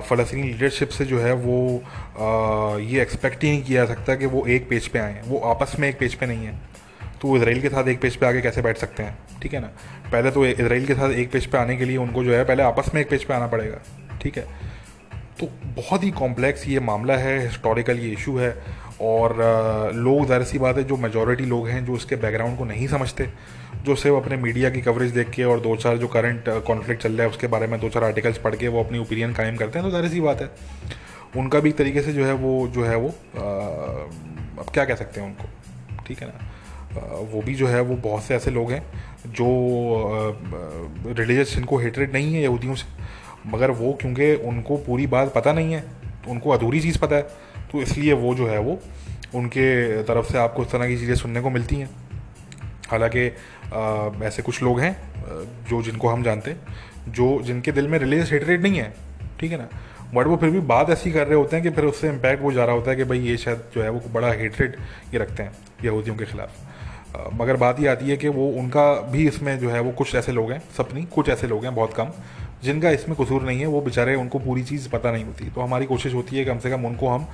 फ़लस्तनी 0.00 0.42
लीडरशिप 0.42 0.88
से 0.88 1.04
जो 1.04 1.20
है 1.20 1.32
वो 1.34 1.78
आ, 1.78 2.78
ये 2.78 3.00
एक्सपेक्ट 3.02 3.44
ही 3.44 3.50
नहीं 3.50 3.62
किया 3.62 3.84
जा 3.84 3.94
सकता 3.94 4.14
कि 4.14 4.26
वो 4.26 4.46
एक 4.46 4.68
पेज 4.68 4.88
पे 4.88 4.98
आए। 4.98 5.22
वो 5.26 5.38
आपस 5.50 5.76
में 5.80 5.88
एक 5.88 5.98
पेज 5.98 6.14
पे 6.14 6.26
नहीं 6.26 6.46
है। 6.46 6.60
तो 7.22 7.28
वो 7.28 7.36
इसराइल 7.36 7.60
के 7.62 7.68
साथ 7.68 7.88
एक 7.88 8.00
पेज 8.00 8.16
पे 8.16 8.26
आके 8.26 8.40
कैसे 8.40 8.62
बैठ 8.62 8.78
सकते 8.78 9.02
हैं? 9.02 9.16
ठीक 9.42 9.52
है 9.54 9.60
ना? 9.60 9.66
पहले 10.12 10.30
तो 10.30 10.44
इसराइल 10.46 10.86
के 10.86 10.94
साथ 10.94 11.10
एक 11.12 11.30
पेज 11.32 11.46
पे 11.46 11.58
आने 11.58 11.76
के 11.76 11.84
लिए 11.84 11.96
उनको 11.96 12.24
जो 12.24 12.34
है, 12.34 12.44
पहले 12.44 12.62
आपस 12.62 12.90
में 12.94 13.00
एक 13.00 13.10
पेज 13.10 13.24
पे 13.24 13.34
आना 13.34 13.46
पड़ेगा। 13.46 13.78
ठीक 14.22 14.36
है? 14.38 14.46
तो 15.40 15.48
बहुत 15.76 16.04
ही 16.04 16.10
कॉम्प्लेक्स 16.12 16.66
ये 16.68 16.80
मामला 16.80 17.16
है 17.16 17.38
हिस्टोरिकल 17.40 17.98
ये 17.98 18.10
इशू 18.12 18.36
है 18.38 18.50
और 19.00 19.36
लोग 19.94 20.26
ज़ाहिर 20.26 20.44
सी 20.44 20.58
बात 20.58 20.76
है, 20.76 20.84
जो 20.84 20.96
मेजोरिटी 20.96 21.44
लोग 21.46 21.68
हैं, 21.68 21.84
जो 21.86 21.96
इसके 21.96 22.16
बैकग्राउंड 22.16 22.58
को 22.58 22.64
नहीं 22.64 22.86
समझते, 22.88 23.28
जो 23.84 23.94
सिर्फ़ 23.96 24.16
अपने 24.16 24.36
मीडिया 24.36 24.70
की 24.70 24.80
कवरेज 24.80 25.10
देख 25.12 25.30
के 25.30 25.44
और 25.44 25.60
दो 25.60 25.74
चार 25.76 25.96
जो 25.98 26.08
करंट 26.08 26.48
कॉन्फ्लिक्ट 26.66 27.02
चल 27.02 27.12
रहा 27.12 27.22
है, 27.22 27.28
उसके 27.30 27.46
बारे 27.46 27.66
में 27.66 27.78
दो 27.80 27.88
चार 27.88 28.04
आर्टिकल्स 28.04 28.38
पढ़ 28.38 28.56
के 28.56 28.68
वो 28.68 28.84
अपनी 28.84 28.98
ओपिनियन 28.98 29.32
कायम 29.32 29.56
करते 29.56 29.78
हैं 29.78 29.88
तो 29.88 29.90
ज़ाहिर 29.90 30.10
सी 30.10 30.20
बात 30.20 30.42
है। 30.42 30.50
उनका 31.36 31.60
भी 31.60 31.68
एक 31.70 31.76
तरीके 31.76 32.02
से 32.02 32.12
जो 32.12 32.24
है 32.24 32.32
वो, 32.34 32.68
जो 32.68 32.84
है 32.84 32.96
वो 32.96 33.08
अब 33.08 34.70
क्या 34.74 34.84
कह 34.84 34.94
सकते 34.94 35.20
हैं 35.20 35.28
उनको? 35.28 35.48
ठीक 36.06 36.22
है 36.22 36.28
ना? 36.28 36.48
वो 36.94 37.42
भी 37.42 37.54
जो 37.54 37.66
है, 37.66 37.80
वो 37.80 37.96
बहुत 37.96 38.22
से 38.22 38.34
ऐसे 38.34 38.50
लोग 38.50 38.72
हैं 38.72 38.82
जो 39.28 39.46
रिलीजियस 41.08 41.54
जिनको 41.54 41.78
हेटरेड 41.78 42.12
नहीं 42.12 42.34
है 42.34 42.42
यहूदियों 42.42 42.74
से, 42.74 42.86
मगर 43.46 43.70
वो 43.72 43.92
क्योंकि 44.00 44.34
उनको 44.46 44.76
पूरी 44.86 45.06
बात 45.08 45.32
पता 45.34 45.52
नहीं 45.52 45.72
है, 45.72 45.84
उनको 46.28 46.50
अधूरी 46.50 46.80
चीज़ 46.80 46.98
पता 46.98 47.16
है 47.16 47.22
तो 47.72 47.82
इसलिए 47.82 48.12
वो 48.14 48.34
जो 48.34 48.46
है, 48.46 48.58
वो 48.58 48.78
उनके 49.34 50.02
तरफ़ 50.02 50.32
से 50.32 50.38
आपको 50.38 50.62
इस 50.62 50.70
तरह 50.70 50.88
की 50.88 50.96
चीज़ें 50.96 51.14
सुनने 51.16 51.40
को 51.40 51.50
मिलती 51.50 51.76
हैं। 51.76 51.90
हालाँकि 52.90 53.26
ऐसे 54.26 54.42
कुछ 54.42 54.62
लोग 54.62 54.80
हैं 54.80 54.96
जो 55.68 55.82
जिनको 55.82 56.08
हम 56.08 56.22
जानते 56.22 56.50
हैं, 56.50 56.60
जो 57.08 57.40
जिनके 57.42 57.72
दिल 57.72 57.88
में 57.88 57.98
रिलीजियस 57.98 58.32
हेटरेड 58.32 58.62
नहीं 58.62 58.78
है, 58.78 58.92
ठीक 59.40 59.52
है 59.52 59.58
ना? 59.58 59.68
बट 60.14 60.26
वो 60.26 60.36
फिर 60.36 60.50
भी 60.50 60.60
बात 60.68 60.90
ऐसी 60.90 61.10
कर 61.12 61.26
रहे 61.26 61.36
होते 61.36 61.56
हैं 61.56 61.62
कि 61.64 61.70
फिर 61.70 61.84
उससे 61.84 62.08
इम्पैक्ट 62.08 62.42
वो 62.42 62.52
जा 62.52 62.64
रहा 62.64 62.74
होता 62.74 62.90
है 62.90 62.96
कि 62.96 63.04
भाई 63.04 63.20
ये 63.20 63.36
शायद 63.36 63.62
जो 63.74 63.82
है, 63.82 63.88
वो 63.90 64.02
बड़ा 64.12 64.32
हेटरेड 64.32 64.76
ये 65.12 65.18
रखते 65.18 65.42
हैं 65.42 65.52
यहूदियों 65.84 66.16
के 66.16 66.24
ख़िलाफ़। 66.24 66.71
मगर 67.34 67.56
बात 67.56 67.80
ये 67.80 67.86
आती 67.88 68.08
है 68.08 68.16
कि 68.16 68.28
वो, 68.28 68.48
उनका 68.50 68.92
भी 69.10 69.26
इसमें 69.28 69.58
जो 69.58 69.70
है 69.70 69.80
वो 69.80 69.90
कुछ 69.92 70.14
ऐसे 70.14 70.32
लोग 70.32 70.52
हैं, 70.52 70.62
सपनी, 70.76 71.02
कुछ 71.04 71.28
ऐसे 71.28 71.46
लोग 71.46 71.64
हैं 71.64 71.74
बहुत 71.74 71.94
कम, 71.94 72.10
जिनका 72.64 72.90
इसमें 72.90 73.16
कसूर 73.16 73.42
नहीं 73.42 73.60
है, 73.60 73.66
वो 73.66 73.80
बेचारे 73.80 74.14
उनको 74.14 74.38
पूरी 74.38 74.62
चीज़ 74.62 74.88
पता 74.88 75.12
नहीं 75.12 75.24
होती। 75.24 75.48
तो 75.50 75.60
हमारी 75.60 75.86
कोशिश 75.86 76.14
होती 76.14 76.36
है 76.36 76.44
कम 76.44 76.58
से 76.58 76.70
कम 76.70 76.84
उनको 76.86 77.08
हम 77.08 77.26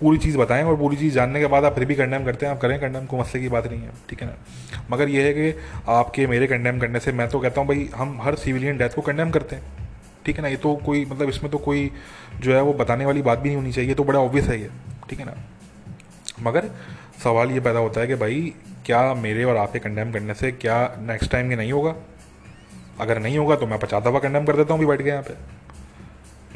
पूरी 0.00 0.18
चीज़ 0.18 0.36
बताएँ 0.38 0.62
और 0.64 0.76
पूरी 0.76 0.96
चीज़ 0.96 1.14
जानने 1.14 1.40
के 1.40 1.46
बाद 1.46 1.64
आप 1.64 1.74
फिर 1.74 1.84
भी 1.84 1.94
कंडेम 1.94 2.24
करते 2.24 2.46
हैं। 2.46 2.52
आप 2.52 2.60
करें 2.60 2.78
कंडेम 2.80 3.06
को 3.06 3.18
मसले 3.18 3.40
की 3.40 3.48
बात 3.48 3.66
नहीं 3.66 3.80
है, 3.80 3.90
ठीक 4.10 4.22
है 4.22 4.28
ना? 4.28 4.34
मगर 4.90 5.08
ये 5.08 5.22
है 5.22 5.32
कि 5.32 5.58
आपके 5.88 6.26
मेरे 6.26 6.46
कंडेम 6.46 6.78
करने 6.78 7.00
से 7.00 7.12
मैं 7.12 7.28
तो 7.28 7.40
कहता 7.40 7.60
हूँ, 7.60 7.68
भाई, 7.68 7.88
हम 7.94 8.18
हर 8.22 8.34
सिविलियन 8.34 8.78
डेथ 8.78 8.94
को 8.94 9.02
कंडेम 9.02 9.30
करते 9.30 9.56
हैं, 9.56 9.64
ठीक 10.26 10.36
है 10.36 10.42
ना? 10.42 10.48
ये 10.48 10.56
तो 10.56 10.74
कोई 10.76 11.04
मतलब 11.04 11.28
इसमें 11.28 11.50
तो 11.52 11.58
कोई 11.58 11.90
जो 12.40 12.54
है 12.54 12.62
वो 12.62 12.72
बताने 12.72 13.06
वाली 13.06 13.22
बात 13.22 13.38
भी 13.38 13.48
नहीं 13.48 13.56
होनी 13.56 13.72
चाहिए 13.72 13.94
तो 13.94 14.04
बड़ा 14.04 14.18
ऑब्वियस 14.18 14.48
है 14.48 14.60
ये, 14.60 14.70
ठीक 15.10 15.18
है 15.18 15.26
ना? 15.26 15.36
मगर 16.42 16.70
सवाल 17.24 17.50
ये 17.50 17.60
पैदा 17.60 17.78
होता 17.78 18.00
है 18.00 18.06
कि 18.06 18.14
भाई 18.14 18.52
क्या 18.86 19.02
मेरे 19.14 19.44
और 19.44 19.56
आपके 19.56 19.78
कंडेम 19.78 20.12
करने 20.12 20.34
से 20.34 20.50
क्या 20.52 20.76
नेक्स्ट 21.00 21.30
टाइम 21.32 21.50
ये 21.50 21.56
नहीं 21.56 21.72
होगा? 21.72 21.94
अगर 23.00 23.18
नहीं 23.18 23.38
होगा 23.38 23.56
तो 23.56 23.66
मैं 23.66 23.78
पचास 23.78 24.02
दफ़ा 24.02 24.18
कंडेम 24.18 24.44
कर 24.44 24.56
देता 24.56 24.72
हूँ 24.72 24.80
भी 24.80 24.86
बैठ 24.86 25.02
के 25.02 25.08
यहाँ 25.08 25.22
पे। 25.22 25.34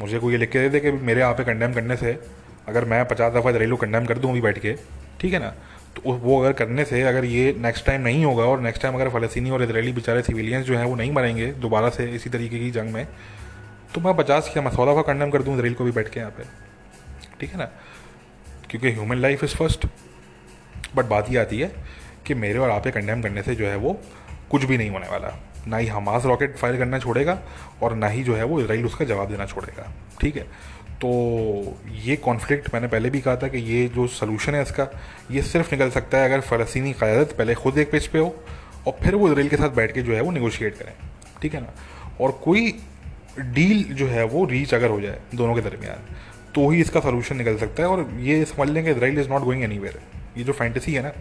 मुझे 0.01 0.19
कोई 0.19 0.33
ये 0.33 0.39
लिख 0.39 0.51
के 0.51 0.59
दे 0.59 0.69
दे 0.69 0.79
कि 0.79 0.91
मेरे 0.91 1.21
यहाँ 1.21 1.33
पे 1.33 1.43
कंडेम 1.43 1.73
करने 1.73 1.95
से 1.97 2.19
अगर 2.67 2.85
मैं 2.85 3.03
पचास 3.05 3.33
दफ़ा 3.33 3.51
को 3.51 3.75
कंडेम 3.75 4.05
कर 4.05 4.17
दूँ 4.17 4.31
अभी 4.31 4.41
बैठ 4.41 4.59
के, 4.59 4.73
ठीक 5.21 5.33
है 5.33 5.39
ना? 5.39 5.53
तो 5.95 6.11
वो 6.13 6.39
अगर 6.39 6.53
करने 6.53 6.83
से 6.85 7.01
अगर 7.03 7.25
ये 7.25 7.53
नेक्स्ट 7.59 7.85
टाइम 7.85 8.01
नहीं 8.01 8.23
होगा 8.25 8.43
और 8.45 8.59
नेक्स्ट 8.61 8.81
टाइम 8.81 8.95
अगर 8.95 9.09
फ़लस्तीनी 9.09 9.49
और 9.49 9.63
इसराइली 9.63 9.91
बेचारे 9.93 10.21
सिविलियंस 10.21 10.65
जो 10.65 10.77
हैं 10.77 10.85
वो 10.85 10.95
नहीं 10.95 11.11
मरेंगे 11.11 11.47
दोबारा 11.57 11.89
से 11.89 12.05
इसी 12.11 12.29
तरीके 12.29 12.59
की 12.59 12.69
जंग 12.71 12.93
में 12.93 13.07
तो 13.95 14.01
मैं 14.01 14.15
पचास 14.17 14.49
क्या 14.53 14.63
मैं 14.63 14.71
सौ 14.71 14.85
दफ़ा 14.85 15.01
कंडेम 15.03 15.29
कर 15.29 15.43
दूँ 15.43 15.55
इसराइल 15.55 15.73
को 15.73 15.83
भी 15.83 15.91
बैठ 15.91 16.09
के 16.09 16.19
यहाँ 16.19 16.31
पे। 16.31 16.43
ठीक 17.39 17.51
है 17.51 17.57
ना? 17.57 17.65
क्योंकि 18.69 18.91
human 18.91 19.17
life 19.17 19.43
is 19.43 19.55
first 19.55 19.87
but 20.95 21.05
बात 21.05 21.31
ये 21.31 21.37
आती 21.37 21.59
है 21.59 21.71
कि 22.27 22.33
मेरे 22.35 22.59
और 22.59 22.69
आप 22.69 22.87
कंडेम 22.87 23.21
करने 23.21 23.43
से 23.43 23.55
जो 23.55 23.67
है 23.67 23.75
वो 23.77 23.99
कुछ 24.51 24.63
भी 24.63 24.77
नहीं 24.77 24.89
होने 24.89 25.07
वाला। 25.07 25.37
ना 25.67 25.77
ही 25.77 25.87
हमास 25.87 26.25
रॉकेट 26.25 26.55
फायर 26.57 26.77
करना 26.77 26.99
छोड़ेगा 26.99 27.37
और 27.83 27.95
ना 27.95 28.07
ही 28.07 28.23
जो 28.23 28.35
है 28.35 28.43
वो 28.43 28.59
इसराइल 28.61 28.85
उसका 28.85 29.05
जवाब 29.05 29.29
देना 29.29 29.45
छोड़ेगा। 29.45 29.91
ठीक 30.21 30.35
है? 30.35 30.43
तो 31.01 31.09
ये 32.03 32.15
कॉन्फ्लिक्ट 32.17 32.73
मैंने 32.73 32.87
पहले 32.87 33.09
भी 33.09 33.19
कहा 33.21 33.35
था 33.35 33.47
कि 33.47 33.57
ये 33.57 33.87
जो 33.87 34.07
सोलूशन 34.09 34.55
है 34.55 34.61
इसका, 34.61 34.87
ये 35.31 35.41
सिर्फ़ 35.41 35.71
निकल 35.71 35.89
सकता 35.89 36.17
है 36.17 36.25
अगर 36.25 36.41
फ़लस्तनी 36.41 36.93
क़्यादत 36.93 37.35
पहले 37.37 37.55
खुद 37.55 37.77
एक 37.77 37.91
पेज 37.91 38.07
पे 38.07 38.19
हो 38.19 38.35
और 38.87 38.97
फिर 39.03 39.15
वो 39.15 39.27
इसराइल 39.27 39.49
के 39.49 39.57
साथ 39.57 39.75
बैठ 39.75 39.93
के 39.93 40.01
जो 40.01 40.15
है 40.15 40.21
वो 40.21 40.31
निगोशिएट 40.31 40.77
करें। 40.77 40.93
ठीक 41.41 41.53
है 41.53 41.61
ना? 41.61 41.73
और 42.21 42.31
कोई 42.43 42.71
डील 43.39 43.83
जो 43.93 44.07
है 44.07 44.23
वो 44.25 44.45
रीच 44.45 44.73
अगर 44.73 44.89
हो 44.89 45.01
जाए 45.01 45.19
दोनों 45.35 45.55
के 45.55 45.61
दरमियान 45.61 46.15
तो 46.55 46.69
ही 46.69 46.81
इसका 46.81 46.99
सोलूशन 46.99 47.37
निकल 47.37 47.57
सकता 47.57 47.83
है 47.83 47.89
और 47.89 48.09
ये 48.19 48.43
समझ 48.45 48.69
लें 48.69 48.83
कि 48.83 48.91
Israel 48.91 49.19
is 49.19 49.29
not 49.29 49.41
going 49.41 49.63
any 49.63 49.75
ये 50.37 50.43
जो 50.43 50.53
फैंटेसी 50.53 50.93
है 50.93 51.01
ना 51.03 51.11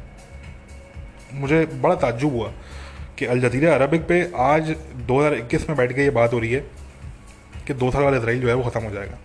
मुझे 1.35 1.65
बड़ा 1.67 1.95
ताज्जुब 1.95 2.33
हुआ 2.33 2.53
कि 3.19 3.27
अल 3.27 3.41
जजीरा 3.41 3.75
अरबिक 3.75 4.07
पे 4.07 4.21
आज 4.37 4.75
2021 5.09 5.69
में 5.69 5.77
बैठ 5.77 5.93
के 5.93 6.03
ये 6.03 6.11
बात 6.11 6.33
हो 6.33 6.39
रही 6.39 6.53
है 6.53 6.61
कि 7.67 7.75
दो 7.75 7.91
साल 7.91 8.03
बाद 8.03 8.15
इसराइल 8.15 8.41
जो 8.41 8.49
है 8.49 8.55
वो 8.55 8.71
ख़त्म 8.71 8.83
हो 8.85 8.91
जाएगा 8.91 9.19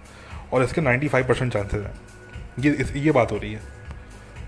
और 0.54 0.64
इसके 0.64 0.82
95 0.82 1.28
परसेंट 1.28 1.54
चांसेज 1.54 1.82
हैं। 1.82 1.94
ये 2.60 2.72
इस, 2.72 2.96
ये 2.96 3.12
बात 3.12 3.32
हो 3.32 3.38
रही 3.38 3.54
है। 3.54 3.62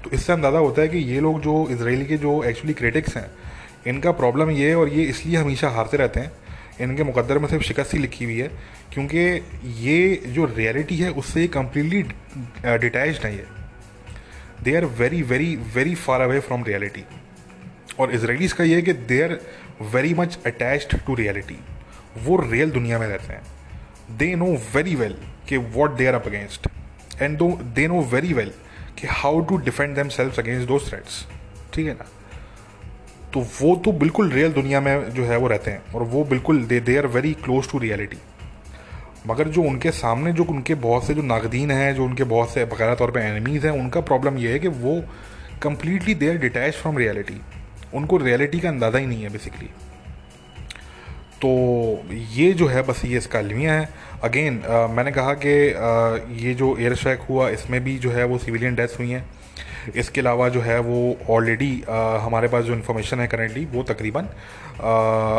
तो 0.03 0.09
इससे 0.09 0.33
अंदाज़ा 0.33 0.59
होता 0.59 0.81
है 0.81 0.87
कि 0.87 0.97
ये 0.97 1.19
लोग 1.19 1.41
जो 1.41 1.67
इसराइल 1.71 2.05
के 2.05 2.17
जो 2.17 2.43
एक्चुअली 2.43 2.73
क्रिटिक्स 2.73 3.17
हैं 3.17 3.29
इनका 3.87 4.11
प्रॉब्लम 4.11 4.49
ये 4.51 4.69
है 4.69 4.75
और 4.75 4.89
ये 4.89 5.03
इसलिए 5.03 5.37
हमेशा 5.37 5.69
हारते 5.69 5.97
रहते 5.97 6.19
हैं 6.19 6.31
इनके 6.81 7.03
मुकद्दर 7.03 7.39
में 7.39 7.47
सिर्फ़ 7.47 7.63
शिकस्त 7.63 7.93
ही 7.93 7.99
लिखी 7.99 8.25
हुई 8.25 8.37
है 8.37 8.47
क्योंकि 8.93 9.19
ये 9.79 10.21
जो 10.27 10.45
रियलिटी 10.45 10.97
है 10.97 11.09
उससे 11.13 11.47
कम्प्लीटली 11.47 12.01
डिटैच 12.77 13.25
नहीं 13.25 13.37
है 13.37 13.45
they 14.63 14.75
are 14.75 14.85
very 14.99 15.21
very 15.23 15.55
very 15.75 15.95
far 15.95 16.21
away 16.21 16.39
from 16.39 16.63
reality 16.63 17.03
और 17.99 18.11
इसराइलीज 18.11 18.53
का 18.53 18.63
ये 18.63 18.75
है 18.75 18.81
कि 18.81 18.93
they 18.93 19.21
are 19.23 19.39
very 19.93 20.13
much 20.13 20.37
attached 20.45 20.97
to 21.05 21.15
reality 21.15 21.59
वो 22.23 22.37
रियल 22.41 22.71
दुनिया 22.71 22.99
में 22.99 23.07
रहते 23.07 23.33
हैं। 23.33 24.17
दे 24.17 24.35
नो 24.35 24.45
वेरी 24.75 24.95
वेल 24.95 25.15
कि 25.49 25.57
what 25.57 25.95
they 25.95 26.05
are 26.05 26.13
up 26.13 26.27
against 26.27 26.67
and 27.21 27.37
though 27.37 27.49
they 27.75 27.87
know 27.87 28.01
very 28.01 28.33
well 28.33 28.51
कि 28.99 29.07
how 29.07 29.39
to 29.41 29.57
defend 29.57 29.95
them 29.95 30.09
self 30.09 30.39
against 30.39 30.67
those 30.67 30.79
threats 30.79 31.25
ठीक 31.73 31.87
है 31.87 31.93
ना? 31.93 32.05
तो 33.33 33.41
वो 33.61 33.75
तो 33.75 33.91
बिल्कुल 33.91 34.31
रियल 34.31 34.51
दुनिया 34.53 34.81
में 34.81 35.09
जो 35.09 35.25
है 35.25 35.37
वो 35.37 35.47
रहते 35.47 35.71
हैं। 35.71 35.93
और 35.95 36.03
वो 36.03 36.23
बिल्कुल 36.23 36.63
they 36.65 36.79
they 36.79 36.97
are 36.97 37.07
very 37.07 37.33
close 37.33 37.71
to 37.71 37.77
reality 37.79 38.17
मगर 39.27 39.47
जो 39.47 39.61
उनके 39.61 39.91
सामने 39.91 40.31
जो 40.33 40.43
उनके 40.43 40.75
बहुत 40.75 41.05
से 41.07 41.13
जो 41.13 41.21
नागदीन 41.21 41.71
हैं, 41.71 41.93
जो 41.95 42.05
उनके 42.05 42.23
बहुत 42.23 42.49
से 42.49 42.65
बकायदा 42.65 42.95
तौर 42.95 43.11
पर 43.11 43.19
एनिमीज़ 43.19 43.67
हैं, 43.67 43.73
उनका 43.73 44.01
प्रॉब्लम 44.01 44.37
ये 44.37 44.51
है 44.51 44.59
कि 44.59 44.67
वो 44.67 45.03
completely 45.61 46.15
they 46.15 46.29
are 46.29 46.37
detach 46.37 46.73
from 46.73 46.97
reality 46.97 47.41
उनको 47.93 48.17
रियलिटी 48.17 48.59
का 48.59 48.69
अंदाज़ा 48.69 48.99
ही 48.99 49.05
नहीं 49.05 49.23
है 49.23 49.29
बेसिकली 49.29 49.69
तो 51.41 51.49
ये 52.31 52.51
जो 52.53 52.67
है, 52.67 52.81
बस 52.81 53.01
ये 53.05 53.17
इसका 53.17 53.39
अलमिया 53.39 53.73
है. 53.73 53.87
अगेन 54.23 54.61
मैंने 54.91 55.11
कहा 55.11 55.33
कि 55.35 55.49
ये 56.45 56.53
जो 56.53 56.75
एयर 56.77 56.95
स्ट्राइक 56.95 57.21
हुआ, 57.29 57.49
इसमें 57.49 57.83
भी 57.83 57.97
जो 57.99 58.11
है 58.11 58.23
वो 58.25 58.37
सिविलियन 58.37 58.75
डेथ्स 58.75 58.99
हुई 58.99 59.09
हैं. 59.09 59.25
इसके 59.95 60.21
अलावा 60.21 60.47
जो 60.49 60.61
है 60.61 60.79
वो 60.79 60.99
ऑलरेडी 61.29 61.71
हमारे 62.23 62.47
पास 62.47 62.63
जो 62.63 62.73
इन्फॉर्मेशन 62.73 63.19
है 63.19 63.27
करेंटली 63.27 63.65
वो 63.73 63.83
तकरीबन 63.83 64.27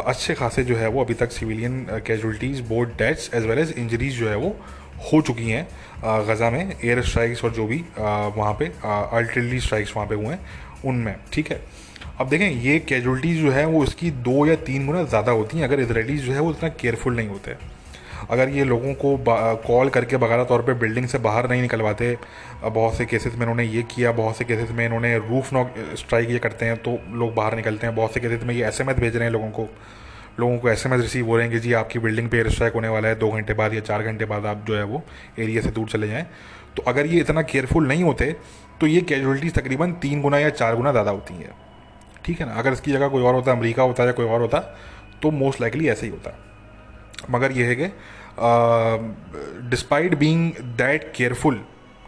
अच्छे 0.06 0.34
खासे 0.34 0.64
जो 0.64 0.76
है 0.76 0.88
वो 0.88 1.04
अभी 1.04 1.14
तक 1.14 1.32
civilian 1.32 1.86
casualties 2.06 2.62
both 2.68 2.90
deaths 2.98 3.30
as 3.34 3.46
well 3.46 3.58
as 3.58 3.74
injuries 3.78 4.18
जो 4.18 4.28
है 4.28 4.36
वो 4.36 4.56
हो 5.12 5.20
चुकी 5.22 5.50
हैं 5.50 5.66
गज़ा 6.26 6.50
में. 6.50 6.74
एयर 6.84 7.02
स्ट्राइक्स 7.02 7.44
और 7.44 7.52
जो 7.52 7.66
भी 7.66 7.84
वहाँ 7.98 8.52
पे 8.60 8.66
अल्टरली 8.84 9.60
स्ट्राइक्स 9.60 9.96
वहाँ 9.96 10.08
पे 10.08 10.14
हुए 10.14 10.26
हैं, 10.26 10.40
उनमें. 10.84 11.14
ठीक 11.32 11.50
है? 11.52 11.60
अब 12.20 12.28
देखें, 12.28 12.50
ये 12.52 12.78
कैजुअलिटीज़ 12.78 13.40
जो 13.40 13.50
है, 13.50 13.64
वो 13.66 13.82
इसकी 13.84 14.10
दो 14.10 14.44
या 14.46 14.54
तीन 14.56 14.86
गुना 14.86 15.02
ज़्यादा 15.04 15.32
होती 15.32 15.58
हैं। 15.58 15.64
अगर 15.64 15.80
इसराइलीज 15.80 16.24
जो 16.24 16.32
है, 16.32 16.40
वो 16.40 16.50
इतना 16.50 16.68
केयरफुल 16.70 17.16
नहीं 17.16 17.28
होते। 17.28 17.56
अगर 18.30 18.48
ये 18.48 18.64
लोगों 18.64 18.92
को 18.94 19.16
कॉल 19.66 19.88
करके 19.90 20.16
बकायदा 20.16 20.44
तौर 20.44 20.62
पे 20.62 20.74
बिल्डिंग 20.74 21.06
से 21.06 21.18
बाहर 21.18 21.48
नहीं 21.50 21.62
निकलवाते 21.62 22.16
बहुत 22.64 22.96
से 22.96 23.04
केसेस 23.06 23.34
में 23.34 23.42
इन्होंने 23.42 23.64
ये 23.64 23.82
किया, 23.90 24.12
बहुत 24.12 24.36
से 24.36 24.44
केसेस 24.44 24.70
में 24.70 24.84
इन्होंने 24.84 25.16
रूफ 25.18 25.52
नॉक 25.52 25.74
स्ट्राइक 25.96 26.30
ये 26.30 26.38
करते 26.38 26.66
हैं 26.66 26.76
तो 26.78 26.98
लोग 27.14 27.34
बाहर 27.34 27.56
निकलते 27.56 27.86
हैं। 27.86 27.94
बहुत 27.96 28.14
से 28.14 28.20
केसेस 28.20 28.42
में 28.42 28.54
ये 28.54 28.64
एसएमएस 28.66 28.96
भेज 28.96 29.16
रहे 29.16 29.24
हैं 29.24 29.32
लोगों 29.32 29.50
को। 29.50 29.68
लोगों 30.40 30.58
को 30.58 30.68
एसएमएस 30.68 31.00
रिसीव 31.00 31.26
हो 31.26 31.36
रहे 31.36 31.46
हैं 31.46 31.54
कि 31.54 31.60
जी, 31.60 31.72
आपकी 31.72 31.98
बिल्डिंग 31.98 32.28
पे 32.28 32.36
एयर 32.36 32.48
स्ट्राइक 32.50 32.74
होने 32.74 32.88
वाला 32.88 33.08
है, 33.08 33.14
दो 33.14 33.30
घंटे 33.30 33.54
बाद 33.54 33.74
या 33.74 33.80
चार 33.82 34.02
घंटे 34.02 34.24
बाद 34.24 34.46
आप 34.46 34.64
जो 34.66 34.76
है 34.76 34.84
वो 34.84 35.02
एरिया 35.38 35.62
से 35.62 35.70
दूर 35.70 35.88
चले 35.88 36.08
जाएँ। 36.08 36.26
तो 36.76 36.82
अगर 36.82 37.06
ये 37.06 37.20
इतना 37.20 37.42
केयरफुल 37.44 37.86
नहीं 37.88 38.04
होते 38.04 38.34
तो 38.80 38.86
ये 38.86 39.00
कैजुअलिटीज़ 39.02 39.54
तकरीबन 39.54 39.92
तीन 40.02 40.22
गुना 40.22 40.38
या 40.38 40.48
चार 40.52 40.76
गुना 40.76 40.90
ज़्यादा 40.92 41.10
होती 41.10 41.34
हैं। 41.34 41.50
ठीक 42.24 42.40
है 42.40 42.46
ना, 42.46 42.54
अगर 42.54 42.72
इसकी 42.72 42.92
जगह 42.92 43.08
कोई 43.08 43.22
और 43.22 43.34
होता, 43.34 43.52
अमेरिका 43.52 43.82
होता 43.82 44.04
या 44.04 44.12
कोई 44.12 44.26
और 44.26 44.40
होता 44.40 44.58
तो 45.22 45.30
मोस्ट 45.32 45.60
लाइकली 45.60 45.88
ऐसे 45.88 46.06
ही 46.06 46.12
होता। 46.12 46.36
मगर 47.30 47.52
यह 47.52 47.66
है 47.66 47.74
कि 47.76 47.86
डिस्पाइट 49.70 50.14
बीइंग 50.18 50.52
दैट 50.78 51.12
केयरफुल 51.16 51.60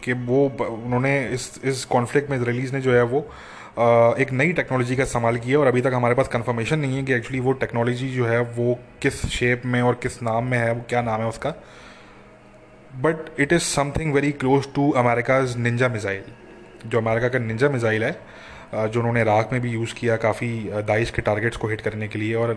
कि 0.05 0.13
वो 0.13 0.45
उन्होंने 0.61 1.19
इस 1.29 1.61
इस 1.65 1.85
कॉन्फ्लिक्ट 1.87 2.31
में 2.31 2.37
इसराइलीज़ 2.39 2.75
ने 2.75 2.81
जो 2.81 2.93
है 2.93 3.03
वो 3.05 3.21
एक 4.21 4.33
नई 4.33 4.53
टेक्नोलॉजी 4.53 4.97
का 4.97 5.03
इस्तेमाल 5.03 5.37
किया 5.39 5.59
और 5.59 5.67
अभी 5.67 5.81
तक 5.81 5.93
हमारे 5.95 6.15
पास 6.15 6.29
कंफर्मेशन 6.29 6.79
नहीं 6.79 6.97
है 6.97 7.03
कि 7.03 7.13
एक्चुअली 7.13 7.41
वो 7.41 7.53
टेक्नोलॉजी 7.63 8.09
जो 8.11 8.27
है 8.27 8.41
वो 8.53 8.79
किस 9.03 9.25
शेप 9.29 9.63
में 9.67 9.81
और 9.83 9.95
किस 10.03 10.23
नाम 10.23 10.45
में 10.45 10.59
है, 10.59 10.73
वो 10.73 10.85
क्या 10.89 11.03
नाम 11.03 11.21
है 11.21 11.29
उसका। 11.29 11.51
But 13.03 13.41
it 13.41 13.53
is 13.53 13.63
something 13.65 14.15
very 14.15 14.33
close 14.35 14.69
to 14.75 14.91
America's 14.99 15.57
ninja 15.59 15.89
missile 15.89 16.23
जो 16.87 16.99
अमेरिका 16.99 17.29
का 17.29 17.39
निंजा 17.39 17.69
मिज़ाइल 17.69 18.05
है 18.05 18.19
जो 18.77 19.01
उन्होंने 19.01 19.21
इराक 19.21 19.53
में 19.53 19.61
भी 19.61 19.71
यूज़ 19.71 19.95
किया 19.95 20.17
काफ़ी 20.17 20.49
दाइश 20.87 21.11
के 21.11 21.23
टारगेट्स 21.23 21.57
को 21.57 21.69
हिट 21.69 21.81
करने 21.81 22.09
के 22.09 22.19
लिए 22.19 22.35
और 22.35 22.51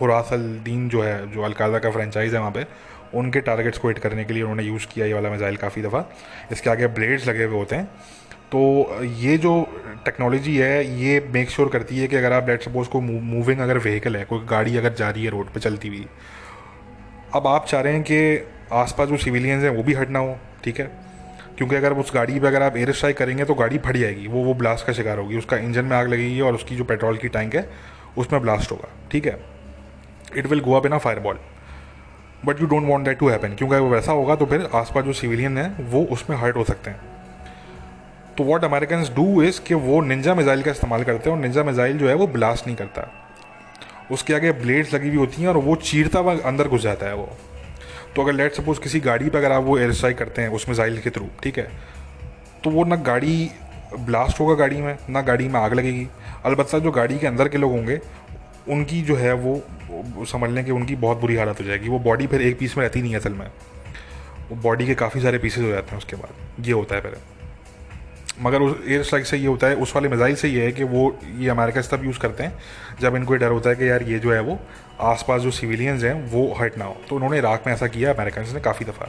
हुरासल 0.00 0.40
दीन 0.64 0.88
जो 0.88 1.02
है, 1.02 1.30
जो 1.32 1.42
अलकायदा 1.42 1.78
का 1.78 1.90
फ्रेंचाइज़ 1.90 2.34
है 2.34 2.40
वहाँ 2.40 2.52
पे, 2.52 2.64
उनके 3.14 3.40
टारगेट्स 3.40 3.78
को 3.78 3.88
हिट 3.88 3.98
करने 3.98 4.24
के 4.24 4.34
लिए 4.34 4.42
उन्होंने 4.42 4.62
यूज़ 4.62 4.86
किया 4.86 5.06
ये 5.06 5.14
वाला 5.14 5.30
मिज़ाइल 5.30 5.56
काफ़ी 5.56 5.82
दफ़ा। 5.82 6.04
इसके 6.52 6.70
आगे 6.70 6.86
ब्लेड्स 6.88 7.26
लगे 7.28 7.44
हुए 7.44 7.56
होते 7.56 7.76
हैं। 7.76 7.84
तो 8.52 9.04
ये 9.04 9.36
जो 9.38 9.52
टेक्नोलॉजी 10.04 10.56
है, 10.56 11.00
ये 11.00 11.20
मेक 11.34 11.50
श्योर 11.50 11.68
करती 11.68 11.98
है 11.98 12.06
कि 12.08 12.16
अगर 12.16 12.32
आप 12.32 12.48
लेट 12.48 12.62
सपोज़ 12.62 12.88
को 12.88 13.00
मूविंग 13.00 13.60
अगर 13.60 13.78
व्हीकल 13.78 14.16
है, 14.16 14.24
कोई 14.24 14.44
गाड़ी 14.50 14.76
अगर 14.76 14.94
जा 14.94 15.10
रही 15.10 15.24
है 15.24 15.30
रोड 15.30 15.46
पे 15.46 15.60
चलती 15.60 15.88
हुई, 15.88 16.06
अब 17.34 17.46
आप 17.46 17.66
चाह 17.66 17.80
रहे 17.80 17.92
हैं 17.92 18.02
कि 18.02 18.46
आसपास 18.74 19.08
जो 19.08 19.16
सिविलियंस 19.16 19.62
हैं 19.62 19.70
वो 19.70 19.82
भी 19.82 19.94
हटना 19.94 20.18
हो, 20.18 20.36
ठीक 20.64 20.80
है? 20.80 20.90
क्योंकि 21.58 21.76
अगर 21.76 21.92
उस 21.94 22.10
गाड़ी 22.14 22.38
पर 22.40 22.46
अगर 22.46 22.62
आप 22.62 22.76
एयर 22.76 22.92
स्ट्राइक 22.92 23.16
करेंगे 23.16 23.44
तो 23.44 23.54
गाड़ी 23.54 23.78
फट 23.78 23.96
जाएगी। 23.96 24.26
वो 24.26 24.42
वो 24.44 24.54
ब्लास्ट 24.54 24.86
का 24.86 24.92
शिकार 24.92 25.18
होगी। 25.18 25.38
उसका 25.38 25.56
इंजन 25.58 25.84
में 25.84 25.96
आग 25.96 26.08
लगेगी 26.08 26.40
और 26.40 26.54
उसकी 26.54 26.76
जो 26.76 26.84
पेट्रोल 26.84 27.16
की 27.16 27.28
टैंक 27.30 27.54
है, 27.54 27.68
उसमें 28.18 28.40
ब्लास्ट 28.42 28.72
होगा। 28.72 28.88
ठीक 29.10 29.26
है? 29.26 29.38
It 30.36 30.46
will 30.46 30.60
go 30.60 30.74
up 30.74 30.86
in 30.86 30.92
a 30.92 30.98
fireball 31.20 31.38
but 32.44 32.60
you 32.60 32.66
don't 32.66 32.88
want 32.88 33.04
that 33.04 33.18
to 33.18 33.28
happen 33.28 33.54
क्योंकि 33.54 33.74
अगर 33.74 33.86
वैसा 33.86 34.12
होगा 34.12 34.34
तो 34.36 34.46
फिर 34.46 34.68
आसपास 34.74 35.04
जो 35.04 35.12
सिविलियन 35.14 35.58
है, 35.58 35.68
वो 35.80 36.02
उसमें 36.06 36.36
हर्ट 36.36 36.56
हो 36.56 36.64
सकते 36.64 36.90
हैं। 36.90 37.14
तो 38.36 38.44
वॉट 38.44 38.64
अमेरिकन 38.64 39.04
डू 39.14 39.42
इज़ 39.42 39.60
कि 39.60 39.74
वो 39.82 40.00
निंजा 40.02 40.34
मिज़ाइल 40.34 40.62
का 40.62 40.70
इस्तेमाल 40.70 41.04
करते 41.04 41.30
हैं 41.30 41.36
और 41.36 41.42
निंजा 41.42 41.62
मिज़ाइल 41.64 41.98
जो 41.98 42.08
है 42.08 42.14
वो 42.14 42.26
ब्लास्ट 42.28 42.66
नहीं 42.66 42.76
करता। 42.76 43.10
उसके 44.12 44.34
आगे 44.34 44.52
ब्लेड्स 44.54 44.94
लगी 44.94 45.08
हुई 45.08 45.16
होती 45.16 45.42
हैं 45.42 45.48
और 45.48 45.56
वो 45.58 45.74
चीरता 45.84 46.18
हुआ 46.18 46.36
अंदर 46.44 46.68
घुस 46.68 46.82
जाता 46.82 47.06
है 47.06 47.14
वो। 47.14 47.28
तो 48.16 48.22
अगर 48.22 48.32
लेट 48.32 48.54
सपोज़ 48.54 48.80
किसी 48.80 49.00
गाड़ी 49.00 49.28
पर 49.28 49.38
अगर 49.38 49.52
आप 49.52 49.62
वो 49.62 49.78
एयर 49.78 49.92
स्ट्राइक 49.92 50.18
करते 50.18 50.42
हैं 50.42 50.48
उस 50.48 50.68
मिज़ाइल 50.68 50.98
के 51.00 51.10
थ्रू 51.10 51.28
ठीक 51.42 51.58
है? 51.58 51.68
तो 52.64 52.70
वो 52.70 52.84
ना 52.84 52.96
गाड़ी 52.96 53.50
ब्लास्ट 53.96 54.40
होगा 54.40 54.54
गाड़ी 54.54 54.80
में, 54.80 54.96
ना 55.10 55.20
गाड़ी 55.22 55.48
में 55.48 55.58
आग 55.60 55.74
लगेगी। 55.74 56.06
अलबत् 56.44 56.74
जो 56.76 56.90
गाड़ी 56.90 57.18
के 57.18 57.26
अंदर 57.26 57.48
के 57.48 57.58
लोग 57.58 57.72
होंगे, 57.72 58.00
उनकी 58.68 59.00
जो 59.02 59.16
है 59.16 59.32
वो 59.34 60.24
समझ 60.26 60.50
लें 60.50 60.64
कि 60.64 60.70
उनकी 60.70 60.96
बहुत 60.96 61.20
बुरी 61.20 61.36
हालत 61.36 61.60
हो 61.60 61.64
जाएगी। 61.64 61.88
वो 61.88 61.98
बॉडी 61.98 62.26
फिर 62.26 62.42
एक 62.42 62.58
पीस 62.58 62.76
में 62.76 62.84
रहती 62.84 63.02
नहीं 63.02 63.12
है 63.12 63.18
असल 63.18 63.32
में। 63.32 63.46
वो 64.50 64.56
बॉडी 64.62 64.86
के 64.86 64.94
काफ़ी 64.94 65.20
सारे 65.20 65.38
पीसेज 65.38 65.64
हो 65.64 65.70
जाते 65.70 65.90
हैं 65.90 65.98
उसके 65.98 66.16
बाद। 66.16 66.66
ये 66.66 66.72
होता 66.72 66.94
है 66.94 67.00
फिर 67.00 67.16
मगर 68.42 68.62
उस 68.62 68.76
एयर 68.88 69.02
स्ट्राइक 69.02 69.26
से 69.26 69.36
ये 69.36 69.46
होता 69.46 69.66
है, 69.66 69.74
उस 69.76 69.94
वाले 69.94 70.08
मिज़ाइल 70.08 70.34
से 70.36 70.48
ये 70.48 70.64
है 70.64 70.72
कि 70.72 70.84
वो, 70.84 71.18
ये 71.38 71.48
अमेरिका 71.48 71.80
तब 71.90 72.04
यूज़ 72.04 72.18
करते 72.18 72.42
हैं। 72.42 72.58
जब 73.00 73.16
इनको 73.16 73.34
डर 73.34 73.50
होता 73.50 73.70
है 73.70 73.76
कि 73.76 73.88
यार 73.90 74.02
ये 74.02 74.18
जो 74.18 74.32
है 74.32 74.40
वो, 74.40 74.58
आसपास 75.02 75.40
जो 75.42 75.50
सिविलियंस 75.52 76.02
हैं, 76.04 76.14
वो 76.30 76.52
हट 76.60 76.78
ना 76.78 76.84
हो। 76.84 76.96
तो 77.08 77.16
उन्होंने 77.16 77.38
इराक 77.38 77.66
में 77.66 77.72
ऐसा 77.74 77.86
किया 77.86 78.12
अमेरिकन 78.12 78.54
ने 78.54 78.60
काफ़ी 78.60 78.86
दफ़ा। 78.86 79.06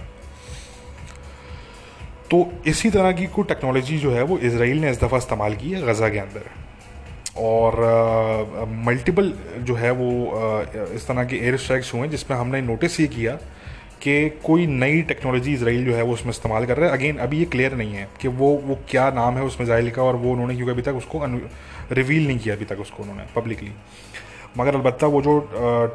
तो 2.31 2.37
इसी 2.67 2.89
तरह 2.89 3.11
की 3.11 3.25
कोई 3.27 3.45
टेक्नोलॉजी 3.45 3.97
जो 3.97 4.11
है 4.11 4.23
वो 4.23 4.37
इसराइल 4.39 4.77
ने 4.77 4.89
इस 4.91 5.01
दफ़ा 5.01 5.17
इस्तेमाल 5.17 5.55
की 5.55 5.71
है 5.71 5.81
गज़ा 5.87 6.09
के 6.09 6.19
अंदर। 6.19 6.49
और 7.39 7.75
मल्टीपल 8.85 9.31
जो 9.59 9.75
है 9.75 9.91
वो 9.91 10.09
इस 10.95 11.07
तरह 11.07 11.23
के 11.23 11.35
एयर 11.37 11.57
स्ट्राइक्स 11.57 11.93
हुए 11.93 12.07
जिसमें 12.07 12.37
हमने 12.37 12.61
नोटिस 12.61 12.99
ये 12.99 13.07
किया 13.07 13.37
कि 14.01 14.29
कोई 14.43 14.65
नई 14.67 15.01
टेक्नोलॉजी 15.03 15.53
इसराइल 15.53 15.85
जो 15.85 15.95
है 15.95 16.03
वो 16.03 16.13
उसमें 16.13 16.29
इस्तेमाल 16.31 16.65
कर 16.65 16.77
रहा 16.77 16.89
है। 16.89 16.97
अगेन 16.97 17.17
अभी 17.19 17.39
ये 17.39 17.45
क्लियर 17.47 17.73
नहीं 17.75 17.93
है 17.93 18.07
कि 18.21 18.27
वो 18.29 18.49
वो 18.65 18.77
क्या 18.89 19.09
नाम 19.11 19.37
है 19.37 19.43
उस 19.43 19.59
मिज़ाइल 19.59 19.89
का 19.91 20.03
और 20.03 20.15
वो 20.15 20.31
उन्होंने 20.31 20.55
क्योंकि 20.55 20.71
अभी 20.71 20.81
तक 20.81 20.95
उसको 20.95 21.25
रिवील 21.93 22.27
नहीं 22.27 22.39
किया 22.39 22.55
अभी 22.55 22.65
तक 22.65 22.79
उसको 22.81 23.03
उन्होंने 23.03 23.23
पब्लिकली 23.35 23.71
मगर 24.57 24.75
अलबत्त 24.75 25.03
वो 25.05 25.21
जो 25.21 25.39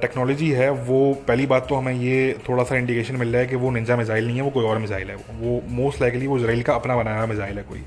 टेक्नोलॉजी 0.01 0.51
है, 0.51 0.69
वो 0.71 1.15
पहली 1.29 1.47
बात 1.47 1.67
तो 1.69 1.75
हमें 1.75 1.93
ये 1.95 2.37
थोड़ा 2.49 2.65
सा 2.65 2.77
इंडिकेशन 2.77 3.17
मिल 3.17 3.29
रहा 3.29 3.41
है 3.41 3.47
कि 3.47 3.57
वो 3.57 3.71
निंजा 3.71 3.97
मिज़ाइल 3.97 4.27
नहीं 4.27 4.37
है, 4.37 4.43
वो 4.43 4.51
कोई 4.51 4.65
और 4.65 4.79
मिज़ाइल 4.79 5.11
है 5.11 5.17
वो। 5.17 5.61
मोस्ट 5.71 6.01
लाइकली 6.03 6.27
वो 6.27 6.39
इसराइल 6.39 6.63
का 6.63 6.75
अपना 6.75 6.97
बनाया 6.97 7.27
मिज़ाइल 7.27 7.59
है 7.59 7.65
कोई। 7.65 7.83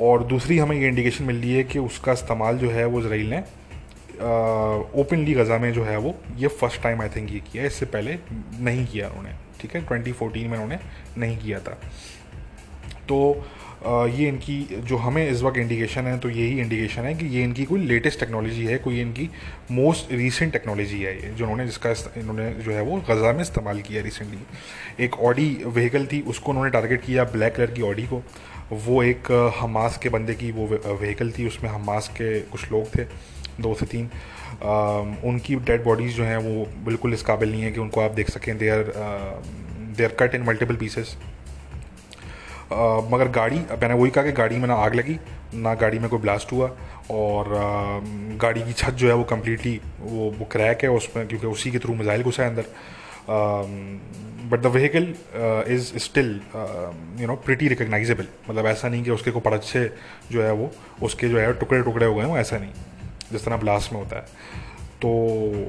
और 0.00 0.24
दूसरी 0.24 0.58
हमें 0.58 0.76
ये 0.76 0.88
इंडिकेशन 0.88 1.24
मिल 1.24 1.36
रही 1.36 1.54
है 1.54 1.62
कि 1.64 1.78
उसका 1.80 2.12
इस्तेमाल 2.12 2.58
जो 2.58 2.70
है 2.70 2.84
वो 2.86 3.00
इसराइल 3.00 3.30
ने 3.30 3.42
ओपनली 4.20 5.34
गज़ा 5.34 5.58
में 5.58 5.72
जो 5.72 5.84
है 5.84 5.96
वो 5.98 6.14
ये 6.38 6.48
फ़र्स्ट 6.50 6.82
टाइम 6.82 7.02
आई 7.02 7.08
थिंक 7.16 7.32
ये 7.32 7.40
किया 7.52 7.64
इससे 7.66 7.86
पहले 7.86 8.18
नहीं 8.60 8.86
किया 8.86 9.08
उन्होंने 9.08 9.32
ठीक 9.60 9.74
है? 9.76 9.86
2014 9.86 10.46
में 10.48 10.58
उन्होंने 10.58 10.78
नहीं 11.18 11.38
किया 11.38 11.58
था। 11.60 11.78
तो 13.08 13.44
आ, 13.86 14.06
ये 14.06 14.28
इनकी 14.28 14.56
जो 14.88 14.96
हमें 14.96 15.28
इस 15.28 15.42
वक्त 15.42 15.58
इंडिकेशन 15.58 16.06
है 16.06 16.18
तो 16.20 16.30
यही 16.30 16.60
इंडिकेशन 16.60 17.02
है 17.02 17.14
कि 17.14 17.26
ये 17.26 17.42
इनकी 17.44 17.64
कोई 17.64 17.80
लेटेस्ट 17.86 18.20
टेक्नोलॉजी 18.20 18.64
है 18.66 18.76
कोई 18.78 19.00
इनकी 19.00 19.28
मोस्ट 19.72 20.12
रीसेंट 20.12 20.52
टेक्नोलॉजी 20.52 21.00
है 21.02 21.14
ये 21.16 21.30
जो 21.30 21.44
उन्होंने 21.44 21.66
जिसका 21.66 21.90
इन्होंने 22.16 22.50
जो 22.54 22.72
है 22.72 22.82
वो 22.82 22.96
गज़ा 23.08 23.32
में 23.32 23.40
इस्तेमाल 23.40 23.80
किया 23.80 24.02
रिसेंटली 24.02 25.04
एक 25.04 25.18
ऑडी 25.20 25.48
व्हीकल 25.66 26.06
थी 26.06 26.20
उसको 26.28 26.50
उन्होंने 26.52 26.70
टारगेट 26.70 27.04
किया 27.04 27.24
ब्लैक 27.32 27.54
कलर 27.56 27.70
की 27.70 27.82
ऑडी 27.82 28.06
को। 28.06 28.22
वो 28.72 29.02
एक 29.02 29.30
हमास 29.60 29.98
के 30.02 30.08
बंदे 30.08 30.34
की 30.34 30.50
वो 30.52 30.66
व्हीकल 30.66 31.30
थी 31.38 31.46
उसमें 31.46 31.70
हमास 31.70 32.08
के 32.16 32.40
कुछ 32.40 32.70
लोग 32.72 32.94
थे। 32.94 33.04
दो 33.62 33.74
से 33.74 33.86
तीन। 33.86 34.10
उनकी 35.24 35.56
डेड 35.56 35.84
बॉडीज़ 35.84 36.16
जो 36.16 36.24
हैं 36.24 36.36
वो 36.38 36.66
बिल्कुल 36.84 37.14
इस 37.14 37.22
काबिल 37.22 37.50
नहीं 37.50 37.62
है 37.62 37.72
कि 37.72 37.80
उनको 37.80 38.00
आप 38.00 38.10
देख 38.12 38.30
सकें। 38.30 38.56
They 38.58 38.68
are 38.68 38.92
they 39.96 40.04
are 40.04 40.16
cut 40.20 40.34
in 40.34 40.42
multiple 40.44 40.76
pieces 40.76 41.16
मगर 42.72 43.28
गाड़ी, 43.30 43.56
मैंने 43.56 43.94
वही 43.94 44.10
कहा 44.10 44.24
कि 44.24 44.32
गाड़ी 44.32 44.56
में 44.56 44.66
ना 44.68 44.74
आग 44.76 44.94
लगी, 44.94 45.18
ना 45.56 45.74
गाड़ी 45.74 45.98
में 45.98 46.08
कोई 46.10 46.18
ब्लास्ट 46.20 46.52
हुआ 46.52 46.70
और 47.10 47.48
गाड़ी 48.40 48.62
की 48.62 48.72
छत 48.72 48.94
जो 48.94 49.08
है 49.08 49.14
वो 49.14 49.24
कम्प्लीटली 49.24 49.80
वो 50.00 50.30
वो 50.38 50.44
क्रैक 50.52 50.82
है, 50.84 50.90
उसमें 50.90 51.26
क्योंकि 51.28 51.46
उसी 51.48 51.70
के 51.70 51.78
थ्रू 51.78 51.94
मिज़ाइल 51.94 52.22
घुसा 52.22 52.42
है 52.42 52.48
अंदर। 52.50 52.64
But 54.50 54.60
the 54.60 54.66
vehicle 54.66 55.14
is 55.74 55.96
still 55.98 56.30
you 57.20 57.26
know 57.26 57.34
pretty 57.44 57.68
recognisable 57.68 58.26
मतलब 58.50 58.66
ऐसा 58.66 58.88
नहीं 58.88 59.02
कि 59.04 59.10
उसके 59.10 59.30
को 59.30 59.40
पड़च्छे 59.40 59.84
जो 60.32 60.42
है 60.42 60.52
वो, 60.52 60.70
उसके 61.02 61.28
जो 61.28 61.38
है 61.38 61.52
टुकड़े 61.54 61.82
टुकड़े 61.82 62.06
हो 62.06 62.14
गए 62.14 62.24
हैं, 62.24 62.36
ऐसा 62.36 62.58
नहीं। 62.58 62.72
जिस 63.32 63.44
तरह 63.44 63.56
ब्लास्ट 63.56 63.92
में 63.92 63.98
होता 64.00 64.16
है। 64.16 64.58
तो 65.00 65.10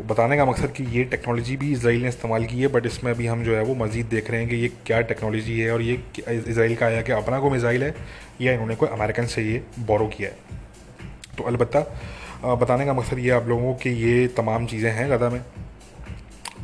बताने 0.08 0.38
का 0.38 0.46
मकसद 0.46 0.72
कि 0.72 0.84
ये 0.92 1.04
टेक्नोलॉजी 1.04 1.56
भी 1.58 1.72
इसराइल 1.72 2.02
ने 2.02 2.08
इस्तेमाल 2.08 2.46
की 2.46 2.62
है 2.62 2.68
बट 2.68 2.86
इसमें 2.86 3.12
अभी 3.12 3.28
हम 3.28 3.44
जो 3.44 3.56
है 3.56 3.64
वो 3.64 3.76
मज़ीद 3.76 4.06
देख 4.06 4.32
रहे 4.32 4.40
हैं 4.40 4.50
कि 4.50 4.56
ये 4.56 4.68
क्या 4.86 5.00
टेक्नोलॉजी 5.04 5.60
है 5.60 5.72
और 5.72 5.82
ये 5.82 5.94
इसराइल 6.28 6.76
का 6.76 6.86
आया 6.86 7.02
कि 7.02 7.12
अपना 7.12 7.40
को 7.40 7.50
मिज़ाइल 7.50 7.84
है 7.84 7.94
या 8.42 8.54
इन्होंने 8.54 8.76
कोई 8.76 8.90
अमेरिकन 8.90 9.26
से 9.26 9.44
ये 9.44 9.64
बोरो 9.82 10.08
किया 10.08 10.30
है। 10.30 10.60
तो 11.38 11.44
अलबत् 11.44 11.78
बताने 12.62 12.86
का 12.86 12.94
मकसद 12.94 13.20
ये 13.20 13.30
आप 13.32 13.48
लोगों 13.48 13.74
को 13.74 13.80
कि 13.80 13.90
ये 13.90 14.28
तमाम 14.38 14.66
चीज़ें 14.68 14.92
हैं 14.92 15.10
गदा 15.10 15.30
में। 15.30 15.42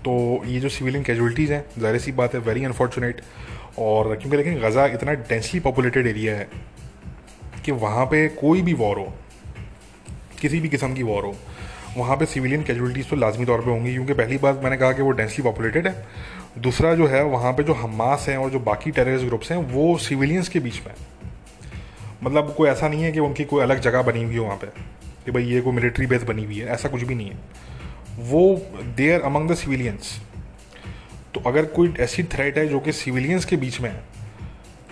तो 0.06 0.44
ये 0.46 0.60
जो 0.60 0.70
सिविलियन 0.70 1.04
कैजुअलिटीज़ 1.04 1.54
हैं, 1.54 1.64
ज़ाहिर 1.80 2.00
सी 2.00 2.12
बात 2.14 2.34
है 2.34 2.40
वेरी 2.42 2.64
अनफॉर्चुनेट 2.66 3.22
और 3.80 4.16
क्योंकि 4.16 4.38
लेकिन 4.38 4.60
गज़ा 4.60 4.86
इतना 4.88 5.14
डेंसली 5.14 5.60
पॉपुलेटेड 5.60 6.08
एरिया 6.08 6.36
है 6.36 6.48
कि 7.66 7.72
वहाँ 7.74 8.06
पे 8.06 8.28
कोई 8.36 8.62
भी 8.62 8.74
वॉर 8.76 8.98
हो 8.98 9.14
किसी 10.42 10.60
भी 10.60 10.70
किस्म 10.70 10.94
की 10.94 11.04
वॉर 11.04 11.26
हो, 11.26 11.36
वहाँ 11.98 12.18
पे 12.18 12.26
सिविलियन 12.26 12.64
कैजुअलिटीज़ 12.64 13.08
तो 13.10 13.16
लाजमी 13.16 13.46
तौर 13.46 13.62
पे 13.62 13.70
होंगी, 13.72 13.94
क्योंकि 13.94 14.14
पहली 14.14 14.38
बात 14.38 14.62
मैंने 14.64 14.78
कहा 14.78 14.92
कि 14.92 15.02
वो 15.02 15.12
डेंसली 15.12 15.44
पॉपुलेटेड 15.44 15.88
है। 15.88 16.06
दूसरा 16.60 16.94
जो 16.96 17.08
है, 17.08 17.24
वहाँ 17.26 17.54
पे 17.54 17.64
जो 17.64 17.74
हमास 17.74 18.26
हैं 18.30 18.38
और 18.38 18.50
जो 18.50 18.60
बाकी 18.62 18.92
टेररिस्ट 18.92 19.26
ग्रुप्स 19.26 19.52
हैं, 19.52 19.58
वो 19.58 19.98
सिविलियंस 20.00 20.50
के 20.50 20.60
बीच 20.60 20.82
में 20.88 20.94
मतलब 22.24 22.54
कोई 22.58 22.70
ऐसा 22.70 22.88
नहीं 22.88 23.04
है 23.04 23.12
कि 23.12 23.20
उनकी 23.20 23.44
कोई 23.46 23.62
अलग 23.64 23.80
जगह 23.82 24.02
बनी 24.02 24.24
हुई 24.24 24.38
हो 24.38 24.44
वहाँ 24.46 24.58
पर 24.58 24.74
कि 25.26 25.32
भाई 25.32 25.44
ये 25.44 25.62
कोई 25.62 25.74
मिलिट्री 25.74 26.06
बेस 26.08 26.24
बनी 26.24 26.46
हुई 26.46 26.60
है, 26.60 26.68
ऐसा 26.68 26.90
कुछ 26.90 27.02
भी 27.02 27.16
नहीं 27.16 27.30
है। 27.30 27.38
वो 28.22 28.62
देयर 28.98 29.22
अमंग 29.22 29.50
द 29.50 29.56
सिविलियंस 29.56 30.20
तो 31.34 31.42
अगर 31.46 31.66
कोई 31.68 31.94
ऐसी 32.00 32.24
थ्रेट 32.26 32.58
है 32.58 32.68
जो 32.68 32.80
कि 32.80 32.92
सिविलियंस 32.94 33.46
के 33.46 33.56
बीच 33.56 33.80
में 33.82 33.90
है 33.90 34.04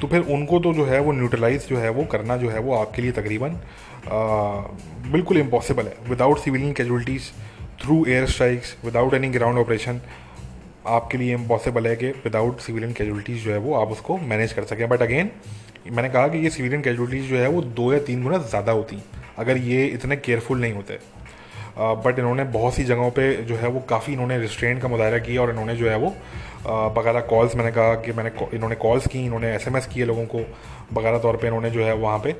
तो 0.01 0.07
फिर 0.07 0.21
उनको 0.29 0.59
तो 0.59 0.73
जो 0.73 0.85
है 0.85 0.99
वो 0.99 1.11
न्यूट्रलाइज 1.11 1.67
जो 1.67 1.77
है, 1.77 1.89
वो 1.89 2.03
करना 2.03 2.37
जो 2.37 2.49
है 2.49 2.59
वो 2.59 2.75
आपके 2.75 3.01
लिए 3.01 3.11
तकरीबन 3.11 3.59
बिल्कुल 4.07 5.37
इम्पॉसिबल 5.37 5.83
है. 5.83 5.95
Without 6.09 6.39
civilian 6.39 6.73
casualties 6.73 7.29
through 7.81 8.05
air 8.05 8.25
strikes 8.27 8.75
without 8.85 9.13
any 9.13 9.29
ground 9.29 9.57
operation 9.59 10.01
आपके 10.87 11.17
लिए 11.17 11.33
इम्पॉसिबल 11.33 11.87
है 11.87 11.95
कि 11.95 12.09
विदाउट 12.23 12.59
सिविलियन 12.59 12.93
कैजुअलिटीज़ 12.93 13.43
जो 13.43 13.51
है 13.51 13.57
वो 13.57 13.73
आप 13.75 13.91
उसको 13.91 14.17
मैनेज 14.17 14.53
कर 14.53 14.63
सकें. 14.63 14.87
बट 14.89 15.01
अगेन 15.01 15.31
मैंने 15.91 16.09
कहा 16.09 16.27
कि 16.27 16.37
ये 16.37 16.49
सिविलियन 16.49 16.81
कैजुअलिटीज़ 16.81 17.29
जो 17.29 17.37
है 17.37 17.47
वो 17.47 17.61
दो 17.61 17.91
या 17.93 17.99
तीन 17.99 18.23
गुना 18.23 18.37
ज़्यादा 18.37 18.71
होती 18.71 18.97
अगर 19.37 19.57
ये 19.57 19.85
इतने 19.85 20.15
केयरफुल 20.17 20.61
नहीं 20.61 20.73
होते 20.73 20.99
बट 21.77 22.19
इन्होंने 22.19 22.43
बहुत 22.51 22.73
सी 22.73 22.83
जगहों 22.83 23.09
पे 23.11 23.31
जो 23.43 23.55
है 23.55 23.67
वो 23.67 23.79
काफ़ी 23.89 24.13
इन्होंने 24.13 24.37
रिस्ट्रेंट 24.39 24.81
का 24.81 24.87
मुजाहरा 24.87 25.17
किया 25.19 25.41
और 25.41 25.49
इन्होंने 25.49 25.75
जो 25.75 25.89
है 25.89 25.97
वो 25.97 26.13
बकायदा 26.67 27.19
कॉल्स 27.21 27.55
मैंने 27.55 27.71
कहा 27.71 27.95
कि 27.95 28.11
मैंने 28.13 28.29
इन्होंने 28.53 28.75
कॉल्स 28.75 29.07
की, 29.07 29.25
इन्होंने 29.25 29.53
एसएमएस 29.55 29.87
किए 29.87 30.05
लोगों 30.05 30.25
को, 30.25 30.39
बकायदा 30.93 31.19
तौर 31.19 31.37
पे 31.37 31.47
इन्होंने 31.47 31.69
जो 31.71 31.83
है 31.85 31.93
वहाँ 31.95 32.19
पे 32.19 32.35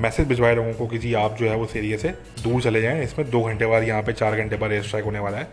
मैसेज 0.00 0.26
भिजवाए 0.28 0.54
लोगों 0.54 0.72
को 0.72 0.86
कि 0.86 0.98
जी 0.98 1.12
आप 1.14 1.36
जो 1.38 1.48
है 1.50 1.56
उस 1.56 1.76
एरिए 1.76 1.96
से 1.98 2.08
दूर 2.42 2.62
चले 2.62 2.82
जाएँ, 2.82 3.02
इसमें 3.04 3.30
दो 3.30 3.42
घंटे 3.42 3.66
बाद 3.66 3.82
यहाँ 3.82 4.02
पे 4.02 4.12
चार 4.12 4.36
घंटे 4.36 4.56
बाद 4.56 4.72
एयर 4.72 4.82
स्ट्राइक 4.82 5.04
होने 5.04 5.18
वाला 5.18 5.38
है। 5.38 5.48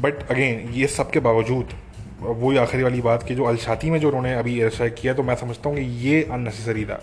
बट 0.00 0.28
अगेन 0.30 0.68
ये 0.72 0.86
सब 0.88 1.10
के 1.10 1.20
बावजूद 1.20 1.74
वही 2.20 2.56
आखिरी 2.58 2.82
वाली 2.82 3.00
बात 3.00 3.22
कि 3.22 3.34
जो 3.34 3.44
अलशाती 3.44 3.90
में 3.90 3.98
जो 4.00 4.08
उन्होंने 4.08 4.34
अभी 4.34 4.58
एयर 4.58 4.70
स्ट्राइक 4.70 4.94
किया 4.94 5.14
तो 5.14 5.22
मैं 5.22 5.34
समझता 5.36 5.68
हूँ 5.68 5.76
कि 5.76 5.84
ये 6.08 6.22
अननेसेसरी 6.22 6.84
था। 6.84 7.00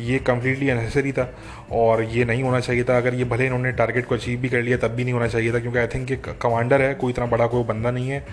ये 0.00 0.18
कम्प्लीटली 0.20 0.68
अननेसेसरी 0.68 1.12
था 1.12 1.28
और 1.72 2.02
ये 2.04 2.24
नहीं 2.24 2.42
होना 2.42 2.60
चाहिए 2.60 2.84
था। 2.84 2.96
अगर 2.98 3.14
ये 3.14 3.24
भले 3.24 3.46
इन्होंने 3.46 3.72
टारगेट 3.72 4.06
को 4.06 4.14
अचीव 4.14 4.40
भी 4.40 4.48
कर 4.48 4.62
लिया, 4.62 4.76
तब 4.78 4.90
भी 4.90 5.04
नहीं 5.04 5.14
होना 5.14 5.28
चाहिए 5.28 5.52
था, 5.52 5.58
क्योंकि 5.58 5.78
आई 5.78 5.86
थिंक 5.86 6.10
ये 6.10 6.16
कमांडर 6.42 6.82
है, 6.82 6.94
कोई 6.94 7.12
इतना 7.12 7.26
बड़ा 7.26 7.46
कोई 7.46 7.64
बंदा 7.64 7.90
नहीं 7.90 8.08
है। 8.10 8.24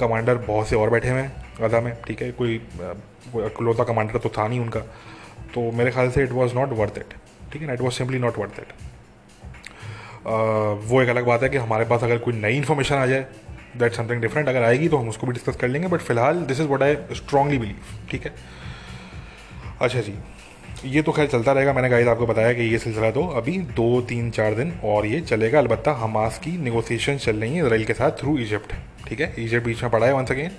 कमांडर 0.00 0.36
बहुत 0.36 0.68
से 0.68 0.76
और 0.76 0.90
बैठे 0.90 1.08
हुए 1.08 1.20
हैं 1.20 1.32
गजा 1.60 1.80
में, 1.80 1.92
ठीक 2.06 2.22
है, 2.22 2.30
कोई 2.32 2.56
अकलौता 3.44 3.84
कमांडर 3.84 4.18
तो 4.18 4.28
था 4.38 4.48
नहीं 4.48 4.60
उनका। 4.60 4.80
तो 5.54 5.70
मेरे 5.72 5.90
ख्याल 5.90 6.10
से 6.10 6.22
it 6.22 6.32
was 6.32 6.54
not 6.54 6.72
worth 6.78 6.98
it 6.98 7.14
ठीक 7.52 7.62
है 7.62 7.68
ना 7.68 7.74
it 7.74 7.80
was 7.80 7.94
simply 7.94 8.18
not 8.18 8.38
worth 8.38 8.58
it 8.60 8.72
वो 10.26 11.02
एक 11.02 11.08
अलग 11.08 11.26
बात 11.26 11.42
है 11.42 11.48
कि 11.48 11.56
हमारे 11.58 11.84
पास 11.84 12.02
अगर 12.04 12.18
कोई 12.18 12.34
नई 12.34 12.56
इन्फॉर्मेशन 12.56 12.94
आ 12.94 13.06
जाए 13.06 13.26
दैट 13.78 13.92
समथिंग 13.92 14.20
डिफरेंट 14.20 14.48
अगर 14.48 14.62
आएगी 14.62 14.88
तो 14.88 14.96
हम 14.96 15.08
उसको 15.08 15.26
भी 15.26 15.32
डिस्कस 15.32 15.56
कर 15.56 15.68
लेंगे 15.68 15.88
बट 15.88 16.00
फ़िलहाल 16.00 16.42
this 16.46 16.60
is 16.60 16.68
what 16.68 16.82
I 16.82 16.96
strongly 17.14 17.58
believe 17.58 17.76
ठीक 18.10 18.24
है। 18.24 18.32
अच्छा 19.80 20.00
जी। 20.00 20.14
ये 20.84 21.02
तो 21.02 21.12
खैर 21.12 21.26
चलता 21.26 21.52
रहेगा, 21.52 21.72
मैंने 21.72 21.88
गाइड 21.88 22.08
आपको 22.08 22.26
बताया 22.26 22.52
कि 22.52 22.62
ये 22.62 22.78
सिलसिला 22.78 23.10
तो 23.10 23.22
अभी 23.36 23.56
दो, 23.76 24.00
तीन, 24.02 24.30
चार 24.30 24.54
दिन 24.54 24.72
और 24.84 25.06
ये 25.06 25.20
चलेगा। 25.22 25.58
अलबत्त 25.58 25.88
हमास 25.98 26.38
की 26.38 26.50
नेगोशिएशन 26.58 27.16
चल 27.16 27.36
रही 27.36 27.54
है 27.54 27.64
इसराइल 27.64 27.84
के 27.84 27.94
साथ 27.94 28.10
थ्रू 28.20 28.36
इजिप्ट 28.38 28.72
ठीक 29.08 29.20
है? 29.20 29.32
इजिप्ट 29.38 29.66
बीच 29.66 29.82
में 29.82 29.90
पड़ा 29.92 30.06
है 30.06 30.12
वंस 30.14 30.30
अगेन 30.30 30.50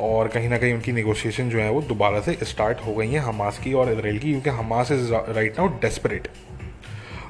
और 0.00 0.28
कहीं 0.28 0.48
ना 0.48 0.58
कहीं 0.58 0.74
उनकी 0.74 0.92
नेगोशिएशन 0.92 1.48
जो 1.50 1.58
है 1.58 1.70
वो 1.70 1.80
दोबारा 1.82 2.20
से 2.20 2.36
स्टार्ट 2.42 2.84
हो 2.86 2.94
गई 2.94 3.08
हैं 3.08 3.20
हमास 3.20 3.58
की 3.64 3.72
और 3.72 3.92
इसराइल 3.92 4.18
की, 4.18 4.30
क्योंकि 4.30 4.50
Hamas 4.52 4.92
is 4.92 5.12
right 5.12 5.58
now 5.58 5.68
desperate 5.80 6.28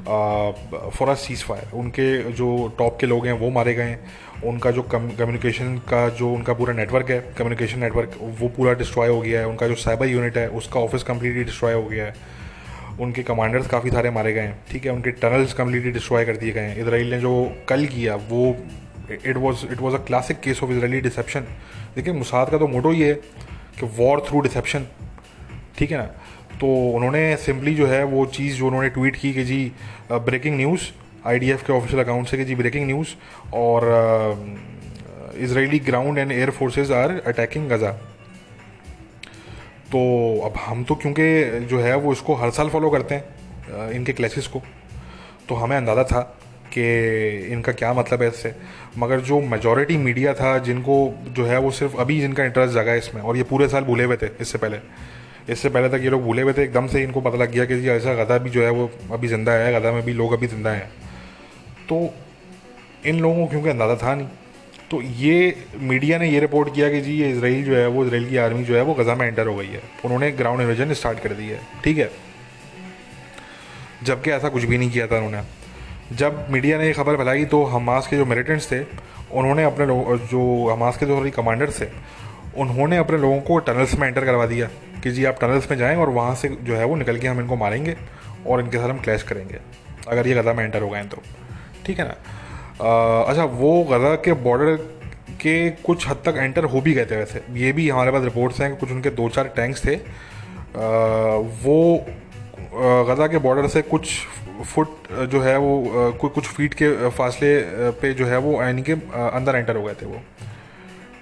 for 0.05 1.09
a 1.09 1.15
ceasefire 1.45 1.77
उनके 1.77 2.33
जो 2.33 2.49
टॉप 2.79 2.99
के 3.01 3.07
लोग 3.07 3.27
हैं 3.27 3.33
वो 3.35 3.51
मारे 3.51 3.75
गए 3.75 3.83
हैं। 3.85 4.34
उनका 4.45 4.71
जो 4.71 4.83
कम्युनिकेशन 4.85 5.77
का 5.89 6.09
जो 6.11 6.33
उनका 6.33 6.53
पूरा 6.55 6.73
नेटवर्क 6.75 7.11
है 7.11 7.19
कम्युनिकेशन 7.39 7.79
नेटवर्क 7.79 8.19
वो 8.41 8.49
पूरा 8.49 8.73
डिस्ट्रॉय 8.75 9.09
हो 9.09 9.21
गया 9.21 9.41
है। 9.41 9.47
उनका 9.49 9.69
जो 9.69 9.75
साइबर 9.77 10.07
यूनिट 10.07 10.37
है, 10.39 10.49
उसका 10.51 10.81
ऑफ़िस 10.81 11.03
कम्प्लीटली 11.03 11.45
डिस्ट्रॉय 11.45 11.75
हो 11.75 11.85
गया 11.85 12.05
है। 12.05 12.43
उनके 13.01 13.23
कमांडर्स 13.23 13.67
काफ़ी 13.67 13.91
सारे 13.91 14.11
मारे 14.11 14.33
गए 14.33 14.41
हैं, 14.41 14.59
ठीक 14.71 14.85
है? 14.87 14.93
उनके 14.93 15.11
टनल्स 15.13 15.53
कम्प्लीटली 15.53 15.91
डिस्ट्रॉय 15.93 16.25
कर 16.25 16.37
दिए 16.37 16.53
गए 16.53 16.61
हैं। 16.61 16.77
इसराइल 16.77 17.11
ने 17.11 17.21
जो 17.21 17.33
कल 17.69 17.87
किया, 17.87 18.15
वो 18.15 18.57
it 19.11 19.37
was 19.37 19.65
it 19.73 19.81
was 19.81 19.95
a 19.95 19.99
classic 20.07 20.41
case 20.41 20.63
of 20.63 20.71
Israeli 20.71 21.01
deception 21.01 21.41
देखिए 21.97 22.13
मुसाद 22.15 22.51
का 22.51 22.59
तो 22.59 22.67
मोटो 22.69 22.93
ये 22.93 23.09
है 23.09 23.15
कि 23.81 23.87
वॉर 23.97 24.25
थ्रू 24.29 24.41
डिसेप्शन 24.41 24.87
ठीक 25.79 25.91
है 25.91 25.99
ना? 25.99 26.05
तो 26.61 26.67
उन्होंने 26.95 27.37
सिंपली 27.37 27.75
जो 27.75 27.87
है, 27.87 28.03
वो 28.05 28.25
चीज़ 28.27 28.57
जो 28.57 28.67
उन्होंने 28.67 28.89
ट्वीट 28.91 29.17
की 29.17 29.33
कि 29.33 29.45
जी 29.45 29.73
ब्रेकिंग 30.13 30.57
न्यूज़ 30.57 30.81
आईडीएफ 31.27 31.67
के 31.67 31.73
ऑफिशियल 31.73 32.03
अकाउंट 32.03 32.29
से 32.29 32.37
कि 32.37 32.45
जी 32.45 32.55
ब्रेकिंग 32.55 32.87
न्यूज़ 32.87 33.15
और 33.55 33.87
Israeli 35.39 35.79
ground 35.81 36.19
and 36.19 36.33
air 36.33 36.51
forces 36.53 36.93
are 36.93 37.21
attacking 37.27 37.69
Gaza 37.71 37.91
तो 39.93 40.01
अब 40.45 40.55
हम 40.61 40.85
तो 40.85 40.95
क्योंकि 40.95 41.67
जो 41.71 41.81
है 41.81 41.97
वो 41.97 42.13
इसको 42.13 42.35
हर 42.37 42.51
साल 42.53 42.69
फॉलो 42.69 42.91
करते 42.91 43.15
हैं 43.15 43.91
इनके 43.93 44.13
क्लैसेस 44.13 44.47
को 44.47 44.63
तो 45.49 45.55
हमें 45.55 45.77
अंदाज़ा 45.77 46.05
था 46.05 46.21
कि 46.73 46.85
इनका 47.53 47.73
क्या 47.73 47.93
मतलब 47.95 48.23
है 48.23 48.29
इससे। 48.29 48.55
मगर 48.99 49.21
जो 49.23 49.41
मेजॉरिटी 49.43 49.97
मीडिया 49.97 50.33
था, 50.35 50.57
जिनको 50.59 50.97
जो 51.29 51.45
है 51.47 51.59
वो 51.59 51.71
सिर्फ़ 51.71 51.97
अभी 52.01 52.21
जिनका 52.21 52.45
इंटरेस्ट 52.45 52.75
जगा 52.75 52.93
है 52.93 52.99
इसमें, 52.99 53.21
और 53.23 53.37
ये 53.37 53.43
पूरे 53.43 53.69
साल 53.69 53.85
भूले 53.85 54.05
हुए 54.05 54.17
थे 54.17 54.29
इससे 54.41 54.59
पहले। 54.59 54.79
इससे 55.49 55.69
पहले 55.69 55.89
तक 55.89 56.05
ये 56.05 56.11
लोग 56.11 56.23
भूले 56.23 56.43
हुए 56.43 56.53
थे, 56.53 56.63
एकदम 56.63 56.87
से 56.87 57.03
इनको 57.03 57.21
पता 57.21 57.37
लग 57.37 57.53
गया 57.53 57.65
कि 57.65 57.89
ऐसा 57.91 58.15
गदा 58.15 58.39
भी 58.39 58.51
जो 58.51 58.63
है 58.63 58.71
वो 58.71 58.91
अभी 59.13 59.29
ज़िंदा 59.29 59.53
है 59.53 59.73
गदा 59.73 59.93
में 59.93 60.03
भी 60.05 60.13
लोग 60.13 60.33
अभी 60.33 60.47
ज़िंदा 60.47 60.71
हैं। 60.71 60.91
तो 61.89 62.15
इन 63.07 63.21
लोगों 63.21 63.45
को 63.45 63.51
क्योंकि 63.51 63.69
अंदाज़ा 63.69 63.97
था 63.97 64.15
नहीं। 64.15 64.29
तो 64.91 65.01
ये 65.03 65.65
मीडिया 65.81 66.19
ने 66.19 66.29
ये 66.29 66.41
रिपोर्ट 66.41 66.75
किया 66.75 66.89
कि 66.91 67.01
जी, 67.01 67.13
ये 67.13 67.31
इसराइल 67.31 67.65
जो 67.65 67.77
है, 67.77 67.87
वो 67.87 68.05
इसराइल 68.05 68.29
की 68.29 68.37
आर्मी 68.37 68.65
जो 68.65 68.77
है, 68.77 68.83
वो 68.83 68.95
गज़ा 68.95 69.15
में 69.15 69.27
एंटर 69.27 69.47
हो 69.47 69.55
गई 69.55 69.67
है। 69.67 69.83
उन्होंने 70.05 70.31
ग्राउंड 70.33 70.61
इन्वेजन 70.61 70.93
स्टार्ट 70.93 71.19
कर 71.19 71.33
दी 71.33 71.49
है, 71.49 71.61
ठीक 71.85 71.99
है? 71.99 72.11
जबकि 74.03 74.31
ऐसा 74.31 74.49
कुछ 74.49 74.65
भी 74.65 74.79
नहीं 74.79 74.91
किया 74.91 75.07
था 75.07 75.17
उन्होंने। 75.17 75.43
जब 76.13 76.47
मीडिया 76.51 76.79
ने 76.79 76.87
ये 76.87 76.93
खबर 76.93 77.17
फैलाई 77.17 77.45
तो 77.45 77.65
हमास 77.65 78.07
के 78.07 78.17
जो 78.17 78.25
मिलिटेंट्स 78.25 78.73
थे, 78.73 78.81
उन्होंने 79.33 79.65
अपने 79.65 79.87
लोग, 79.87 80.27
जो 80.27 80.69
हमास 80.69 80.97
के 80.97 81.07
जो 81.07 81.31
कमांडर्स 81.31 81.81
थे, 81.81 81.87
उन्होंने 82.57 82.97
अपने 82.97 83.19
लोगों 83.19 83.41
को 83.41 83.59
टनल्स 83.59 83.95
में 83.95 84.09
एंटर 84.09 84.25
करवा 84.25 84.47
दिया 84.47 84.67
कि 85.03 85.11
जी, 85.11 85.25
आप 85.25 85.41
टनल्स 85.41 85.71
में 85.71 85.79
जाएँ 85.79 85.97
और 85.97 86.09
वहाँ 86.09 86.35
से 86.35 86.49
जो 86.49 86.77
है, 86.77 86.85
वो 86.85 86.97
निकल 86.97 87.19
के 87.19 87.29
हम 87.29 87.41
इनको 87.41 87.57
मारेंगे 87.57 87.97
और 88.47 88.61
इनके 88.61 88.79
साथ 88.79 88.89
हम 88.89 88.99
क्लैश 88.99 89.23
करेंगे। 89.23 89.59
अगर 90.09 90.27
ये 90.27 90.35
गज़ा 90.35 90.53
में 90.53 90.65
एंटर 90.65 90.83
हो 90.83 90.89
गए 90.89 91.03
तो। 91.03 91.23
ठीक 91.87 91.99
है 91.99 92.09
ना? 92.09 92.15
आ, 92.81 93.23
अच्छा 93.23 93.45
वो 93.45 93.83
गज़ा 93.91 94.15
के 94.25 94.33
बॉर्डर 94.43 94.77
के 95.41 95.71
कुछ 95.83 96.09
हद 96.09 96.23
तक 96.27 96.35
एंटर 96.39 96.65
हो 96.65 96.81
भी 96.81 96.93
गए 96.95 97.07
थे 97.07 97.17
वैसे। 97.17 97.43
ये 97.57 97.73
भी 97.73 97.89
हमारे 97.89 98.11
पास 98.13 98.23
रिपोर्ट्स 98.25 98.61
हैं 98.61 98.71
कि 98.71 98.77
कुछ 98.81 98.91
उनके 98.93 99.11
दो 99.13 99.29
चार 99.29 99.53
टैंक्स 99.57 99.85
थे। 99.87 99.95
आ, 99.95 99.99
वो 101.65 102.07
गज़ा 103.09 103.27
के 103.27 103.39
बॉर्डर 103.39 103.69
से 103.69 103.83
कुछ 103.85 104.11
फुट 104.65 104.89
जो 105.31 105.41
है 105.41 105.57
वो 105.59 106.13
कुछ 106.21 106.33
कुछ 106.33 106.47
फीट 106.47 106.75
के 106.75 107.09
फासले 107.11 107.59
पे 108.01 108.13
जो 108.15 108.27
है 108.27 108.39
वो 108.39 108.53
यानी 108.63 108.83
के 108.83 108.93
अंदर 108.93 109.57
एंटर 109.57 109.77
हो 109.77 109.83
गए 109.83 109.95
थे 109.95 110.07
वो। 110.07 110.21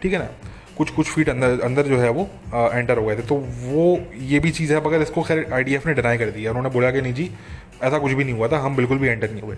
ठीक 0.03 0.13
है 0.13 0.19
ना? 0.19 0.29
कुछ 0.77 0.91
कुछ 0.91 1.07
फीट 1.07 1.29
अंदर 1.29 1.61
अंदर 1.65 1.87
जो 1.87 1.99
है 1.99 2.09
वो 2.11 2.29
आ, 2.55 2.69
एंटर 2.69 2.99
हो 2.99 3.07
गए 3.07 3.17
थे। 3.17 3.23
तो 3.23 3.35
वो 3.63 3.85
ये 4.31 4.39
भी 4.41 4.51
चीज़ 4.51 4.73
है 4.75 4.85
मगर 4.87 5.03
इसको 5.03 5.23
खैर 5.23 5.47
आई 5.53 5.79
ने 5.87 5.95
डिनाई 5.95 6.19
कर 6.19 6.31
दिया। 6.31 6.51
उन्होंने 6.51 6.71
बोला 6.71 6.91
कि 6.91 7.01
नहीं 7.01 7.15
जी 7.15 7.31
ऐसा 7.83 7.99
कुछ 7.99 8.13
भी 8.13 8.25
नहीं 8.25 8.35
हुआ 8.35 8.49
था 8.49 8.59
हम 8.59 8.77
बिल्कुल 8.77 8.99
भी 8.99 9.09
एंटर 9.09 9.31
नहीं 9.31 9.43
हुए। 9.43 9.57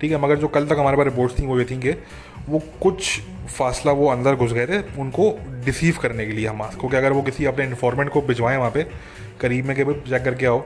ठीक 0.00 0.10
है, 0.10 0.20
मगर 0.22 0.36
जो 0.36 0.48
कल 0.48 0.66
तक 0.66 0.76
हमारे 0.78 0.96
पास 0.96 1.04
रिपोर्ट्स 1.04 1.38
थी, 1.38 1.46
वो 1.46 1.58
ये 1.58 1.64
थी 1.64 1.78
कि 1.80 1.90
वो 2.48 2.58
कुछ 2.82 3.20
फासला 3.48 3.92
वो 3.92 4.08
अंदर 4.08 4.34
घुस 4.34 4.52
गए 4.52 4.66
थे 4.66 4.78
उनको 5.00 5.30
डिसीव 5.64 5.98
करने 6.02 6.26
के 6.26 6.32
लिए 6.32 6.46
हमास 6.46 6.76
क्योंकि 6.76 6.96
अगर 6.96 7.12
वो 7.12 7.22
किसी 7.22 7.44
अपने 7.44 7.64
इन्फॉर्मेंट 7.64 8.10
को 8.10 8.20
भिजवाएँ 8.22 8.58
वहाँ 8.58 8.70
पे, 8.70 8.82
करीब 9.40 9.66
में 9.66 9.76
कि 9.76 9.84
भाई 9.84 9.94
चेक 10.08 10.24
करके 10.24 10.46
आओ 10.46 10.58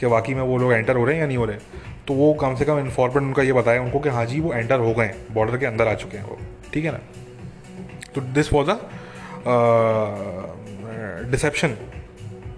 कि 0.00 0.06
वाकई 0.06 0.34
में 0.34 0.42
वो 0.42 0.58
लोग 0.58 0.72
एंटर 0.72 0.96
हो 0.96 1.04
रहे 1.04 1.14
हैं 1.14 1.20
या 1.20 1.26
नहीं 1.26 1.36
हो 1.36 1.44
रहे 1.44 1.56
तो 2.06 2.14
वो 2.14 2.32
कम 2.40 2.54
से 2.56 2.64
कम 2.64 2.78
इन्फॉर्मेंट 2.78 3.22
उनका 3.22 3.42
ये 3.42 3.52
बताया 3.52 3.82
उनको 3.82 4.00
कि 4.00 4.08
हाँ 4.08 4.24
जी, 4.26 4.40
वो 4.40 4.52
एंटर 4.52 4.78
हो 4.80 4.92
गए 4.94 5.14
बॉर्डर 5.32 5.56
के 5.58 5.66
अंदर 5.66 5.88
आ 5.88 5.94
चुके 5.94 6.16
हैं 6.16 6.24
वो, 6.24 6.38
ठीक 6.72 6.84
है 6.84 6.92
ना? 6.92 6.98
तो 8.14 8.20
this 8.20 8.52
was 8.52 8.70
a 8.70 8.76
deception 11.30 11.74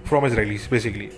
from 0.09 0.27
Israelis 0.27 0.69
basically 0.71 1.09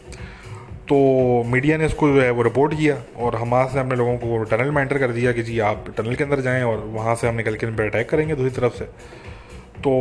तो 0.82 0.96
मीडिया 1.42 1.76
ने 1.76 1.86
इसको 1.86 2.08
जो 2.08 2.22
है 2.22 2.30
वो 2.30 2.42
रिपोर्ट 2.42 2.74
किया 2.74 2.96
और 3.16 3.36
हमास 3.36 3.74
ने 3.74 3.80
अपने 3.80 3.96
लोगों 3.96 4.16
को 4.16 4.42
टनल 4.44 4.70
में 4.70 4.82
एंटर 4.82 4.98
कर 4.98 5.12
दिया 5.12 5.32
कि 5.32 5.42
जी 5.42 5.58
आप 5.58 5.84
टनल 5.96 6.14
के 6.14 6.24
अंदर 6.24 6.40
जाएँ 6.40 6.62
और 6.62 6.78
वहाँ 6.78 7.14
से 7.14 7.28
हम 7.28 7.34
निकल 7.34 7.54
के 7.54 7.66
इन 7.66 7.76
पर 7.76 7.82
अटैक 7.82 8.08
करेंगे 8.10 8.34
दूसरी 8.34 8.60
तरफ़ 8.60 8.74
से। 8.78 8.84
तो 9.78 9.92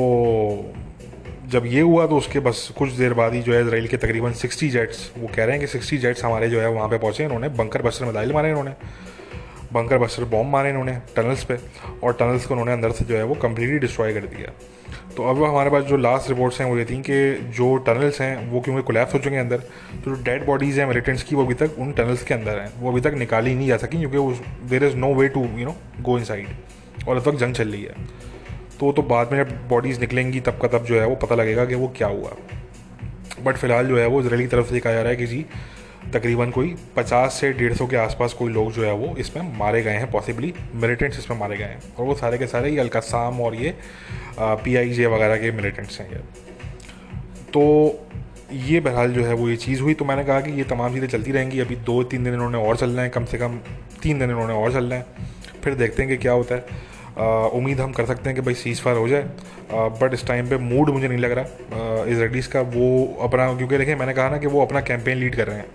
जब 1.47 1.65
ये 1.65 1.81
हुआ 1.81 2.07
तो 2.07 2.17
उसके 2.17 2.39
बस 2.39 2.73
कुछ 2.77 2.91
देर 2.91 3.13
बाद 3.13 3.33
ही 3.33 3.41
जो 3.41 3.53
है 3.53 3.61
इसराइल 3.61 3.87
के 3.87 3.97
तकरीबन 3.97 4.33
60 4.33 4.69
जेट्स 4.69 5.11
वो 5.17 5.27
कह 5.27 5.45
रहे 5.45 5.57
हैं 5.57 5.59
कि 5.59 5.79
60 5.79 5.97
जेट्स 5.97 6.25
हमारे 6.25 6.49
जो 6.49 6.61
है 6.61 6.69
वहाँ 6.69 6.89
पे 6.89 6.97
पहुँचे 6.97 7.23
इन्होंने। 7.23 7.49
बंकर 7.49 7.81
बस्टर 7.81 8.05
मिसाइल 8.05 8.33
मारे 8.33 8.49
इन्होंने। 8.49 8.71
बंकर 9.73 9.97
बस्टर 9.97 10.23
बॉम्ब 10.23 10.51
मारे 10.51 10.69
इन्होंने 10.69 10.97
टनल्स 11.15 11.43
पे 11.43 11.57
और 12.03 12.13
टनल्स 12.13 12.45
को 12.45 12.53
उन्होंने 12.53 12.73
अंदर 12.73 12.91
से 12.91 13.05
जो 13.05 13.17
है 13.17 13.23
वो 13.23 13.35
कम्प्लीटली 13.35 13.79
डिस्ट्रॉय 13.79 14.13
कर 14.13 14.19
दिया। 14.19 14.51
तो 15.17 15.23
अब 15.23 15.43
हमारे 15.43 15.69
पास 15.69 15.83
जो 15.83 15.97
लास्ट 15.97 16.29
रिपोर्ट्स 16.29 16.59
हैं 16.61 16.67
वो 16.67 16.77
ये 16.77 16.85
थी 16.85 16.97
कि 17.01 17.33
जो 17.55 17.75
टनल्स 17.77 18.21
हैं, 18.21 18.51
वो 18.51 18.61
क्योंकि 18.61 18.81
कोलैप्स 18.83 19.13
हो 19.13 19.19
चुके 19.19 19.35
हैं 19.35 19.41
अंदर? 19.41 19.57
तो 20.05 20.15
जो 20.15 20.23
डेड 20.23 20.45
बॉडीज़ 20.45 20.79
हैं 20.79 20.87
मिलिटेंट्स 20.87 21.23
की, 21.23 21.35
वो 21.35 21.45
अभी 21.45 21.53
तक 21.53 21.75
उन 21.79 21.91
टनल्स 21.91 22.23
के 22.23 22.33
अंदर 22.33 22.59
हैं। 22.59 22.71
वो 22.79 22.91
अभी 22.91 23.01
तक 23.01 23.13
निकाली 23.13 23.55
नहीं 23.55 23.67
जा 23.67 23.77
सकी 23.77 23.97
क्योंकि 23.97 24.67
there 24.69 24.83
is 24.83 24.95
no 24.95 25.13
way 25.13 25.27
to 25.27 25.43
you 25.55 25.65
know 25.65 25.75
go 26.01 26.17
inside 26.23 26.47
और 27.07 27.17
इस 27.17 27.27
वक्त 27.27 27.39
जंग 27.39 27.53
चल 27.53 27.67
रही 27.67 27.83
है। 27.83 27.95
तो 28.79 28.91
तो 28.91 29.01
बाद 29.01 29.31
में 29.31 29.43
जब 29.43 29.67
बॉडीज़ 29.67 29.99
निकलेंगी, 29.99 30.39
तब 30.39 30.59
का 30.61 30.67
तब 30.67 30.85
जो 30.85 30.99
है, 31.01 31.07
वो 31.07 31.15
पता 31.15 31.35
लगेगा 31.35 31.65
कि 31.65 31.75
वो 31.75 31.93
क्या 31.97 32.07
हुआ। 32.07 32.35
बट 33.43 33.55
फ़िलहाल 33.55 33.87
जो 33.87 33.97
है, 33.97 34.07
वो 34.07 34.21
इसराइल 34.21 34.41
की 34.41 34.47
तरफ़ 34.47 34.69
से 34.69 34.79
कहा 34.79 34.93
जा 34.93 35.01
रहा 35.01 35.09
है 35.09 35.15
कि 35.15 35.25
जी 35.25 35.45
तकरीबन 36.09 36.51
कोई 36.51 36.75
50 36.97 37.39
से 37.39 37.51
डेढ़ 37.53 37.73
सौ 37.73 37.87
के 37.87 37.97
आसपास 37.97 38.33
कोई 38.33 38.51
लोग 38.53 38.71
जो 38.71 38.83
है 38.83 38.93
वो 38.93 39.15
इसमें 39.17 39.57
मारे 39.57 39.81
गए 39.81 39.91
हैं 39.91 40.09
पॉसिबली 40.11 40.53
मिलिटेंट्स 40.75 41.19
इसमें 41.19 41.37
मारे 41.39 41.57
गए 41.57 41.65
हैं। 41.65 41.81
और 41.95 42.05
वो 42.05 42.15
सारे 42.15 42.37
के 42.37 42.47
सारे 42.47 42.71
ये 42.71 42.79
अलकसाम 42.79 43.41
और 43.41 43.55
ये 43.55 43.75
पी 44.39 44.75
आई 44.75 44.89
जे 44.89 45.05
वगैरह 45.07 45.37
के 45.37 45.51
मिलिटेंट्स 45.51 45.99
हैं 45.99 46.09
ये। 46.11 46.21
तो 47.53 47.63
ये 48.53 48.79
बहरहाल 48.79 49.13
जो 49.13 49.23
है 49.25 49.33
वो 49.33 49.49
ये 49.49 49.55
चीज़ 49.57 49.81
हुई। 49.81 49.93
तो 49.93 50.05
मैंने 50.05 50.23
कहा 50.23 50.41
कि 50.41 50.51
ये 50.51 50.63
तमाम 50.63 50.93
चीज़ें 50.93 51.07
चलती 51.07 51.31
रहेंगी। 51.31 51.59
अभी 51.59 51.75
दो 51.85 52.01
तीन 52.03 52.23
दिन 52.23 52.33
इन्होंने 52.33 52.57
और 52.57 52.77
चलना 52.77 53.01
है, 53.01 53.09
कम 53.09 53.25
से 53.25 53.37
कम 53.37 53.57
तीन 54.03 54.19
दिन 54.19 54.29
इन्होंने 54.29 54.53
और 54.53 54.73
चलना 54.73 54.95
है। 54.95 55.05
फिर 55.63 55.73
देखते 55.73 56.03
हैं 56.03 56.11
कि 56.11 56.17
क्या 56.17 56.31
होता 56.31 56.55
है। 56.55 56.89
उम्मीद 57.17 57.79
हम 57.79 57.91
कर 57.91 58.05
सकते 58.05 58.29
हैं 58.29 58.35
कि 58.35 58.41
भाई 58.41 58.53
सीज़ 58.53 58.81
फायर 58.81 58.97
हो 58.97 59.07
जाए। 59.07 59.23
बट 60.01 60.13
इस 60.13 60.25
टाइम 60.27 60.49
पे 60.49 60.57
मूड 60.57 60.89
मुझे 60.89 61.07
नहीं 61.07 61.17
लग 61.17 61.31
रहा। 61.31 62.03
इसराइलीज़ 62.05 62.49
का 62.49 62.61
वो 62.61 63.17
अपना, 63.21 63.53
क्योंकि 63.53 63.77
देखें, 63.77 63.95
मैंने 63.95 64.13
कहा 64.13 64.29
ना 64.29 64.37
कि 64.37 64.47
वो 64.47 64.61
अपना 64.61 64.81
कैंपेन 64.81 65.17
लीड 65.17 65.35
कर 65.35 65.47
रहे 65.47 65.57
हैं। 65.57 65.65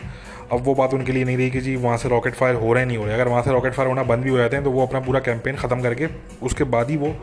अब 0.52 0.62
वो 0.64 0.74
बात 0.74 0.94
उनके 0.94 1.12
लिए 1.12 1.24
नहीं 1.24 1.36
रही 1.36 1.50
कि 1.50 1.60
जी 1.60 1.74
वहाँ 1.76 1.96
से 1.96 2.08
रॉकेट 2.08 2.34
फायर 2.34 2.54
हो 2.54 2.72
रहे 2.72 2.84
नहीं 2.84 2.96
हो 2.96 3.04
रहे 3.04 3.14
अगर 3.14 3.28
वहाँ 3.28 3.42
से 3.42 3.50
रॉकेट 3.50 3.72
फायर 3.72 3.88
होना 3.88 4.02
बंद 4.02 4.24
भी 4.24 4.30
हो 4.30 4.36
जाते 4.38 4.56
हैं 4.56 4.64
तो 4.64 4.70
वो 4.70 4.86
अपना 4.86 5.00
पूरा 5.00 5.20
कैंपेन 5.20 5.56
ख़त्म 5.56 5.82
करके 5.82 6.06
उसके 6.42 6.64
बाद 6.66 6.90
ही 6.90 6.96
वो 6.96 7.14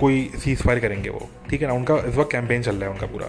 कोई 0.00 0.30
सीज़ 0.38 0.62
फायर 0.62 0.78
करेंगे 0.80 1.10
वो। 1.10 1.28
ठीक 1.50 1.62
है 1.62 1.68
ना? 1.68 1.74
उनका 1.74 1.96
इस 1.98 2.16
वक्त 2.16 2.32
कैंपेन 2.32 2.62
चल 2.62 2.76
रहा 2.76 2.84
है 2.84 2.94
उनका 2.94 3.06
पूरा। 3.06 3.28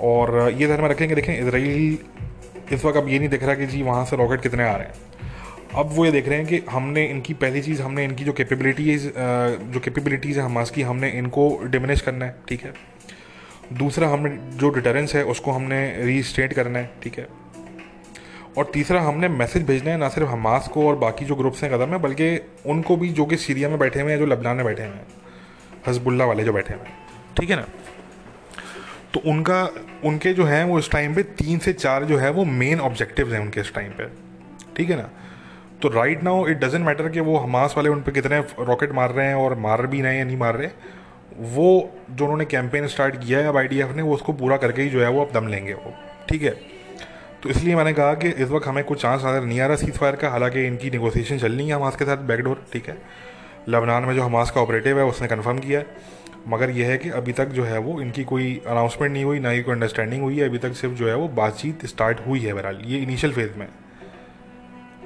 और 0.00 0.50
ये 0.50 0.66
ध्यान 0.66 0.80
में 0.80 0.88
रखेंगे, 0.88 1.14
देखें 1.14 1.38
इसराइल 1.38 1.98
इस 2.72 2.84
वक्त 2.84 2.96
अब 2.96 3.08
ये 3.08 3.18
नहीं 3.18 3.28
दिख 3.28 3.42
रहा 3.44 3.54
कि 3.54 3.66
जी 3.66 3.82
वहाँ 3.82 4.04
से 4.04 4.16
रॉकेट 4.16 4.40
कितने 4.42 4.64
आ 4.64 4.76
रहे 4.76 4.86
हैं। 4.86 4.94
अब 5.74 5.88
वो 5.92 6.04
ये 6.04 6.10
देख 6.12 6.28
रहे 6.28 6.38
हैं 6.38 6.46
कि 6.46 6.62
हमने 6.70 7.04
इनकी 7.06 7.34
पहली 7.34 7.60
चीज़, 7.62 7.82
हमने 7.82 8.04
इनकी 8.04 8.24
जो 8.24 8.32
कैपेबिलिटीज़ 8.32 9.08
जो 9.72 9.80
कैपेबिलिटीज़ 9.80 10.38
है 10.38 10.44
हमास 10.44 10.70
की, 10.70 10.82
हमने 10.82 11.10
इनको 11.10 11.60
डिमिनिश 11.64 12.00
करना 12.00 12.24
है, 12.24 12.34
ठीक 12.48 12.64
है? 12.64 12.72
दूसरा, 13.72 14.08
हमने 14.08 14.30
जो 14.56 14.70
डिटरेंस 14.70 15.14
है, 15.14 15.24
उसको 15.24 15.50
हमने 15.50 16.04
रीस्टेट 16.04 16.52
करना 16.52 16.78
है, 16.78 16.90
ठीक 17.02 17.18
है? 17.18 17.26
और 18.58 18.70
तीसरा, 18.74 19.00
हमने 19.00 19.28
मैसेज 19.28 19.66
भेजना 19.66 19.90
है, 19.90 19.96
ना 19.96 20.08
सिर्फ़ 20.08 20.28
हमास 20.28 20.68
को 20.68 20.86
और 20.88 20.96
बाकी 20.96 21.24
जो 21.24 21.34
ग्रुप्स 21.34 21.62
हैं 21.64 21.72
कदम 21.72 21.88
में, 21.88 22.02
बल्कि 22.02 22.36
उनको 22.66 22.96
भी, 22.96 23.08
जो 23.08 23.24
कि 23.24 23.36
सीरिया 23.36 23.68
में 23.68 23.78
बैठे 23.78 24.00
हुए 24.00 24.12
हैं, 24.12 24.18
जो 24.18 24.26
लबनान 24.26 24.56
में 24.56 24.64
बैठे 24.66 24.82
हुए 24.82 24.92
हैं 24.92 25.06
हजबुल्ला 25.88 26.24
वाले 26.24 26.44
जो 26.44 26.52
बैठे 26.52 26.74
हुए 26.74 26.86
हैं, 26.86 26.96
ठीक 27.40 27.50
है 27.50 27.56
ना? 27.56 27.66
तो 29.14 29.20
उनका, 29.30 29.62
उनके 30.04 30.32
जो 30.32 30.44
हैं 30.44 30.64
वो 30.64 30.78
इस 30.78 30.90
टाइम 30.90 31.14
पे 31.14 31.22
तीन 31.22 31.58
से 31.58 31.72
चार 31.72 32.04
जो 32.04 32.18
है 32.18 32.30
वो 32.30 32.44
मेन 32.44 32.80
ऑब्जेक्टिव्स 32.80 33.32
हैं 33.32 33.40
उनके 33.40 33.60
इस 33.60 33.74
टाइम 33.74 33.92
पे, 33.92 34.08
ठीक 34.76 34.90
है 34.90 34.96
ना? 34.96 35.10
तो 35.82 35.88
right 35.88 36.22
now 36.22 36.46
it 36.48 36.58
doesn't 36.58 36.84
matter 36.86 37.08
कि 37.08 37.20
वो 37.20 37.36
हमास 37.36 37.74
वाले 37.76 37.88
उन 37.88 38.02
पर 38.02 38.12
कितने 38.12 38.38
रॉकेट 38.60 38.92
मार 38.92 39.12
रहे 39.12 39.26
हैं 39.26 39.34
और 39.34 39.54
मार 39.58 39.86
भी 39.86 40.02
रहे 40.02 40.12
हैं 40.12 40.18
या 40.18 40.24
नहीं 40.24 40.36
मार 40.36 40.56
रहे, 40.56 40.68
वो 41.32 41.90
जो 42.10 42.24
उन्होंने 42.24 42.44
कैंपेन 42.44 42.86
स्टार्ट 42.86 43.16
किया 43.16 43.38
है 43.38 43.48
अब 43.48 43.56
आईडीएफ 43.56 43.94
ने, 43.96 44.02
वो 44.02 44.14
उसको 44.14 44.32
पूरा 44.32 44.56
करके 44.56 44.82
ही 44.82 44.88
जो 44.88 45.02
है 45.02 45.08
वो 45.08 45.24
अब 45.24 45.32
दम 45.32 45.48
लेंगे 45.48 45.74
वो, 45.74 45.94
ठीक 46.28 46.42
है? 46.42 46.50
तो 47.42 47.48
इसलिए 47.48 47.76
मैंने 47.76 47.92
कहा 47.92 48.14
कि 48.14 48.28
इस 48.28 48.50
वक्त 48.50 48.66
हमें 48.66 48.82
कुछ 48.84 49.02
चांस 49.02 49.24
नज़र 49.24 49.44
नहीं 49.44 49.60
आ 49.60 49.66
रहा 49.66 49.76
सीज 49.76 49.96
फायर 49.98 50.16
का, 50.16 50.28
हालाँकि 50.28 50.66
इनकी 50.66 50.90
निगोसिएशन 50.90 51.38
चल 51.38 51.52
रही 51.52 51.68
है 51.68 51.74
हमास 51.74 51.96
के 51.96 52.04
साथ 52.04 52.16
बैकडोर 52.26 52.64
ठीक 52.72 52.88
है? 52.88 52.96
लबनान 53.68 54.04
में 54.04 54.14
जो 54.14 54.22
हमास 54.22 54.50
का 54.50 54.60
ऑपरेटिव 54.60 54.98
है, 54.98 55.04
उसने 55.04 55.28
कन्फर्म 55.28 55.58
किया 55.58 55.80
है, 55.80 55.86
मगर 56.48 56.70
यह 56.70 56.88
है 56.88 56.98
कि 56.98 57.10
अभी 57.10 57.32
तक 57.32 57.48
जो 57.48 57.64
है 57.64 57.78
वो 57.78 58.00
इनकी 58.00 58.24
कोई 58.24 58.60
अनाउंसमेंट 58.66 59.12
नहीं 59.12 59.24
हुई, 59.24 59.38
ना 59.38 59.50
ही 59.50 59.62
कोई 59.62 59.74
अंडरस्टैंडिंग 59.74 60.22
हुई 60.22 60.38
है, 60.38 60.48
अभी 60.48 60.58
तक 60.58 60.72
सिर्फ़ 60.72 60.94
जो 60.94 61.08
है 61.08 61.14
वो 61.14 61.28
बातचीत 61.36 61.86
स्टार्ट 61.86 62.26
हुई 62.26 62.40
है 62.40 62.52
बहरहाल, 62.52 62.82
ये 62.84 62.98
इनिशियल 62.98 63.32
फ़ेज़ 63.32 63.58
में। 63.58 63.68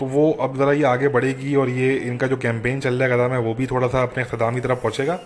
तो 0.00 0.06
वो 0.06 0.30
अब 0.40 0.56
ज़रा 0.56 0.72
ये 0.72 0.82
आगे 0.84 1.08
बढ़ेगी 1.08 1.54
और 1.54 1.68
ये 1.68 1.94
इनका 1.96 2.26
जो 2.26 2.36
कैंपेन 2.36 2.80
चल 2.80 2.94
रहा 2.94 3.08
है 3.08 3.14
कदम 3.14 3.34
है, 3.34 3.40
वो 3.40 3.54
भी 3.54 3.66
थोड़ा 3.66 3.88
सा 3.88 4.02
अपने 4.02 4.24
अख्ताम 4.24 4.54
की 4.54 4.60
तरफ़ 4.60 4.78
पहुँचेगा। 4.78 5.18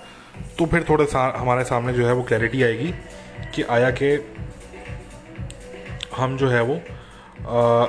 तो 0.58 0.66
फिर 0.66 0.84
थोड़ा 0.88 1.04
सा 1.04 1.32
हमारे 1.36 1.64
सामने 1.64 1.92
जो 1.92 2.06
है 2.06 2.12
वो 2.12 2.22
क्लैरिटी 2.22 2.62
आएगी 2.62 2.92
कि 3.54 3.62
आया 3.62 3.90
कि 3.90 4.14
हम 6.16 6.36
जो 6.36 6.48
है 6.48 6.62
वो 6.62 6.80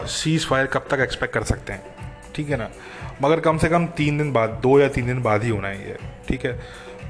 सीज़ 0.07 0.45
फायर 0.47 0.65
कब 0.65 0.88
तक 0.91 0.99
एक्सपेक्ट 0.99 1.34
कर 1.34 1.43
सकते 1.43 1.73
हैं। 1.73 2.13
ठीक 2.36 2.49
है 2.49 2.57
ना? 2.57 2.69
मगर 3.21 3.39
कम 3.39 3.57
से 3.57 3.69
कम 3.69 3.86
तीन 3.88 4.17
दिन 4.17 4.32
बाद, 4.34 4.49
दो 4.63 4.79
या 4.79 4.88
तीन 4.88 5.05
दिन 5.05 5.21
बाद 5.21 5.43
ही 5.43 5.49
होना 5.49 5.67
है 5.67 5.88
ये। 5.89 5.97
ठीक 6.27 6.45
है? 6.45 6.53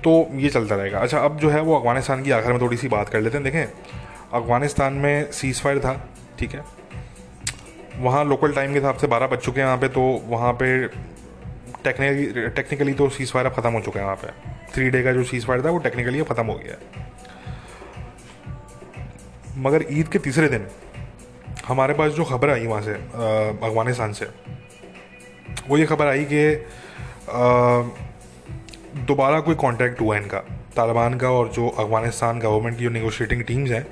तो 0.03 0.27
ये 0.33 0.49
चलता 0.49 0.75
रहेगा। 0.75 0.99
अच्छा 0.99 1.19
अब 1.19 1.37
जो 1.39 1.49
है 1.49 1.61
वो 1.61 1.75
अफ़गानिस्तान 1.79 2.23
की 2.23 2.31
आखिर 2.31 2.51
में 2.51 2.61
थोड़ी 2.61 2.77
सी 2.77 2.87
बात 2.87 3.09
कर 3.09 3.21
लेते 3.21 3.37
हैं। 3.37 3.43
देखें, 3.43 3.65
अफ़गानिस्तान 4.33 4.93
में 4.93 5.31
सीज़ 5.31 5.61
फायर 5.61 5.79
था। 5.79 5.93
ठीक 6.39 6.51
है? 6.51 6.63
वहाँ 7.99 8.23
लोकल 8.25 8.53
टाइम 8.53 8.73
के 8.73 8.79
हिसाब 8.79 8.97
से 8.97 9.07
बारह 9.07 9.27
बज 9.27 9.39
चुके 9.39 9.61
हैं 9.61 9.67
वहाँ 9.67 9.77
पे 9.77 9.87
तो 9.89 10.01
वहाँ 10.27 10.53
पे 10.53 10.87
टेक्निकली 11.83 12.49
टेक्निकली 12.49 12.93
तो 12.93 13.09
सीज़ 13.09 13.31
फायर 13.31 13.49
ख़त्म 13.49 13.71
हो 13.73 13.79
चुका 13.81 13.99
है 13.99 14.05
वहाँ 14.05 14.17
पे। 14.17 14.27
थ्री 14.73 14.89
डे 14.89 15.01
का 15.03 15.11
जो 15.13 15.23
सीज़ 15.23 15.45
फायर 15.45 15.65
था, 15.65 15.69
वो 15.69 15.77
टेक्निकली 15.79 16.23
ख़त्म 16.23 16.45
हो 16.45 16.53
गया 16.55 16.73
है। 16.73 16.79
मगर 19.57 19.85
ईद 19.91 20.07
के 20.07 20.19
तीसरे 20.19 20.47
दिन, 20.49 20.67
हमारे 21.67 21.93
पास 21.93 22.11
जो 22.11 22.23
खबर 22.25 22.49
आई 22.49 22.65
वहाँ 22.67 22.81
से 22.81 22.93
अफ़गानिस्तान 22.93 24.13
से, 24.13 24.25
वो 25.67 25.77
ये 25.77 25.85
खबर 25.85 26.07
आई 26.07 26.25
कि 26.31 26.43
दोबारा 29.07 29.39
कोई 29.39 29.55
कांटेक्ट 29.61 30.01
हुआ 30.01 30.17
इनका, 30.17 30.39
तालिबान 30.75 31.17
का 31.17 31.29
और 31.29 31.49
जो 31.49 31.67
अफ़गानिस्तान 31.69 32.39
गवर्नमेंट 32.39 32.77
की 32.77 32.83
जो 32.83 32.89
नेगोशिएटिंग 32.89 33.43
टीम्स 33.43 33.71
हैं 33.71 33.85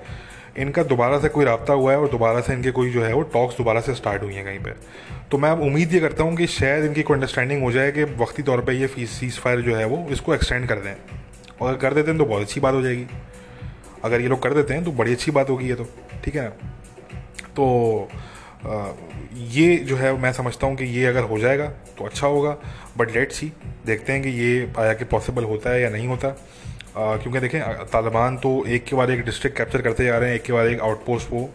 इनका 0.58 0.84
दोबारा 0.84 1.20
से 1.20 1.30
कोई 1.30 1.46
रबता 1.46 1.74
हुआ 1.74 1.92
है 1.92 2.00
और 2.00 2.10
दोबारा 2.10 2.42
से 2.42 2.54
इनके 2.54 2.72
कोई 2.72 2.92
जो 2.92 3.04
है 3.04 3.14
वो 3.14 3.22
टॉक्स 3.34 3.58
दोबारा 3.58 3.82
से 3.82 3.96
स्टार्ट 3.96 4.24
हुई 4.24 4.34
हैं 4.34 4.46
कहीं 4.46 4.60
पर 4.60 4.76
तो 5.32 5.38
मैं 5.38 5.50
अब 5.50 5.62
उम्मीद 5.62 5.94
ये 5.94 6.00
करता 6.00 6.24
हूँ 6.24 6.36
कि 6.38 6.48
शायद 6.48 6.86
इनकी 6.86 7.04
कोई 7.04 7.16
अंडरस्टैंडिंग 7.16 7.64
हो 7.64 7.72
जाए 7.72 7.92
कि 7.92 8.04
वक्ती 8.20 8.44
तौर 8.44 8.62
पर 8.62 8.74
ये 8.74 8.88
फ़ीस 8.88 9.12
सीज 9.20 9.38
फायर 9.40 9.62
जो 9.62 9.76
है 9.76 9.86
वो 9.86 10.06
इसको 10.12 10.34
एक्सटेंड 10.34 10.68
कर 10.68 10.80
दें। 10.80 10.94
और 11.62 11.70
अगर 11.70 11.78
कर 11.78 11.94
देते 11.94 12.12
हैं 12.12 12.18
तो 12.20 12.26
बहुत 12.26 12.42
अच्छी 12.42 12.60
बात 12.60 12.74
हो 12.74 12.82
जाएगी। 12.82 13.06
अगर 14.04 14.22
ये 14.22 14.28
लोग 14.28 14.42
कर 14.44 14.54
देते 14.54 14.74
हैं 14.74 14.84
तो 14.84 14.92
बड़ी 14.92 15.12
अच्छी 15.12 15.32
बात 15.32 15.50
होगी 15.50 15.70
ये 15.70 15.76
तो। 15.76 15.88
ठीक 16.26 16.36
है 16.36 16.44
ना? 16.44 16.50
तो 17.56 18.10
आ, 18.66 18.88
ये 19.34 19.76
जो 19.78 19.96
है 19.96 20.18
मैं 20.22 20.32
समझता 20.34 20.68
हूँ 20.68 20.76
कि 20.76 20.86
ये 20.86 21.06
अगर 21.06 21.24
हो 21.24 21.38
जाएगा 21.40 21.68
तो 21.98 22.06
अच्छा 22.06 22.28
होगा। 22.28 22.58
बट 22.98 23.12
लेट 23.12 23.32
सी 23.32 23.52
देखते 23.86 24.14
हैं 24.14 24.22
कि 24.22 24.30
ये 24.30 24.72
आया 24.78 24.94
कि 24.94 25.06
पॉसिबल 25.06 25.44
होता 25.44 25.70
है 25.70 25.82
या 25.82 25.90
नहीं 25.90 26.08
होता। 26.08 26.36
क्योंकि 26.96 27.40
देखें 27.40 27.62
तालिबान 27.86 28.38
तो 28.38 28.52
एक 28.68 28.84
के 28.86 28.96
बाद 28.96 29.10
एक 29.10 29.24
डिस्ट्रिक्ट 29.26 29.58
कैप्चर 29.58 29.82
करते 29.82 30.06
जा 30.06 30.18
रहे 30.18 30.30
हैं, 30.30 30.36
एक 30.36 30.44
के 30.44 30.54
बाद 30.54 30.68
एक 30.68 30.82
आउटपोस्ट 30.82 31.32
वो 31.32 31.50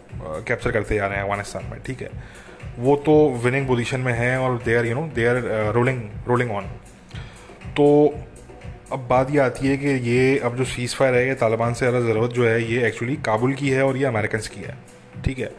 कैप्चर 0.47 0.71
करते 0.71 0.95
जा 0.95 1.07
रहे 1.07 1.17
हैं 1.17 1.23
अफ़गानिस्तान 1.23 1.65
में, 1.71 1.79
ठीक 1.85 2.01
है? 2.01 2.09
वो 2.79 2.95
तो 3.05 3.13
विनिंग 3.43 3.67
पोजीशन 3.67 3.99
में 3.99 4.13
है 4.13 4.37
और 4.39 4.57
they 4.63 4.75
are 4.75 4.85
you 4.85 4.95
know 4.95 5.07
they 5.15 5.25
are 5.27 5.37
rolling 5.75 6.01
rolling 6.27 6.51
on 6.51 6.65
तो 7.77 7.85
अब 8.93 9.07
बात 9.09 9.31
ये 9.31 9.39
आती 9.39 9.67
है 9.67 9.77
कि 9.77 9.89
ये 10.09 10.37
अब 10.39 10.55
जो 10.57 10.65
सीज़ 10.65 10.95
फायर 10.95 11.15
है, 11.15 11.27
ये 11.27 11.35
तालिबान 11.35 11.73
से 11.73 11.85
ज़्यादा 11.85 11.99
ज़रूरत 12.07 12.31
जो 12.31 12.45
है, 12.47 12.61
ये 12.71 12.85
एक्चुअली 12.87 13.15
काबुल 13.25 13.53
की 13.53 13.69
है 13.69 13.85
और 13.85 13.97
ये 13.97 14.05
अमेरिकन 14.05 14.39
की 14.53 14.61
है, 14.61 14.77
ठीक 15.25 15.39
है? 15.39 15.51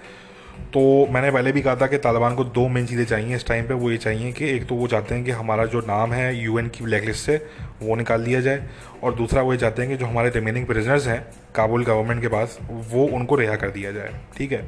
तो 0.72 0.80
मैंने 1.12 1.30
पहले 1.30 1.52
भी 1.52 1.60
कहा 1.62 1.74
था 1.76 1.86
कि 1.86 1.98
तालिबान 1.98 2.34
को 2.34 2.44
दो 2.46 2.66
मेन 2.68 2.86
चीज़ें 2.86 3.04
चाहिए 3.04 3.36
इस 3.36 3.46
टाइम 3.46 3.66
पे, 3.66 3.74
वो 3.74 3.90
ये 3.90 3.96
चाहिए 3.98 4.32
कि 4.32 4.44
एक 4.46 4.66
तो 4.68 4.74
वो 4.74 4.86
चाहते 4.86 5.14
हैं 5.14 5.24
कि 5.24 5.30
हमारा 5.32 5.64
जो 5.66 5.80
नाम 5.80 6.12
है 6.12 6.34
यूएन 6.36 6.68
की 6.68 6.84
ब्लैक 6.84 7.04
लिस्ट 7.04 7.26
से 7.26 7.36
वो 7.82 7.96
निकाल 7.96 8.24
दिया 8.24 8.40
जाए, 8.40 8.66
और 9.02 9.14
दूसरा 9.14 9.42
वो 9.42 9.52
ये 9.52 9.58
चाहते 9.58 9.82
हैं 9.82 9.90
कि 9.90 9.96
जो 9.96 10.06
हमारे 10.06 10.30
रिमेनिंग 10.30 10.66
प्रिजनर्स 10.66 11.06
हैं 11.08 11.20
काबुल 11.54 11.84
गवर्नमेंट 11.84 12.20
के 12.22 12.28
पास, 12.28 12.58
वो 12.70 13.06
उनको 13.08 13.36
रिहा 13.36 13.56
कर 13.56 13.70
दिया 13.70 13.92
जाए, 13.92 14.14
ठीक 14.36 14.52
है? 14.52 14.62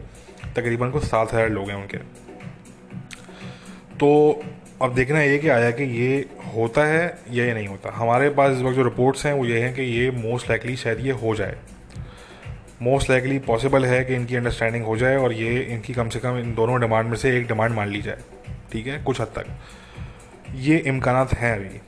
तकरीबन 0.56 0.90
कुछ 0.90 1.04
सात 1.04 1.34
हज़ार 1.34 1.50
लोग 1.50 1.70
हैं 1.70 1.76
उनके। 1.76 1.98
तो 3.96 4.42
अब 4.82 4.94
देखना 4.94 5.22
ये 5.22 5.38
कि 5.38 5.48
आया 5.48 5.70
कि 5.70 5.84
ये 5.94 6.24
होता 6.54 6.84
है 6.86 7.06
या 7.30 7.44
ये 7.44 7.54
नहीं 7.54 7.66
होता। 7.68 7.92
हमारे 7.94 8.28
पास 8.30 8.56
इस 8.56 8.62
वक्त 8.62 8.76
जो 8.76 8.82
रिपोर्ट्स 8.84 9.26
हैं, 9.26 9.32
वो 9.32 9.44
ये 9.44 9.60
हैं 9.60 9.74
कि 9.74 9.82
ये 9.82 10.10
मोस्ट 10.12 10.48
लाइकली 10.50 10.76
शायद 10.76 11.00
ये 11.00 11.12
हो 11.14 11.34
जाए। 11.34 11.56
मोस्ट 12.82 13.10
लाइकली 13.10 13.38
पॉसिबल 13.46 13.84
है 13.84 14.04
कि 14.04 14.14
इनकी 14.14 14.36
अंडरस्टैंडिंग 14.36 14.84
हो 14.84 14.96
जाए 14.96 15.16
और 15.16 15.32
ये 15.32 15.60
इनकी 15.62 15.94
कम 15.94 16.08
से 16.08 16.18
कम 16.18 16.36
इन 16.38 16.54
दोनों 16.54 16.80
डिमांड 16.80 17.08
में 17.08 17.16
से 17.16 17.36
एक 17.38 17.46
डिमांड 17.48 17.74
मान 17.74 17.88
ली 17.88 18.02
जाए, 18.02 18.18
ठीक 18.72 18.86
है? 18.86 19.02
कुछ 19.04 19.20
हद 19.20 19.28
तक। 19.36 19.46
ये 20.56 20.76
इम्कान 20.86 21.26
हैं 21.36 21.54
अभी। 21.56 21.80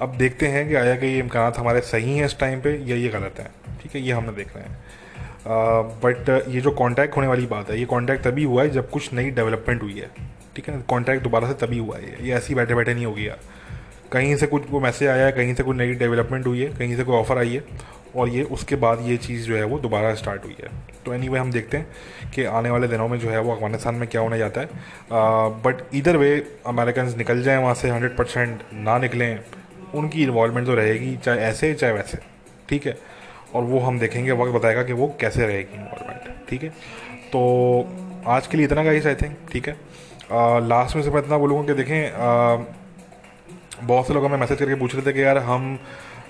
अब 0.00 0.16
देखते 0.16 0.46
हैं 0.48 0.68
कि 0.68 0.74
आया 0.74 0.94
कि 0.96 1.06
ये 1.06 1.18
इम्कान 1.18 1.52
हमारे 1.56 1.80
सही 1.82 2.16
हैं 2.16 2.26
इस 2.26 2.38
टाइम 2.40 2.60
पे 2.60 2.76
या 2.86 2.96
ये 2.96 3.08
गलत 3.08 3.40
हैं, 3.40 3.50
ठीक 3.82 3.94
है? 3.94 4.00
ये 4.00 4.12
हमने 4.12 4.32
देख 4.32 4.56
रहे 4.56 4.64
हैं। 4.64 4.84
बट 6.00 6.28
ये 6.48 6.60
जो 6.60 6.70
कॉन्टैक्ट 6.72 7.16
होने 7.16 7.26
वाली 7.26 7.46
बात 7.46 7.70
है, 7.70 7.78
ये 7.78 7.84
कॉन्टैक्ट 7.86 8.24
तभी 8.24 8.44
हुआ 8.44 8.62
है 8.62 8.70
जब 8.70 8.88
कुछ 8.90 9.12
नई 9.14 9.30
डेवलपमेंट 9.32 9.82
हुई 9.82 9.98
है, 9.98 10.10
ठीक 10.56 10.68
है? 10.68 10.80
कॉन्टैक्ट 10.88 11.22
दोबारा 11.22 11.48
से 11.48 11.54
तभी 11.66 11.78
हुआ 11.78 11.96
है। 11.96 12.26
ये 12.26 12.32
ऐसे 12.34 12.48
ही 12.48 12.54
बैठे 12.54 12.74
बैठे 12.74 12.94
नहीं 12.94 13.06
हो 13.06 13.12
गया 13.14 13.36
कहीं 14.12 14.34
से 14.36 14.46
कुछ 14.46 14.70
वो 14.70 14.80
मैसेज 14.80 15.08
आया 15.08 15.24
है 15.26 15.32
कहीं 15.32 15.54
से 15.54 15.62
कोई 15.62 15.76
नई 15.76 15.94
डेवलपमेंट 15.94 16.46
हुई 16.46 16.60
है, 16.60 16.68
कहीं 16.68 16.96
से 16.96 17.04
कोई 17.04 17.16
ऑफ़र 17.16 17.38
आई 17.38 17.54
है 17.54 17.60
और 18.16 18.28
ये 18.28 18.42
उसके 18.42 18.76
बाद 18.76 19.00
ये 19.06 19.16
चीज़ 19.18 19.46
जो 19.46 19.56
है 19.56 19.64
वो 19.64 19.78
दोबारा 19.78 20.14
स्टार्ट 20.14 20.44
हुई 20.44 20.56
है। 20.60 20.70
तो 21.04 21.12
एनी 21.14 21.26
anyway, 21.26 21.40
हम 21.40 21.50
देखते 21.52 21.76
हैं 21.76 22.30
कि 22.34 22.44
आने 22.44 22.70
वाले 22.70 22.88
दिनों 22.88 23.08
में 23.08 23.18
जो 23.18 23.30
है 23.30 23.40
वो 23.40 23.52
अफ़गानिस्तान 23.54 23.94
में 23.94 24.08
क्या 24.08 24.20
होने 24.20 24.38
जाता 24.38 24.60
है। 24.60 24.68
बट 25.62 25.82
इधर 25.94 26.16
वे 26.16 26.30
अमेरिकन 26.66 27.12
निकल 27.18 27.42
जाएँ 27.42 27.62
वहाँ 27.62 27.74
से 27.74 27.90
हंड्रेड 27.90 28.16
परसेंट 28.16 28.62
ना 28.74 28.98
निकलें 28.98 29.38
उनकी 29.94 30.22
इन्वॉलमेंट 30.22 30.66
तो 30.66 30.74
रहेगी 30.74 31.16
चाहे 31.16 31.40
ऐसे 31.40 31.72
चाहे 31.74 31.92
वैसे। 31.92 32.18
ठीक 32.68 32.86
है? 32.86 32.96
और 33.54 33.62
वो 33.64 33.78
हम 33.80 33.98
देखेंगे 33.98 34.32
वक्त 34.32 34.52
बताएगा 34.54 34.82
कि 34.82 34.92
वो 34.92 35.06
कैसे 35.20 35.46
रहेगी 35.46 35.74
इन्वॉलमेंट 35.74 36.48
ठीक 36.48 36.62
है? 36.62 36.68
तो 37.32 37.40
आज 38.28 38.46
के 38.46 38.56
लिए 38.56 38.66
इतना 38.66 38.84
गाइस 38.84 39.06
आई 39.06 39.14
थिंक 39.14 39.36
ठीक 39.52 39.68
है? 39.68 39.76
लास्ट 40.62 40.96
में 40.96 41.02
से 41.02 41.10
मैं 41.10 41.22
इतना 41.22 41.38
बोलूँगा 41.38 41.66
कि 41.66 41.74
देखें 41.74 42.00
बहुत 43.86 44.06
से 44.06 44.14
लोग 44.14 44.24
हमें 44.24 44.38
मैसेज 44.38 44.58
करके 44.58 44.74
पूछ 44.74 44.94
रहे 44.94 45.06
थे 45.06 45.12
कि 45.12 45.22
यार 45.22 45.38
हम 45.38 45.78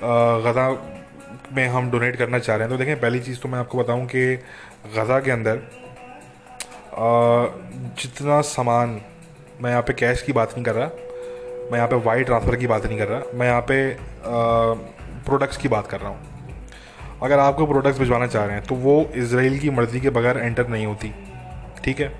गज़ा 0.02 0.68
में 1.52 1.66
हम 1.68 1.90
डोनेट 1.90 2.16
करना 2.16 2.38
चाह 2.38 2.56
रहे 2.56 2.68
हैं। 2.68 2.70
तो 2.70 2.78
देखें, 2.78 3.00
पहली 3.00 3.20
चीज़ 3.20 3.40
तो 3.40 3.48
मैं 3.48 3.58
आपको 3.58 3.78
बताऊँ 3.78 4.06
कि 4.06 4.36
गज़ा 4.96 5.18
के 5.20 5.30
अंदर 5.30 5.60
जितना 7.96 8.40
सामान 8.42 9.00
मैं 9.60 9.70
यहाँ 9.70 9.82
पे 9.82 9.92
कैश 9.94 10.22
की 10.22 10.32
बात 10.32 10.52
नहीं 10.52 10.64
कर 10.64 10.74
रहा, 10.74 10.86
मैं 11.70 11.76
यहाँ 11.76 11.88
पे 11.88 11.96
वाई 12.04 12.24
ट्रांसफ़र 12.24 12.56
की 12.56 12.66
बात 12.66 12.86
नहीं 12.86 12.98
कर 12.98 13.08
रहा, 13.08 13.20
मैं 13.34 13.46
यहाँ 13.46 13.60
पे 13.62 13.96
प्रोडक्ट्स 15.26 15.56
की 15.56 15.68
बात 15.68 15.86
कर 15.86 16.00
रहा 16.00 16.08
हूँ। 16.08 16.34
अगर 17.22 17.38
आपको 17.38 17.66
प्रोडक्ट्स 17.66 17.98
भिजवाना 17.98 18.26
चाह 18.26 18.44
रहे 18.44 18.56
हैं 18.56 18.64
तो 18.64 18.74
वो 18.76 19.02
इसराइल 19.16 19.58
की 19.58 19.70
मर्ज़ी 19.72 20.00
के 20.00 20.10
बगैर 20.10 20.38
एंटर 20.38 20.68
नहीं 20.68 20.86
होती, 20.86 21.12
ठीक 21.84 22.00
है? 22.00 22.12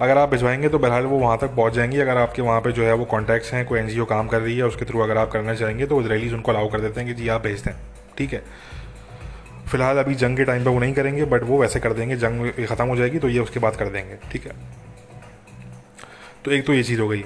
अगर 0.00 0.18
आप 0.18 0.28
भिजवाएँगे 0.28 0.68
तो 0.68 0.78
बहरहाल 0.78 1.04
वो 1.04 1.18
वहाँ 1.18 1.38
तक 1.38 1.54
पहुँच 1.56 1.72
जाएँगी। 1.72 1.98
अगर 2.00 2.16
आपके 2.18 2.42
वहाँ 2.42 2.60
पे 2.60 2.72
जो 2.72 2.84
है 2.84 2.92
वो 2.94 3.04
कॉन्टैक्ट्स 3.06 3.52
हैं, 3.54 3.64
कोई 3.66 3.78
एन 3.80 4.04
काम 4.04 4.28
कर 4.28 4.40
रही 4.40 4.56
है, 4.56 4.64
उसके 4.64 4.84
थ्रू 4.84 5.00
अगर 5.00 5.18
आप 5.18 5.30
करना 5.32 5.54
चाहेंगे 5.54 5.86
तो 5.86 6.00
इसराइलीज 6.00 6.32
उनको 6.34 6.52
अलाउ 6.52 6.68
कर 6.70 6.80
देते 6.80 7.00
हैं 7.00 7.08
कि 7.08 7.14
जी 7.14 7.28
आप 7.28 7.42
भेज 7.42 7.60
दें। 7.60 7.72
ठीक 8.18 8.32
है। 8.32 8.42
फ़िलहाल 9.68 9.98
अभी 9.98 10.14
जंग 10.14 10.36
के 10.36 10.44
टाइम 10.44 10.64
पर 10.64 10.70
वो 10.70 10.78
नहीं 10.78 10.94
करेंगे 10.94 11.24
बट 11.24 11.42
वो 11.42 11.60
वैसे 11.60 11.80
कर 11.80 11.92
देंगे, 11.92 12.16
जंग 12.16 12.50
ख़त्म 12.66 12.86
हो 12.86 12.96
जाएगी 12.96 13.18
तो 13.18 13.28
ये 13.28 13.38
उसके 13.40 13.60
बाद 13.60 13.76
कर 13.76 13.88
देंगे, 13.88 14.16
ठीक 14.32 14.46
है। 14.46 14.52
तो 16.44 16.50
एक 16.50 16.66
तो 16.66 16.74
ये 16.74 16.82
चीज़ 16.82 17.00
हो 17.00 17.08
गई। 17.08 17.24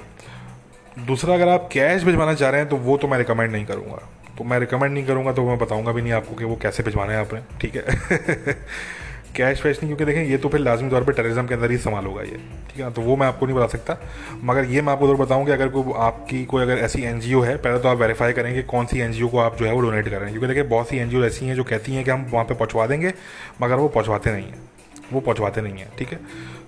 दूसरा, 0.99 1.33
अगर 1.33 1.47
आप 1.47 1.69
कैश 1.71 2.03
भिजवाना 2.03 2.33
चाह 2.33 2.49
रहे 2.49 2.61
हैं 2.61 2.69
तो 2.69 2.77
वो 2.77 2.97
तो 2.97 3.07
मैं 3.07 3.17
रिकमेंड 3.17 3.51
नहीं 3.51 3.65
करूँगा। 3.65 4.07
तो 4.37 4.43
मैं 4.43 4.59
रिकमेंड 4.59 4.93
नहीं 4.93 5.05
करूँगा 5.05 5.31
तो 5.33 5.45
मैं 5.45 5.57
बताऊँगा 5.57 5.91
भी 5.91 6.01
नहीं 6.01 6.13
आपको 6.13 6.35
कि 6.35 6.45
वो 6.45 6.55
कैसे 6.55 6.83
भिजवाना 6.83 7.13
है 7.13 7.19
आपने, 7.19 7.41
ठीक 7.61 7.75
है। 7.75 7.83
कैश 9.35 9.65
वैश 9.65 9.77
नहीं? 9.77 9.87
क्योंकि 9.87 10.05
देखें, 10.05 10.23
ये 10.23 10.37
तो 10.37 10.49
फिर 10.49 10.59
लाजमी 10.59 10.89
तौर 10.89 11.03
पर 11.03 11.13
टेररिज्म 11.13 11.45
के 11.47 11.53
अंदर 11.53 11.69
ही 11.69 11.75
इस्तेमाल 11.75 12.05
होगा 12.05 12.21
ये। 12.21 12.39
ठीक 12.69 12.77
है 12.77 12.91
तो 12.93 13.01
वो 13.01 13.15
मैं 13.15 13.27
आपको 13.27 13.45
नहीं 13.45 13.55
बता 13.57 13.67
सकता। 13.67 13.97
मगर 14.43 14.65
ये 14.65 14.81
मैं 14.81 14.93
आपको 14.93 15.07
ज़रूर 15.07 15.19
बताऊँ 15.19 15.45
कि 15.45 15.51
अगर 15.51 15.69
कोई 15.69 15.93
आपकी 15.99 16.43
कोई 16.45 16.61
अगर 16.61 16.77
ऐसी 16.79 17.01
एन 17.03 17.21
है, 17.21 17.55
पहले 17.57 17.79
तो 17.79 17.89
आप 17.89 17.97
वेरीफाई 17.97 18.33
करें 18.33 18.53
कि 18.55 18.63
कौन 18.65 18.85
सी 18.85 18.99
एन 18.99 19.27
को 19.27 19.39
आप 19.39 19.57
जो 19.57 19.65
है 19.65 19.73
वो 19.73 19.81
डोनेट 19.81 20.09
कर 20.09 20.29
क्योंकि 20.29 20.47
देखिए 20.47 20.63
बहुत 20.65 20.89
सी 20.89 20.97
एन 20.97 21.23
ऐसी 21.25 21.45
हैं 21.45 21.55
जो 21.55 21.63
कहती 21.65 21.95
हैं 21.95 22.03
कि 22.05 22.11
हम 22.11 22.25
वहाँ 22.31 22.45
पर 22.45 22.55
पहुँचवा 22.55 22.87
देंगे, 22.87 23.13
मगर 23.61 23.75
वो 23.75 23.87
पहुँचवाते 23.89 24.31
नहीं 24.31 24.45
हैं। 24.45 24.67
वो 25.11 25.19
पहुँचवाते 25.19 25.61
नहीं 25.61 25.73
हैं, 25.73 25.91
ठीक 25.97 26.11
है? 26.11 26.19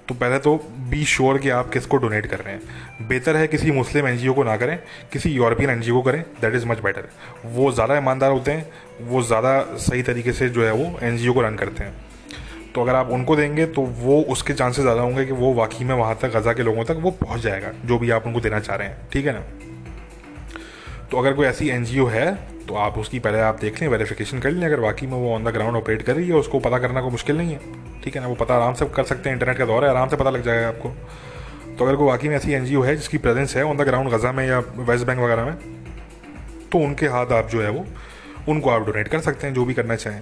तो 0.07 0.15
पहले 0.15 0.37
तो 0.39 0.55
बी 0.89 1.03
श्योर 1.05 1.37
कि 1.37 1.49
आप 1.51 1.69
किसको 1.69 1.97
डोनेट 1.97 2.25
कर 2.25 2.39
रहे 2.39 2.53
हैं। 2.53 3.07
बेहतर 3.07 3.37
है 3.37 3.47
किसी 3.47 3.71
मुस्लिम 3.71 4.07
एनजीओ 4.07 4.33
को 4.33 4.43
ना 4.43 4.55
करें, 4.57 4.77
किसी 5.13 5.29
यूरोपियन 5.29 5.69
एन 5.69 5.81
को 5.83 6.01
करें 6.01 6.21
दैट 6.41 6.55
इज़ 6.55 6.65
मच 6.67 6.79
बेटर 6.79 7.09
वो 7.47 7.71
ज़्यादा 7.71 7.97
ईमानदार 7.97 8.31
होते 8.31 8.51
हैं, 8.51 8.65
वो 9.01 9.21
ज़्यादा 9.23 9.59
सही 9.79 10.03
तरीके 10.03 10.33
से 10.33 10.49
जो 10.49 10.65
है 10.65 10.71
वो 10.73 10.97
एनजीओ 11.03 11.33
को 11.33 11.41
रन 11.41 11.55
करते 11.55 11.83
हैं। 11.83 11.93
तो 12.75 12.81
अगर 12.81 12.95
आप 12.95 13.09
उनको 13.11 13.35
देंगे 13.35 13.65
तो 13.67 13.81
वो 13.81 14.21
उसके 14.29 14.53
चांसेस 14.53 14.81
ज़्यादा 14.81 15.01
होंगे 15.01 15.25
कि 15.25 15.31
वो 15.33 15.53
वाकई 15.53 15.85
में 15.85 15.93
वहाँ 15.95 16.17
तक, 16.21 16.35
गज़ा 16.35 16.53
के 16.53 16.63
लोगों 16.63 16.83
तक 16.83 16.97
वो 17.01 17.11
पहुँच 17.13 17.41
जाएगा, 17.41 17.71
जो 17.85 17.97
भी 17.99 18.09
आप 18.09 18.27
उनको 18.27 18.39
देना 18.39 18.59
चाह 18.59 18.75
रहे 18.75 18.87
हैं। 18.87 19.09
ठीक 19.11 19.25
है 19.25 19.33
ना? 19.33 19.43
तो 21.11 21.17
अगर 21.17 21.33
कोई 21.33 21.45
ऐसी 21.47 21.69
एनजीओ 21.69 22.05
है 22.07 22.33
तो 22.61 22.75
आप 22.77 22.97
उसकी 22.97 23.19
पहले 23.19 23.39
आप 23.41 23.59
देख 23.59 23.81
लें 23.81 23.87
वेरिफिकेशन 23.89 24.39
कर 24.39 24.51
लें, 24.51 24.65
अगर 24.65 24.79
वाकई 24.79 25.07
में 25.07 25.13
वो 25.13 25.33
ऑन 25.35 25.43
द 25.43 25.53
ग्राउंड 25.53 25.77
ऑपरेट 25.77 26.01
कर 26.01 26.15
रही 26.15 26.27
है, 26.27 26.33
उसको 26.35 26.59
पता 26.59 26.79
करना 26.79 27.01
कोई 27.01 27.11
मुश्किल 27.11 27.37
नहीं 27.37 27.51
है। 27.51 27.59
ठीक 28.03 28.15
है 28.15 28.21
ना? 28.21 28.27
वो 28.27 28.35
पता 28.35 28.55
आराम 28.55 28.73
से 28.73 28.85
कर 28.87 29.03
सकते 29.03 29.29
हैं 29.29 29.35
इंटरनेट 29.35 29.57
का 29.57 29.65
दौर 29.65 29.83
है, 29.83 29.89
आराम 29.89 30.09
से 30.09 30.15
पता 30.15 30.29
लग 30.29 30.43
जाएगा 30.43 30.67
आपको। 30.67 30.89
तो 31.71 31.85
अगर 31.85 31.95
कोई 31.95 32.07
वाकई 32.07 32.27
में 32.27 32.35
ऐसी 32.35 32.51
एन 32.51 32.65
है, 32.65 32.95
जिसकी 32.95 33.17
प्रेजेंस 33.17 33.55
है 33.55 33.63
ऑन 33.63 33.77
द 33.77 33.81
ग्राउंड 33.81 34.09
गज़ा 34.09 34.31
में 34.31 34.45
या 34.47 34.59
वेस्ट 34.59 35.05
बैंक 35.05 35.19
वगैरह 35.19 35.45
में 35.45 35.55
तो 36.71 36.79
उनके 36.79 37.07
हाथ 37.07 37.31
आप 37.33 37.49
जो 37.49 37.61
है 37.61 37.69
वो, 37.69 37.85
उनको 38.49 38.69
आप 38.69 38.85
डोनेट 38.85 39.07
कर 39.07 39.19
सकते 39.21 39.47
हैं, 39.47 39.53
जो 39.53 39.65
भी 39.65 39.73
करना 39.73 39.95
चाहें। 39.95 40.21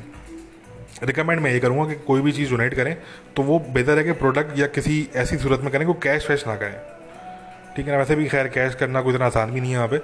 रिकमेंड 1.04 1.40
मैं 1.42 1.52
ये 1.52 1.60
करूँगा 1.60 1.86
कि 1.86 1.96
कोई 2.06 2.22
भी 2.22 2.32
चीज़ 2.32 2.50
डोनेट 2.52 2.74
करें 2.74 2.96
तो 3.36 3.44
वो 3.44 3.60
बेहतर 3.70 3.98
है 3.98 4.04
कि 4.04 4.12
प्रोडक्ट 4.14 4.58
या 4.60 4.68
किसी 4.70 5.08
ऐसी 5.16 5.38
सूरत 5.38 5.62
में 5.62 5.72
करें 5.72 5.86
को 5.88 5.94
कैश 5.96 6.30
वैश 6.30 6.44
ना 6.48 6.56
करें। 6.56 6.76
ठीक 7.76 7.86
है 7.86 7.92
ना? 7.92 7.98
वैसे 7.98 8.16
भी 8.16 8.28
खैर 8.28 8.48
कैश 8.50 8.76
करना 8.76 9.02
कोई 9.02 9.14
इतना 9.14 9.26
आसान 9.26 9.52
भी 9.52 9.62
नहीं 9.62 9.72
है 9.72 9.78
यहाँ 9.78 9.88
पे। 9.88 10.02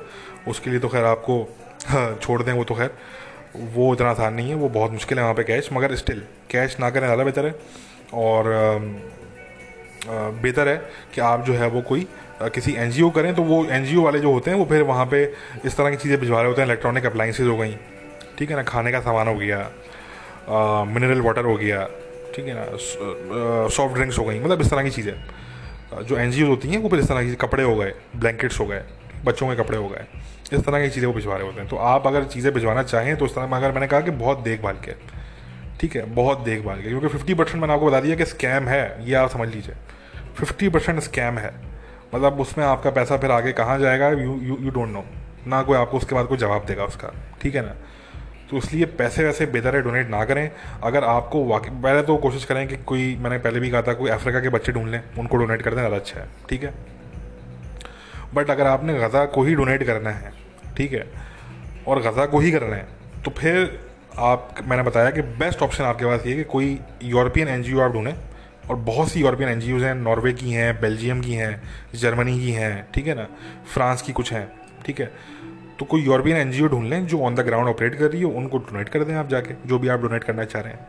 उसके 0.47 0.69
लिए 0.69 0.79
तो 0.79 0.87
खैर 0.89 1.05
आपको 1.05 1.41
हाँ, 1.87 2.17
छोड़ 2.21 2.41
दें 2.43 2.51
वो 2.53 2.63
तो 2.63 2.75
खैर। 2.75 2.91
वो 3.73 3.93
इतना 3.93 4.09
आसान 4.09 4.33
नहीं 4.33 4.49
है 4.49 4.55
वो 4.55 4.69
बहुत 4.69 4.91
मुश्किल 4.91 5.17
है 5.17 5.23
वहाँ 5.23 5.35
पे 5.35 5.43
कैश 5.43 5.69
मगर 5.73 5.95
स्टिल 5.95 6.21
कैश 6.51 6.77
ना 6.79 6.89
करें 6.89 7.07
ज़्यादा 7.07 7.23
बेहतर 7.23 7.45
है। 7.45 7.55
और 8.15 8.43
बेहतर 10.07 10.67
है 10.67 10.77
कि 11.13 11.21
आप 11.23 11.45
जो 11.45 11.53
है 11.53 11.67
वो 11.69 11.81
कोई 11.83 12.07
किसी 12.45 12.73
एन 12.75 12.91
करें 13.11 13.33
तो 13.35 13.43
वो 13.43 13.63
एनजीओ 13.65 14.01
वाले 14.03 14.19
जो 14.19 14.31
होते 14.31 14.51
हैं 14.51 14.57
वो 14.57 14.65
फिर 14.65 14.81
वहाँ 14.83 15.05
पे 15.05 15.23
इस 15.65 15.77
तरह 15.77 15.89
की 15.89 15.97
चीज़ें 15.97 16.19
भिजवा 16.19 16.39
रहे 16.39 16.49
होते 16.49 16.61
हैं 16.61 16.67
इलेक्ट्रॉनिक 16.67 17.05
अप्लाइंसेज 17.05 17.47
हो 17.47 17.57
गई। 17.57 17.75
ठीक 18.37 18.49
है 18.49 18.55
ना? 18.55 18.63
खाने 18.63 18.91
का 18.91 18.99
सामान 19.01 19.27
हो 19.27 19.35
गया 19.35 19.59
मिनरल 20.49 21.21
वाटर 21.21 21.45
हो 21.45 21.55
गया, 21.57 21.87
ठीक 22.35 22.45
है 22.47 22.53
ना 22.55 22.65
सॉफ्ट 23.69 23.95
ड्रिंक्स 23.95 24.19
हो 24.19 24.25
गई 24.25 24.39
मतलब 24.39 24.61
इस 24.61 24.69
तरह 24.69 24.83
की 24.83 24.89
चीज़ें। 24.91 25.13
जो 26.01 26.17
एन 26.17 26.31
होती 26.43 26.69
हैं, 26.69 26.77
वो 26.77 26.89
फिर 26.89 26.99
इस 26.99 27.07
तरह 27.07 27.23
की 27.23 27.35
कपड़े 27.37 27.63
हो 27.63 27.75
गए 27.75 27.93
ब्लैंकेट्स 28.15 28.59
हो 28.59 28.65
गए, 28.65 28.81
बच्चों 29.25 29.47
के 29.47 29.55
कपड़े 29.55 29.77
हो 29.77 29.87
गए, 29.89 30.05
इस 30.53 30.61
तरह 30.61 30.81
की 30.81 30.89
चीज़ें 30.89 31.07
वो 31.07 31.13
भिजवा 31.13 31.35
रहे 31.35 31.45
होते 31.47 31.59
हैं। 31.59 31.69
तो 31.69 31.75
आप 31.89 32.07
अगर 32.07 32.23
चीज़ें 32.25 32.53
भिजवाना 32.53 32.83
चाहें 32.85 33.15
तो 33.17 33.25
उस 33.25 33.35
तरह, 33.35 33.55
अगर 33.57 33.71
मैंने 33.71 33.87
कहा 33.87 34.01
कि 34.01 34.11
बहुत 34.13 34.39
देखभाल 34.41 34.75
के 34.85 34.93
ठीक 35.79 35.95
है, 35.95 36.05
बहुत 36.15 36.39
देखभाल 36.41 36.81
के 36.81 36.89
क्योंकि 36.89 37.07
फिफ्टी 37.07 37.33
परसेंट 37.33 37.61
मैंने 37.61 37.73
आपको 37.73 37.85
बता 37.85 37.99
दिया 37.99 38.15
कि 38.15 38.25
स्कैम 38.25 38.67
है, 38.67 39.07
ये 39.07 39.15
आप 39.15 39.29
समझ 39.29 39.47
लीजिए। 39.49 39.75
फिफ्टी 40.35 40.69
परसेंट 40.69 40.99
स्कैम 41.01 41.37
है 41.37 41.53
मतलब 42.13 42.39
उसमें 42.39 42.65
आपका 42.65 42.89
पैसा 42.91 43.17
फिर 43.17 43.31
आगे 43.31 43.51
कहाँ 43.53 43.77
जाएगा 43.79 44.09
you 44.11 44.39
you 44.41 44.57
you 44.61 44.69
don't 44.71 44.89
know 44.89 45.03
ना 45.47 45.61
कोई 45.63 45.77
आपको 45.77 45.97
उसके 45.97 46.15
बाद 46.15 46.27
कोई 46.27 46.37
जवाब 46.37 46.65
देगा 46.65 46.83
उसका, 46.85 47.11
ठीक 47.41 47.55
है 47.55 47.61
ना। 47.61 47.75
तो 48.49 48.57
इसलिए 48.57 48.85
पैसे 48.97 49.23
वैसे 49.23 49.45
बेहतर 49.47 49.75
है 49.75 49.81
डोनेट 49.81 50.09
ना 50.09 50.23
करें। 50.25 50.49
अगर 50.83 51.03
आपको 51.03 51.43
वाकई, 51.45 51.69
पहले 51.71 52.01
तो 52.01 52.17
कोशिश 52.17 52.45
करें 52.45 52.67
कि 52.67 52.75
कोई, 52.83 53.15
मैंने 53.15 53.37
पहले 53.37 53.59
भी 53.59 53.69
कहा 53.69 53.81
था, 53.81 53.93
कोई 53.93 54.09
अफ्रीका 54.11 54.39
के 54.39 54.49
बच्चे 54.49 54.71
ढूंढ 54.71 54.89
लें, 54.89 55.01
उनको 55.19 55.37
डोनेट 55.37 55.61
कर 55.61 55.69
दें, 55.69 55.77
ज़्यादा 55.77 55.95
अच्छा 55.95 56.19
है, 56.19 56.27
ठीक 56.49 56.63
है? 56.63 56.73
बट 58.35 58.49
अगर 58.49 58.67
आपने 58.67 58.93
गज़ा 58.95 59.25
को 59.27 59.43
ही 59.43 59.55
डोनेट 59.55 59.83
करना 59.83 60.09
है, 60.11 60.31
ठीक 60.77 60.93
है, 60.93 61.05
और 61.87 62.01
गज़ा 62.01 62.25
को 62.25 62.39
ही 62.39 62.51
करना 62.51 62.75
है 62.75 62.87
तो 63.25 63.31
फिर 63.31 63.79
आप, 64.19 64.55
मैंने 64.63 64.83
बताया 64.83 65.09
कि 65.11 65.21
बेस्ट 65.21 65.61
ऑप्शन 65.61 65.83
आपके 65.83 66.05
पास 66.05 66.25
ये 66.27 66.35
कि 66.35 66.43
कोई 66.43 66.79
यूरोपियन 67.03 67.47
एनजीओ 67.47 67.79
आप 67.79 67.91
ढूंढें, 67.91 68.13
और 68.69 68.75
बहुत 68.75 69.09
सी 69.11 69.19
यूरोपियन 69.19 69.49
एन 69.49 69.81
हैं 69.81 69.93
नॉर्वे 69.95 70.33
की 70.33 70.51
हैं 70.51 70.79
बेल्जियम 70.81 71.21
की 71.21 71.33
हैं 71.33 71.61
जर्मनी 71.95 72.39
की 72.39 72.51
हैं, 72.51 72.87
ठीक 72.93 73.07
है 73.07 73.15
ना? 73.15 73.27
फ्रांस 73.73 74.01
की 74.01 74.13
कुछ 74.13 74.31
हैं, 74.33 74.47
ठीक 74.85 74.99
है? 75.01 75.11
तो 75.79 75.85
कोई 75.85 76.01
यूरोपियन 76.01 76.37
एन 76.37 76.51
ढूंढ 76.67 76.89
लें 76.89 77.05
जो 77.07 77.19
ऑन 77.19 77.35
द 77.35 77.39
ग्राउंड 77.39 77.69
ऑपरेट 77.69 77.95
कर 77.95 78.11
रही 78.11 78.19
है, 78.19 78.25
उनको 78.27 78.57
डोनेट 78.59 78.89
कर 78.89 79.03
दें 79.03 79.13
आप 79.15 79.29
जाके, 79.29 79.53
जो 79.65 79.79
भी 79.79 79.87
आप 79.87 80.01
डोनेट 80.01 80.23
करना 80.23 80.43
चाह 80.45 80.61
रहे 80.61 80.73
हैं। 80.73 80.87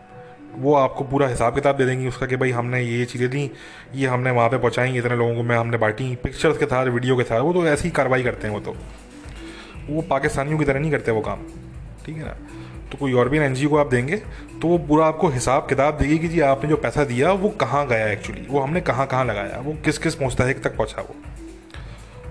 वो 0.56 0.74
आपको 0.74 1.04
पूरा 1.04 1.28
हिसाब 1.28 1.54
किताब 1.54 1.76
दे 1.76 1.86
देंगी 1.86 2.06
उसका 2.08 2.26
कि 2.26 2.36
भाई 2.36 2.50
हमने 2.50 2.82
ये 2.82 3.04
चीज़ें 3.04 3.28
दी, 3.30 3.50
ये 3.94 4.06
हमने 4.06 4.30
वहाँ 4.30 4.48
पे 4.48 4.58
पहुँचाई, 4.58 4.96
इतने 4.98 5.16
लोगों 5.16 5.34
को 5.36 5.42
मैं 5.42 5.56
हमने 5.56 5.76
बांटी 5.76 6.14
पिक्चर्स 6.22 6.58
के 6.58 6.66
साथ 6.66 6.86
वीडियो 6.88 7.16
के 7.16 7.22
साथ, 7.22 7.40
वो 7.40 7.52
तो 7.52 7.66
ऐसी 7.68 7.90
कार्रवाई 7.90 8.22
करते 8.22 8.46
हैं 8.46 8.54
वो 8.54 8.60
तो। 8.60 8.76
वो 9.88 10.02
पाकिस्तानियों 10.02 10.58
की 10.58 10.64
तरह 10.64 10.80
नहीं 10.80 10.90
करते 10.90 11.12
वो 11.12 11.20
काम, 11.20 11.42
ठीक 12.06 12.16
है 12.16 12.24
ना? 12.24 12.36
तो 12.92 12.98
कोई 12.98 13.10
यूरोपियन 13.10 13.42
एन 13.42 13.68
को 13.68 13.76
आप 13.76 13.86
देंगे 13.86 14.16
तो 14.62 14.68
वो 14.68 14.78
पूरा 14.78 15.06
आपको 15.06 15.28
हिसाब 15.28 15.66
किताब 15.68 15.98
देगी 15.98 16.18
कि 16.18 16.28
जी 16.28 16.40
आपने 16.42 16.68
जो 16.70 16.76
पैसा 16.78 17.04
दिया, 17.04 17.32
वो 17.32 17.48
कहाँ 17.60 17.86
गया 17.88 18.10
एक्चुअली 18.10 18.46
वो 18.50 18.60
हमने 18.60 18.80
कहाँ 18.82 19.06
कहाँ 19.06 19.24
लगाया? 19.24 19.60
वो 19.60 19.76
किस 19.84 19.98
किस 19.98 20.20
मुस्तक 20.22 20.60
तक 20.64 20.76
पहुँचा 20.76 21.02
वो? 21.02 21.16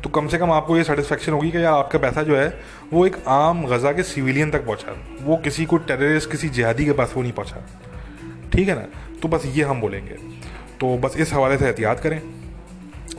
तो 0.05 0.09
कम 0.09 0.27
से 0.27 0.37
कम 0.37 0.51
आपको 0.51 0.77
ये 0.77 0.83
सेटिस्फेक्शन 0.83 1.31
होगी 1.31 1.51
कि 1.51 1.57
यार 1.57 1.73
आपका 1.73 1.99
पैसा 1.99 2.23
जो 2.23 2.37
है, 2.37 2.59
वो 2.93 3.05
एक 3.07 3.17
आम 3.27 3.65
गज़ा 3.65 3.91
के 3.91 4.03
सिविलियन 4.03 4.51
तक 4.51 4.65
पहुँचा। 4.65 5.17
वो 5.21 5.37
किसी 5.37 5.65
को 5.65 5.77
टेररिस्ट 5.77 6.31
किसी 6.31 6.49
जिहादी 6.49 6.85
के 6.85 6.91
पास 6.91 7.13
वो 7.15 7.21
नहीं 7.21 7.31
पहुँचा। 7.31 7.65
ठीक 8.53 8.67
है 8.67 8.75
ना? 8.75 8.85
तो 9.21 9.27
बस 9.27 9.43
ये 9.45 9.63
हम 9.63 9.81
बोलेंगे। 9.81 10.13
तो 10.79 10.97
बस 10.97 11.17
इस 11.17 11.33
हवाले 11.33 11.57
से 11.57 11.65
एहतियात 11.65 11.99
करें। 11.99 12.21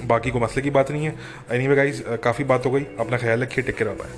बाकी 0.05 0.31
कोई 0.31 0.43
मसले 0.43 0.63
की 0.63 0.71
बात 0.71 0.91
नहीं 0.91 1.07
है। 1.07 1.15
एनी 1.51 1.77
गाइज़ 1.77 2.03
काफ़ी 2.03 2.45
बात 2.45 2.67
हो 2.67 2.71
गई। 2.71 2.87
अपना 3.01 3.19
ख्याल 3.19 3.43
रखिए। 3.43 3.65
Take 3.65 3.77
care 3.77 3.91
bye 3.91 4.09